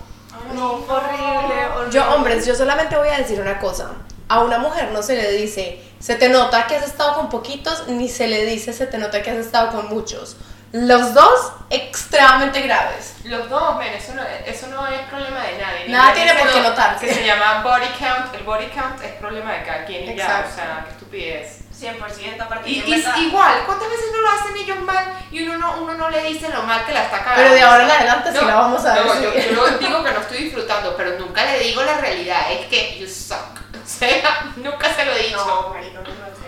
No, 0.53 0.77
fue 0.77 0.95
horrible, 0.95 1.65
horrible. 1.75 1.91
Yo, 1.91 2.13
hombres, 2.13 2.45
yo 2.45 2.55
solamente 2.55 2.95
voy 2.95 3.09
a 3.09 3.17
decir 3.17 3.41
una 3.41 3.59
cosa. 3.59 3.91
A 4.29 4.39
una 4.39 4.57
mujer 4.57 4.91
no 4.93 5.03
se 5.03 5.17
le 5.17 5.33
dice, 5.33 5.83
se 5.99 6.15
te 6.15 6.29
nota 6.29 6.65
que 6.67 6.77
has 6.77 6.85
estado 6.85 7.15
con 7.15 7.29
poquitos, 7.29 7.89
ni 7.89 8.07
se 8.07 8.27
le 8.27 8.45
dice, 8.45 8.71
se 8.71 8.87
te 8.87 8.97
nota 8.97 9.21
que 9.21 9.31
has 9.31 9.37
estado 9.37 9.71
con 9.71 9.89
muchos. 9.89 10.37
Los 10.73 11.13
dos 11.13 11.51
extremadamente 11.69 12.61
graves. 12.61 13.15
Los 13.25 13.49
dos, 13.49 13.77
ven, 13.77 13.93
eso 13.93 14.13
no, 14.15 14.21
eso 14.23 14.67
no 14.67 14.87
es 14.87 15.01
problema 15.09 15.41
de 15.43 15.57
nadie. 15.57 15.89
Nada 15.89 16.13
tiene 16.13 16.33
por 16.35 16.51
qué 16.51 16.61
notarse. 16.61 17.05
Que 17.07 17.13
se 17.13 17.25
llama 17.25 17.61
body 17.61 17.87
count. 17.99 18.33
El 18.33 18.43
body 18.43 18.67
count 18.67 19.01
es 19.03 19.11
problema 19.15 19.51
de 19.53 19.63
cada 19.63 19.85
quien 19.85 20.03
y 20.03 20.15
ya, 20.15 20.23
Exacto. 20.23 20.49
o 20.51 20.55
sea, 20.55 20.83
qué 20.85 20.91
estupidez. 20.91 21.57
100% 21.81 22.41
aparte 22.41 22.69
Y, 22.69 22.79
y- 22.85 22.91
verdad- 22.91 23.17
igual, 23.17 23.63
¿cuántas 23.65 23.89
veces 23.89 24.05
no 24.13 24.21
lo 24.21 24.29
hacen 24.29 24.55
ellos 24.57 24.79
mal 24.81 25.13
y 25.31 25.41
uno 25.47 25.57
no, 25.57 25.81
uno 25.81 25.93
no 25.95 26.09
le 26.11 26.23
dice 26.25 26.47
lo 26.49 26.61
mal 26.63 26.85
que 26.85 26.93
la 26.93 27.03
está 27.05 27.19
cagando? 27.23 27.41
Pero 27.41 27.53
de 27.55 27.61
ahora 27.63 27.83
en 27.85 27.91
adelante 27.91 28.29
sí 28.39 28.45
la 28.45 28.55
vamos 28.55 28.85
a 28.85 28.95
no, 28.95 29.13
decir. 29.15 29.51
Yo, 29.55 29.67
yo 29.67 29.77
digo 29.79 30.03
que 30.03 30.11
no 30.11 30.19
estoy 30.21 30.37
disfrutando, 30.43 30.95
pero 30.95 31.17
nunca 31.17 31.43
le 31.43 31.59
digo 31.59 31.81
la 31.83 31.97
realidad, 31.97 32.51
es 32.51 32.67
que 32.67 32.99
you 32.99 33.07
suck. 33.07 33.59
O 33.83 33.87
sea, 33.93 34.45
nunca 34.57 34.93
se 34.93 35.03
lo 35.05 35.11
he 35.11 35.23
dicho. 35.23 35.37
No, 35.43 35.73
marico, 35.73 35.95
no 36.01 36.09
eso. 36.09 36.40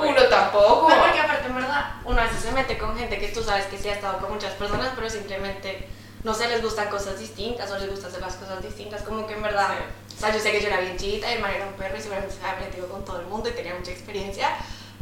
Uno 0.00 0.22
tampoco. 0.28 0.88
No, 0.88 1.02
porque 1.02 1.20
aparte, 1.20 1.46
en 1.46 1.54
verdad, 1.54 1.92
uno 2.04 2.20
a 2.20 2.24
veces 2.24 2.40
se 2.40 2.52
mete 2.52 2.78
con 2.78 2.96
gente 2.96 3.18
que 3.18 3.28
tú 3.28 3.42
sabes 3.42 3.66
que 3.66 3.78
sí 3.78 3.88
ha 3.88 3.94
estado 3.94 4.18
con 4.18 4.32
muchas 4.32 4.52
personas, 4.54 4.92
pero 4.94 5.08
simplemente 5.08 5.88
no 6.22 6.34
sé, 6.34 6.48
les 6.48 6.62
gustan 6.62 6.88
cosas 6.88 7.18
distintas 7.18 7.70
o 7.70 7.78
les 7.78 7.88
gusta 7.88 8.08
hacer 8.08 8.20
las 8.20 8.34
cosas 8.34 8.62
distintas. 8.62 9.02
Como 9.02 9.26
que 9.26 9.34
en 9.34 9.42
verdad, 9.42 9.70
o 10.16 10.20
sea, 10.20 10.32
yo 10.32 10.38
sé 10.38 10.52
que 10.52 10.60
yo 10.60 10.68
era 10.68 10.80
bien 10.80 10.96
chiquita 10.96 11.30
y 11.32 11.36
el 11.38 11.44
era 11.44 11.66
un 11.66 11.72
perro 11.74 11.96
y 11.96 12.00
seguramente 12.00 12.34
se 12.34 12.44
había 12.44 12.66
metido 12.66 12.88
con 12.88 13.04
todo 13.04 13.20
el 13.20 13.26
mundo 13.26 13.48
y 13.48 13.52
tenía 13.52 13.74
mucha 13.74 13.90
experiencia, 13.90 14.50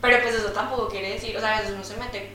pero 0.00 0.22
pues 0.22 0.34
eso 0.34 0.50
tampoco 0.50 0.88
quiere 0.88 1.14
decir, 1.14 1.36
o 1.36 1.40
sea, 1.40 1.56
a 1.56 1.60
veces 1.60 1.74
uno 1.74 1.84
se 1.84 1.96
mete 1.96 2.32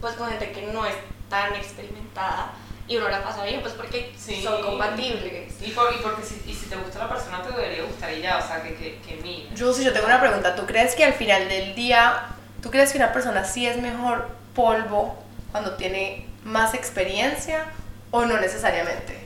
pues 0.00 0.14
con 0.14 0.28
gente 0.28 0.52
que 0.52 0.62
no 0.68 0.86
es 0.86 0.94
tan 1.28 1.54
experimentada 1.54 2.52
y 2.90 2.96
uno 2.96 3.08
la 3.08 3.22
pasa 3.22 3.44
bien, 3.44 3.60
pues 3.62 3.72
porque 3.74 4.12
Sí. 4.18 4.42
son 4.42 4.60
compatibles. 4.62 5.54
Y, 5.62 5.70
por- 5.70 5.94
y 5.94 5.98
porque 5.98 6.24
si, 6.24 6.42
y 6.44 6.52
si 6.52 6.66
te 6.66 6.74
gusta 6.74 6.98
la 6.98 7.08
persona, 7.08 7.40
te 7.40 7.52
debería 7.52 7.84
gustar 7.84 8.12
y 8.12 8.20
ya, 8.20 8.38
o 8.38 8.46
sea, 8.46 8.62
que, 8.64 8.74
que, 8.74 8.98
que 9.00 9.14
mí. 9.22 9.48
Yo 9.54 9.72
sí, 9.72 9.84
yo 9.84 9.92
tengo 9.92 10.06
una 10.06 10.20
pregunta. 10.20 10.56
¿Tú 10.56 10.66
crees 10.66 10.96
que 10.96 11.04
al 11.04 11.12
final 11.14 11.48
del 11.48 11.76
día, 11.76 12.26
tú 12.60 12.68
crees 12.70 12.90
que 12.90 12.98
una 12.98 13.12
persona 13.12 13.44
sí 13.44 13.64
es 13.66 13.76
mejor 13.80 14.28
polvo 14.56 15.16
cuando 15.52 15.76
tiene 15.76 16.26
más 16.42 16.74
experiencia 16.74 17.64
o 18.10 18.24
no 18.24 18.38
necesariamente? 18.40 19.24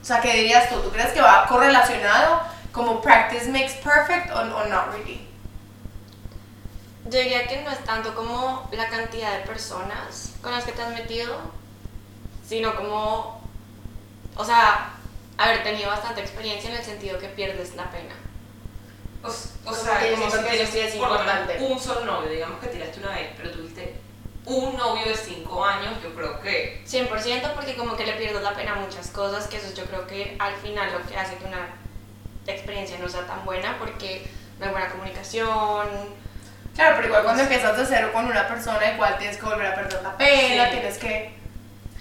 O 0.00 0.04
sea, 0.06 0.20
¿qué 0.22 0.32
dirías 0.32 0.70
tú? 0.70 0.76
¿Tú 0.80 0.88
crees 0.90 1.12
que 1.12 1.20
va 1.20 1.46
correlacionado 1.48 2.40
como 2.72 3.02
practice 3.02 3.50
makes 3.50 3.74
perfect 3.84 4.30
o, 4.30 4.40
o 4.40 4.64
not 4.68 4.90
really? 4.92 5.20
Yo 7.04 7.18
diría 7.20 7.46
que 7.46 7.60
no 7.62 7.70
es 7.70 7.84
tanto 7.84 8.14
como 8.14 8.68
la 8.72 8.88
cantidad 8.88 9.32
de 9.38 9.44
personas 9.44 10.32
con 10.42 10.52
las 10.52 10.64
que 10.64 10.72
te 10.72 10.82
has 10.82 10.90
metido, 10.94 11.36
sino 12.46 12.74
como, 12.76 13.40
o 14.36 14.44
sea, 14.44 14.90
haber 15.38 15.62
tenido 15.62 15.90
bastante 15.90 16.20
experiencia 16.20 16.70
en 16.70 16.76
el 16.76 16.84
sentido 16.84 17.18
que 17.18 17.28
pierdes 17.28 17.74
la 17.74 17.90
pena. 17.90 18.14
O, 19.22 19.28
s- 19.28 19.50
o 19.64 19.70
Como 19.70 19.76
sea, 19.76 19.98
que 19.98 20.12
como 20.12 20.30
que 20.30 20.38
tienes 20.38 20.74
es 20.74 20.94
importante. 20.94 21.58
un 21.60 21.78
solo 21.80 22.04
novio, 22.04 22.30
digamos 22.30 22.60
que 22.60 22.68
tiraste 22.68 23.00
una 23.00 23.10
vez, 23.16 23.30
pero 23.36 23.50
tuviste 23.50 23.96
un 24.44 24.76
novio 24.76 25.04
de 25.06 25.16
5 25.16 25.64
años, 25.64 25.92
yo 26.02 26.14
creo 26.14 26.40
que 26.40 26.84
100% 26.86 27.52
porque 27.54 27.74
como 27.76 27.96
que 27.96 28.06
le 28.06 28.12
pierdes 28.12 28.42
la 28.42 28.54
pena 28.54 28.72
a 28.74 28.76
muchas 28.76 29.08
cosas, 29.08 29.48
que 29.48 29.56
eso 29.56 29.74
yo 29.74 29.84
creo 29.86 30.06
que 30.06 30.36
al 30.38 30.54
final 30.54 30.92
lo 30.92 31.04
que 31.08 31.16
hace 31.18 31.34
que 31.36 31.44
una 31.46 31.66
experiencia 32.46 32.96
no 32.98 33.08
sea 33.08 33.26
tan 33.26 33.44
buena 33.44 33.76
porque 33.78 34.24
no 34.60 34.66
hay 34.66 34.70
buena 34.70 34.88
comunicación. 34.88 35.88
Claro, 36.76 36.94
pero 36.96 37.08
igual 37.08 37.24
cuando 37.24 37.42
empiezas 37.42 37.76
de 37.76 37.86
cero 37.86 38.10
con 38.12 38.26
una 38.26 38.46
persona, 38.46 38.92
igual 38.92 39.18
tienes 39.18 39.36
que 39.38 39.44
volver 39.46 39.66
a 39.66 39.74
perder 39.74 40.02
la 40.02 40.16
pena, 40.16 40.64
Sí. 40.66 40.70
tienes 40.72 40.98
que... 40.98 41.35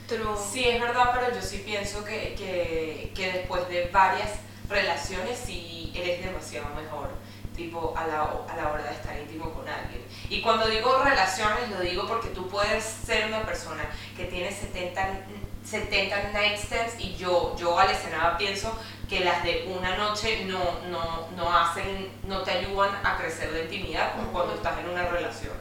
True. 0.07 0.37
Sí, 0.37 0.67
es 0.67 0.79
verdad, 0.79 1.11
pero 1.13 1.35
yo 1.35 1.41
sí 1.41 1.63
pienso 1.65 2.03
que, 2.03 2.35
que, 2.35 3.11
que 3.15 3.31
después 3.31 3.67
de 3.69 3.89
varias 3.91 4.29
relaciones 4.69 5.37
sí 5.37 5.91
eres 5.95 6.23
demasiado 6.23 6.67
mejor, 6.75 7.09
tipo 7.55 7.93
a 7.97 8.05
la, 8.05 8.21
a 8.21 8.55
la 8.55 8.71
hora 8.71 8.83
de 8.83 8.91
estar 8.91 9.17
íntimo 9.19 9.51
con 9.51 9.67
alguien. 9.67 10.03
Y 10.29 10.41
cuando 10.41 10.67
digo 10.67 11.03
relaciones, 11.03 11.69
lo 11.69 11.79
digo 11.79 12.07
porque 12.07 12.29
tú 12.29 12.47
puedes 12.47 12.83
ser 12.83 13.27
una 13.27 13.45
persona 13.45 13.83
que 14.15 14.25
tiene 14.25 14.51
70, 14.51 15.25
70 15.63 16.31
night 16.31 16.57
stands 16.57 16.99
y 16.99 17.15
yo, 17.15 17.55
yo 17.57 17.79
Alessanada 17.79 18.37
pienso 18.37 18.77
que 19.09 19.21
las 19.21 19.43
de 19.43 19.73
una 19.75 19.97
noche 19.97 20.45
no, 20.45 20.79
no, 20.89 21.27
no 21.35 21.57
hacen, 21.57 22.11
no 22.27 22.41
te 22.41 22.51
ayudan 22.51 22.95
a 23.03 23.17
crecer 23.17 23.51
de 23.51 23.63
intimidad 23.63 24.15
como 24.15 24.31
cuando 24.31 24.55
estás 24.55 24.79
en 24.79 24.89
una 24.89 25.07
relación. 25.07 25.53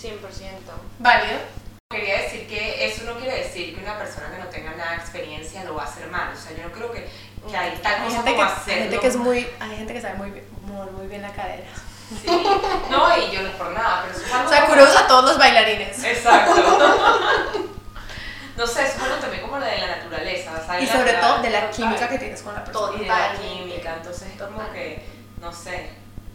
100%. 0.00 0.18
Válido. 0.98 1.38
Quería 1.90 2.18
decir 2.18 2.27
que 2.48 2.86
eso 2.86 3.04
no 3.04 3.14
quiere 3.18 3.44
decir 3.44 3.74
que 3.76 3.82
una 3.82 3.96
persona 3.98 4.30
que 4.30 4.38
no 4.38 4.46
tenga 4.46 4.72
nada 4.74 4.90
de 4.92 4.96
experiencia 4.96 5.64
lo 5.64 5.74
va 5.76 5.84
a 5.84 5.86
hacer 5.86 6.08
mal. 6.08 6.32
O 6.32 6.36
sea, 6.36 6.56
yo 6.56 6.64
no 6.64 6.72
creo 6.72 6.90
que, 6.90 7.08
que 7.48 7.56
hay 7.56 7.76
tal 7.82 7.94
Hay 7.94 8.04
cosa 8.08 8.16
gente, 8.16 8.30
que, 8.30 8.36
como 8.36 8.48
hay 8.48 8.56
hacerlo. 8.56 8.82
gente 8.82 8.98
que 9.00 9.06
es 9.06 9.16
muy, 9.16 9.48
hay 9.60 9.76
gente 9.76 9.92
que 9.92 10.00
sabe 10.00 10.14
muy 10.14 10.30
bien, 10.30 10.44
muy 10.96 11.06
bien 11.06 11.22
la 11.22 11.32
cadera. 11.32 11.68
Sí. 12.08 12.26
No, 12.90 13.18
y 13.18 13.30
yo 13.30 13.42
no 13.42 13.48
es 13.48 13.54
por 13.56 13.70
nada, 13.72 14.02
pero 14.06 14.16
eso 14.16 14.26
es 14.26 14.32
algo 14.32 14.48
O 14.48 14.52
sea, 14.52 14.62
como- 14.66 14.74
kudos 14.76 14.96
a 14.96 15.06
todos 15.06 15.24
los 15.26 15.38
bailarines. 15.38 16.02
Exacto. 16.02 16.78
No 18.56 18.66
sé, 18.66 18.82
es 18.86 18.98
bueno 18.98 19.14
también 19.16 19.42
como 19.42 19.58
la 19.58 19.66
de 19.66 19.78
la 19.78 19.86
naturaleza. 19.98 20.50
Y 20.80 20.86
La 20.86 20.92
sobre 20.92 21.12
todo 21.14 21.38
de 21.42 21.50
la 21.50 21.70
química 21.70 22.08
que 22.08 22.18
tienes 22.18 22.42
con 22.42 22.54
la 22.54 22.64
persona. 22.64 22.96
y 22.96 23.00
de 23.00 23.06
la 23.06 23.32
química, 23.40 23.94
entonces 23.98 24.28
es 24.34 24.42
como 24.42 24.72
que, 24.72 25.04
no 25.40 25.52
sé, 25.52 25.90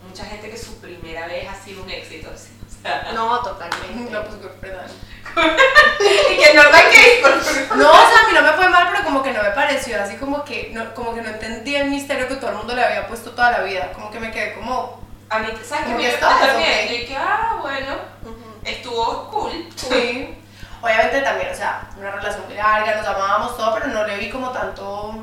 mucha 0.07 0.23
gente 0.25 0.49
que 0.49 0.57
su 0.57 0.79
primera 0.79 1.27
vez 1.27 1.47
ha 1.49 1.55
sido 1.55 1.83
un 1.83 1.89
éxito, 1.89 2.29
¿sí? 2.37 2.51
No, 3.13 3.39
totalmente. 3.39 4.11
No, 4.11 4.23
pues 4.23 4.51
perdón. 4.59 4.85
y 6.31 6.37
que 6.37 6.53
no 6.53 6.63
por 6.63 7.77
No, 7.77 7.89
o 7.89 8.09
sea, 8.09 8.19
a 8.23 8.27
mí 8.27 8.33
no 8.33 8.41
me 8.41 8.53
fue 8.53 8.69
mal, 8.69 8.89
pero 8.91 9.03
como 9.03 9.23
que 9.23 9.31
no 9.31 9.41
me 9.41 9.49
pareció 9.51 10.01
así 10.01 10.15
como 10.17 10.43
que 10.43 10.69
no, 10.73 10.93
como 10.93 11.13
que 11.15 11.21
no 11.21 11.29
entendí 11.29 11.75
el 11.75 11.89
misterio 11.89 12.27
que 12.27 12.35
todo 12.35 12.51
el 12.51 12.57
mundo 12.57 12.75
le 12.75 12.83
había 12.83 13.07
puesto 13.07 13.31
toda 13.31 13.51
la 13.51 13.61
vida. 13.61 13.91
Como 13.93 14.11
que 14.11 14.19
me 14.19 14.31
quedé 14.31 14.53
como, 14.53 15.01
A 15.29 15.39
mí, 15.39 15.47
¿sabes 15.63 15.85
qué? 15.85 16.11
Yo 16.11 16.19
también, 16.19 16.87
yo 16.87 16.93
dije, 16.93 17.17
ah, 17.17 17.57
bueno, 17.61 17.95
estuvo 18.63 19.29
cool. 19.31 19.69
sí. 19.75 20.39
Obviamente 20.81 21.21
también, 21.21 21.49
o 21.49 21.55
sea, 21.55 21.89
una 21.97 22.11
relación 22.11 22.45
muy 22.45 22.55
larga, 22.55 22.97
nos 22.97 23.07
amábamos 23.07 23.55
todo, 23.55 23.73
pero 23.73 23.87
no 23.87 24.05
le 24.05 24.17
vi 24.17 24.29
como 24.29 24.49
tanto 24.49 25.15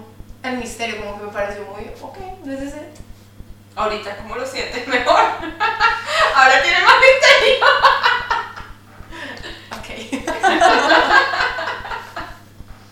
el 0.43 0.57
misterio, 0.57 1.05
como 1.05 1.19
que 1.19 1.27
me 1.27 1.33
pareció 1.33 1.63
muy, 1.65 1.91
ok, 2.01 2.17
this 2.43 2.63
is 2.63 2.75
it. 2.77 3.10
Ahorita, 3.77 4.17
¿cómo 4.17 4.37
lo 4.37 4.47
sientes? 4.47 4.87
Mejor. 4.89 5.21
Ahora 6.35 6.63
tiene 6.63 6.81
más 6.81 6.97
misterio. 7.01 7.67
Ok. 9.79 9.89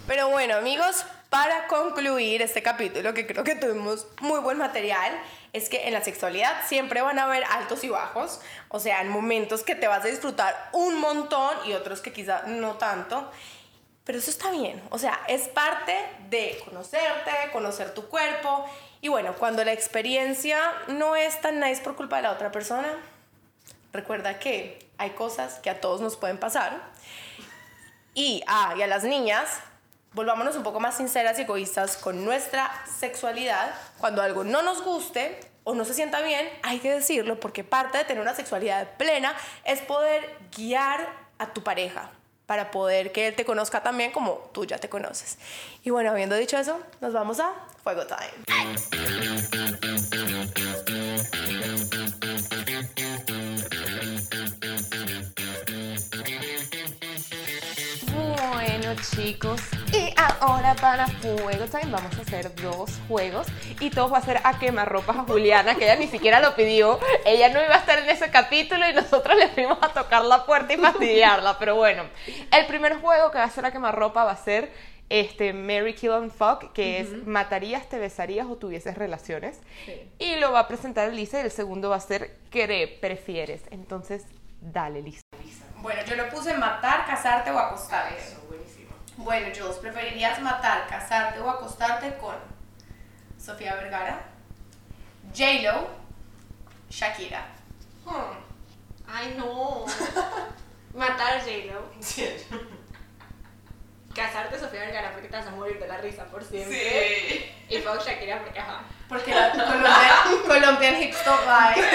Pero 0.06 0.28
bueno, 0.28 0.56
amigos, 0.56 1.04
para 1.30 1.66
concluir 1.66 2.40
este 2.42 2.62
capítulo, 2.62 3.12
que 3.12 3.26
creo 3.26 3.44
que 3.44 3.54
tuvimos 3.54 4.06
muy 4.20 4.40
buen 4.40 4.56
material, 4.56 5.12
es 5.52 5.68
que 5.68 5.86
en 5.86 5.92
la 5.92 6.02
sexualidad 6.02 6.66
siempre 6.66 7.02
van 7.02 7.18
a 7.18 7.24
haber 7.24 7.44
altos 7.44 7.84
y 7.84 7.88
bajos. 7.88 8.40
O 8.68 8.80
sea, 8.80 9.02
en 9.02 9.08
momentos 9.08 9.62
que 9.62 9.74
te 9.74 9.88
vas 9.88 10.04
a 10.04 10.08
disfrutar 10.08 10.70
un 10.72 10.98
montón 11.00 11.54
y 11.66 11.74
otros 11.74 12.00
que 12.00 12.12
quizá 12.12 12.42
no 12.46 12.74
tanto. 12.74 13.30
Pero 14.04 14.18
eso 14.18 14.30
está 14.30 14.50
bien. 14.50 14.82
O 14.90 14.98
sea, 14.98 15.20
es 15.28 15.48
parte 15.48 15.94
de 16.30 16.58
conocerte, 16.64 17.30
conocer 17.52 17.92
tu 17.92 18.08
cuerpo. 18.08 18.64
Y 19.00 19.08
bueno, 19.08 19.34
cuando 19.34 19.64
la 19.64 19.72
experiencia 19.72 20.58
no 20.88 21.14
es 21.14 21.40
tan 21.40 21.60
nice 21.60 21.82
por 21.82 21.94
culpa 21.94 22.16
de 22.16 22.22
la 22.22 22.32
otra 22.32 22.50
persona, 22.50 22.88
recuerda 23.92 24.38
que 24.38 24.88
hay 24.98 25.10
cosas 25.10 25.60
que 25.60 25.70
a 25.70 25.80
todos 25.80 26.00
nos 26.00 26.16
pueden 26.16 26.38
pasar. 26.38 26.80
Y, 28.14 28.42
ah, 28.48 28.74
y 28.76 28.82
a 28.82 28.88
las 28.88 29.04
niñas, 29.04 29.60
volvámonos 30.12 30.56
un 30.56 30.64
poco 30.64 30.80
más 30.80 30.96
sinceras 30.96 31.38
y 31.38 31.42
egoístas 31.42 31.96
con 31.96 32.24
nuestra 32.24 32.70
sexualidad. 32.98 33.72
Cuando 33.98 34.20
algo 34.20 34.42
no 34.42 34.62
nos 34.62 34.82
guste 34.82 35.38
o 35.62 35.74
no 35.74 35.84
se 35.84 35.94
sienta 35.94 36.20
bien, 36.22 36.48
hay 36.62 36.80
que 36.80 36.90
decirlo 36.90 37.38
porque 37.38 37.62
parte 37.62 37.98
de 37.98 38.04
tener 38.04 38.20
una 38.20 38.34
sexualidad 38.34 38.96
plena 38.96 39.34
es 39.64 39.80
poder 39.80 40.36
guiar 40.50 41.08
a 41.38 41.52
tu 41.52 41.62
pareja 41.62 42.10
para 42.48 42.70
poder 42.70 43.12
que 43.12 43.28
él 43.28 43.34
te 43.34 43.44
conozca 43.44 43.82
también 43.82 44.10
como 44.10 44.48
tú 44.54 44.64
ya 44.64 44.78
te 44.78 44.88
conoces. 44.88 45.36
Y 45.84 45.90
bueno, 45.90 46.10
habiendo 46.10 46.34
dicho 46.34 46.56
eso, 46.56 46.80
nos 47.02 47.12
vamos 47.12 47.40
a 47.40 47.52
Fuego 47.84 48.06
Time. 48.06 49.27
Chicos, 59.00 59.60
y 59.92 60.12
ahora 60.40 60.74
para 60.74 61.06
Fuego 61.06 61.66
Time 61.66 61.90
vamos 61.90 62.16
a 62.18 62.22
hacer 62.22 62.54
dos 62.56 63.00
juegos. 63.08 63.46
Y 63.80 63.90
todos 63.90 64.12
va 64.12 64.18
a 64.18 64.22
ser 64.22 64.40
a 64.44 64.58
quemarropas 64.58 65.16
a 65.16 65.22
Juliana, 65.22 65.74
que 65.74 65.84
ella 65.84 65.96
ni 65.96 66.08
siquiera 66.08 66.40
lo 66.40 66.54
pidió, 66.54 66.98
ella 67.24 67.48
no 67.48 67.62
iba 67.62 67.74
a 67.74 67.78
estar 67.78 67.98
en 67.98 68.08
ese 68.08 68.30
capítulo 68.30 68.88
y 68.88 68.92
nosotros 68.92 69.36
le 69.36 69.48
fuimos 69.48 69.78
a 69.82 69.88
tocar 69.88 70.24
la 70.24 70.44
puerta 70.44 70.72
y 70.72 70.76
fastidiarla, 70.76 71.58
pero 71.58 71.76
bueno, 71.76 72.04
el 72.52 72.66
primer 72.66 73.00
juego 73.00 73.30
que 73.30 73.38
va 73.38 73.44
a 73.44 73.50
ser 73.50 73.66
a 73.66 73.70
quemarropa 73.70 74.24
va 74.24 74.32
a 74.32 74.36
ser 74.36 74.72
este 75.08 75.52
Mary 75.52 75.94
Kill 75.94 76.12
and 76.12 76.30
Fuck, 76.30 76.72
que 76.72 77.00
es 77.00 77.26
matarías, 77.26 77.88
te 77.88 77.98
besarías 77.98 78.46
o 78.46 78.56
tuvieses 78.56 78.96
relaciones, 78.96 79.60
y 80.18 80.36
lo 80.36 80.52
va 80.52 80.60
a 80.60 80.68
presentar 80.68 81.12
Lisa 81.12 81.38
y 81.38 81.44
el 81.44 81.50
segundo 81.50 81.90
va 81.90 81.96
a 81.96 82.00
ser 82.00 82.36
qué 82.50 82.98
prefieres, 83.00 83.62
entonces 83.70 84.24
dale 84.60 85.02
Lisa. 85.02 85.22
Bueno, 85.80 86.02
yo 86.04 86.16
lo 86.16 86.28
puse 86.28 86.54
matar, 86.54 87.06
casarte 87.06 87.52
o 87.52 87.58
acostarte. 87.58 88.20
Eso. 88.20 88.47
Bueno, 89.18 89.48
Jules, 89.54 89.78
¿preferirías 89.78 90.40
matar, 90.40 90.86
casarte 90.86 91.40
o 91.40 91.50
acostarte 91.50 92.16
con 92.18 92.36
Sofía 93.36 93.74
Vergara, 93.74 94.20
J-Lo, 95.36 95.88
Shakira? 96.88 97.44
Hmm. 98.06 98.38
Ay, 99.08 99.34
no. 99.36 99.84
Matar 100.94 101.38
a 101.38 101.40
J-Lo. 101.40 101.90
Sí. 102.00 102.28
Casarte 104.14 104.54
a 104.54 104.60
Sofía 104.60 104.80
Vergara 104.82 105.10
porque 105.10 105.26
te 105.26 105.36
vas 105.36 105.48
a 105.48 105.50
morir 105.50 105.80
de 105.80 105.88
la 105.88 105.96
risa 105.96 106.24
por 106.26 106.44
siempre. 106.44 106.78
Sí. 106.78 107.52
Y 107.70 107.78
fuck 107.78 108.00
Shakira 108.00 108.38
porque 108.38 108.60
ajá. 108.60 108.82
Porque 109.08 109.34
la 109.34 109.50
Colombian, 109.50 110.42
Colombian 110.46 111.02
Hip 111.02 111.12
Stop 111.12 111.40
Vibe. 111.40 111.88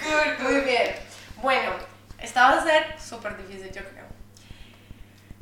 Good, 0.00 0.48
Muy 0.48 0.60
bien. 0.60 0.94
Bueno, 1.42 1.72
esta 2.20 2.50
va 2.50 2.58
a 2.58 2.62
ser 2.64 3.00
súper 3.00 3.36
difícil, 3.36 3.72
yo 3.72 3.82
creo. 3.90 4.07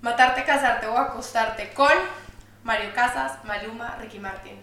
Matarte, 0.03 0.45
casarte 0.45 0.87
o 0.87 0.97
acostarte 0.97 1.73
con 1.73 1.93
Mario 2.65 2.93
Casas, 2.95 3.45
Maluma, 3.45 3.97
Ricky 3.97 4.19
Martin. 4.19 4.61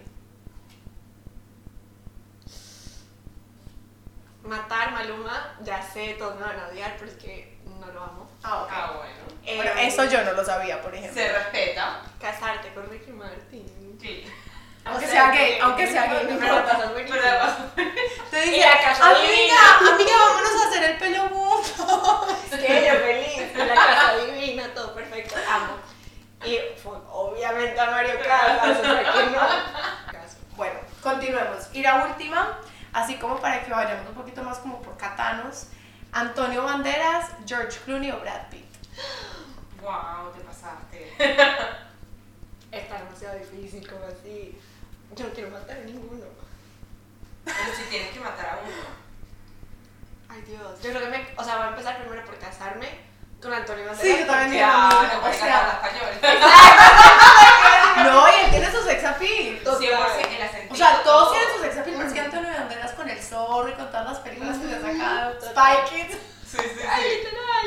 Matar 4.42 4.92
Maluma, 4.92 5.56
ya 5.62 5.80
sé, 5.82 6.14
todos 6.18 6.36
me 6.36 6.42
van 6.42 6.58
a 6.60 6.68
odiar, 6.68 6.96
pero 6.98 7.10
es 7.10 7.16
que 7.16 7.58
no 7.80 7.86
lo 7.86 8.02
amo. 8.02 8.30
Ah, 8.42 8.62
ok. 8.62 8.68
Ah, 8.70 8.92
bueno. 8.98 9.14
Eh, 9.46 9.56
Bueno, 9.56 9.70
eso 9.80 10.04
yo 10.04 10.22
no 10.22 10.32
lo 10.32 10.44
sabía, 10.44 10.82
por 10.82 10.94
ejemplo. 10.94 11.14
Se 11.20 11.32
respeta. 11.32 12.02
Casarte 12.20 12.72
con 12.74 12.88
Ricky 12.90 13.10
Martin. 13.12 13.98
Sí. 14.00 14.24
Aunque 14.84 15.06
O 15.06 15.08
sea 15.08 15.30
que- 15.32 15.38
gay, 15.38 15.58
aunque 15.62 15.86
sea 15.86 16.06
gay, 16.06 16.26
no 16.30 16.38
Pero 16.38 16.64
pasas 16.66 16.92
buenísimo. 16.92 17.18
Te 18.30 18.46
Y 18.46 18.50
dice, 18.50 18.66
la 18.68 18.80
casa 18.82 19.06
amiga, 19.10 19.20
divina". 19.26 19.94
amiga, 19.94 20.12
vámonos 20.18 20.52
a 20.64 20.68
hacer 20.68 20.84
el 20.90 20.98
pelo 20.98 21.28
juntos. 21.30 22.36
Que 22.50 22.86
yo 22.86 22.94
feliz, 23.00 23.56
la 23.56 23.74
casa 23.74 24.16
divina, 24.26 24.74
todo 24.74 24.94
perfecto, 24.94 25.34
amo. 25.50 25.74
Y 26.44 26.58
fue, 26.82 26.92
obviamente 27.10 27.80
a 27.80 27.90
Mario 27.90 28.14
Casas, 28.22 28.78
o 28.78 28.82
sea, 28.82 28.98
que 29.12 29.24
no. 29.30 29.38
Caso. 30.12 30.36
Bueno, 30.56 30.78
continuemos. 31.02 31.68
Y 31.72 31.82
la 31.82 32.04
última, 32.04 32.58
así 32.92 33.16
como 33.16 33.38
para 33.40 33.64
que 33.64 33.70
vayamos 33.70 34.06
un 34.08 34.14
poquito 34.14 34.42
más 34.42 34.58
como 34.58 34.82
por 34.82 34.96
catanos, 34.98 35.68
Antonio 36.12 36.62
Banderas, 36.64 37.30
George 37.46 37.78
Clooney 37.86 38.10
o 38.10 38.20
Brad 38.20 38.48
Pitt. 38.50 38.66
Wow, 39.80 40.30
te 40.34 40.40
pasaste. 40.40 41.14
Está 42.70 42.98
demasiado 42.98 43.38
difícil, 43.38 43.88
como 43.88 44.04
así. 44.04 44.58
Yo 45.16 45.24
no 45.26 45.32
quiero 45.32 45.50
matar 45.50 45.76
a 45.78 45.80
ninguno. 45.80 46.24
Pero 47.44 47.56
si 47.76 47.82
tienes 47.90 48.10
que 48.12 48.20
matar 48.20 48.46
a 48.46 48.58
uno. 48.64 49.04
Ay, 50.28 50.42
Dios. 50.42 50.80
Yo 50.82 50.90
creo 50.90 51.00
que 51.02 51.08
me. 51.08 51.26
O 51.36 51.44
sea, 51.44 51.56
voy 51.56 51.66
a 51.66 51.68
empezar 51.70 51.98
primero 52.00 52.24
por 52.24 52.38
casarme 52.38 52.88
con 53.40 53.52
Antonio 53.52 53.84
Banderas. 53.86 54.02
Sí, 54.16 54.20
yo 54.20 54.26
también 54.26 54.64
porque- 54.66 54.88
mismo, 54.96 55.12
no 55.12 55.18
o 55.18 55.20
puedes 55.20 55.36
sea- 55.38 55.80
cantar 55.80 55.94
español. 55.94 56.10
No, 58.04 58.26
y 58.28 58.44
él 58.44 58.50
tiene 58.50 58.70
su 58.72 58.82
sex 58.82 59.04
appeal. 59.04 59.60
100% 59.64 60.36
el 60.36 60.42
acentito. 60.42 60.74
O 60.74 60.76
sea, 60.76 61.02
todos 61.04 61.28
todo. 61.28 61.32
tienen 61.32 61.48
su 61.56 61.62
sex 61.62 61.78
appeal, 61.78 61.96
pero 61.96 62.08
es 62.08 62.12
que 62.14 62.20
Antonio 62.20 62.50
Banderas 62.52 62.92
con 62.92 63.08
el 63.08 63.22
zorro 63.22 63.68
y 63.68 63.72
con 63.74 63.86
todas 63.86 64.04
las 64.06 64.18
películas 64.18 64.58
que 64.58 64.68
se 64.68 64.74
ha 64.76 64.80
sacado. 64.80 65.40
Spy 65.40 65.76
Kids. 65.90 66.18
Sí, 66.50 66.58
sí, 66.58 66.80
Ay, 66.88 67.02
sí. 67.02 67.16
literal. 67.18 67.66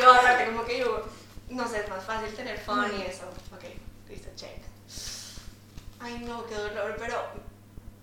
No, 0.00 0.12
aparte, 0.20 0.46
como 0.46 0.64
que 0.64 0.78
yo. 0.78 1.06
No 1.50 1.66
sé, 1.68 1.80
es 1.80 1.88
más 1.88 2.04
fácil 2.04 2.34
tener 2.34 2.58
fun 2.58 2.90
y 2.98 3.02
eso. 3.02 3.24
Ok, 3.54 3.64
listo, 4.08 4.28
check. 4.36 4.62
Ay, 6.00 6.18
no, 6.26 6.46
qué 6.46 6.54
dolor, 6.54 6.96
pero 6.98 7.16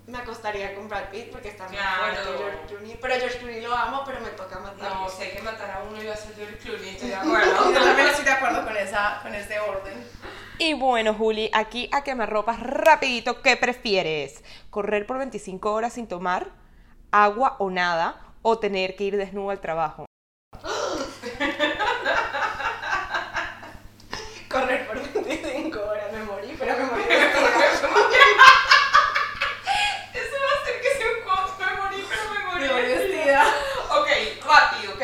me 0.07 0.17
acostaría 0.17 0.75
con 0.75 0.87
Brad 0.89 1.09
Pitt 1.09 1.31
porque 1.31 1.49
está 1.49 1.67
muy 1.67 1.77
Claro. 1.77 2.13
fuerte 2.15 2.37
George 2.37 2.59
Clooney. 2.67 2.97
Pero 3.01 3.15
George 3.15 3.37
Clooney 3.39 3.61
lo 3.61 3.73
amo, 3.75 4.03
pero 4.05 4.19
me 4.21 4.29
toca 4.29 4.59
matarlo. 4.59 4.95
No, 5.01 5.09
sé 5.09 5.31
que 5.31 5.41
matar 5.41 5.71
a 5.71 5.83
uno 5.83 6.01
iba 6.01 6.13
a 6.13 6.17
ser 6.17 6.35
George 6.35 6.57
Clooney, 6.57 6.89
estoy 6.89 7.09
de 7.09 7.15
Yo 7.15 7.19
acuerdo. 7.21 7.73
también 7.73 8.07
estoy 8.07 8.25
de 8.25 8.31
acuerdo 8.31 8.63
con, 8.65 8.77
esa, 8.77 9.19
con 9.23 9.33
este 9.33 9.59
orden. 9.59 9.93
Y 10.57 10.73
bueno, 10.73 11.13
Juli, 11.13 11.49
aquí 11.53 11.89
a 11.91 12.03
quemarropas 12.03 12.59
rapidito, 12.61 13.41
¿qué 13.41 13.57
prefieres? 13.57 14.43
¿Correr 14.69 15.05
por 15.05 15.17
25 15.17 15.71
horas 15.73 15.93
sin 15.93 16.07
tomar 16.07 16.47
agua 17.11 17.55
o 17.59 17.69
nada? 17.69 18.21
¿O 18.41 18.59
tener 18.59 18.95
que 18.95 19.05
ir 19.05 19.17
desnudo 19.17 19.49
al 19.49 19.59
trabajo? 19.59 20.05
Correr 24.49 24.87
por 24.87 24.95
25 25.23 25.79
horas, 25.79 26.11
me 26.13 26.23
morí, 26.23 26.55
pero 26.57 26.77
me 26.77 26.83
morí. 26.85 27.03
Eso 27.03 27.87
va 30.39 30.49
a 30.49 30.61
hacer 30.61 30.81
que 30.81 30.89
sea 30.97 31.07
un 31.11 31.23
quote, 31.25 31.65
me 31.65 31.81
morí, 31.81 32.05
pero 32.07 32.23
me 32.31 32.39
morí. 32.45 32.63
Me 32.67 32.71
voy 32.73 32.81
vestida. 32.83 33.43
Ok, 34.55 34.61
rápido, 34.61 34.94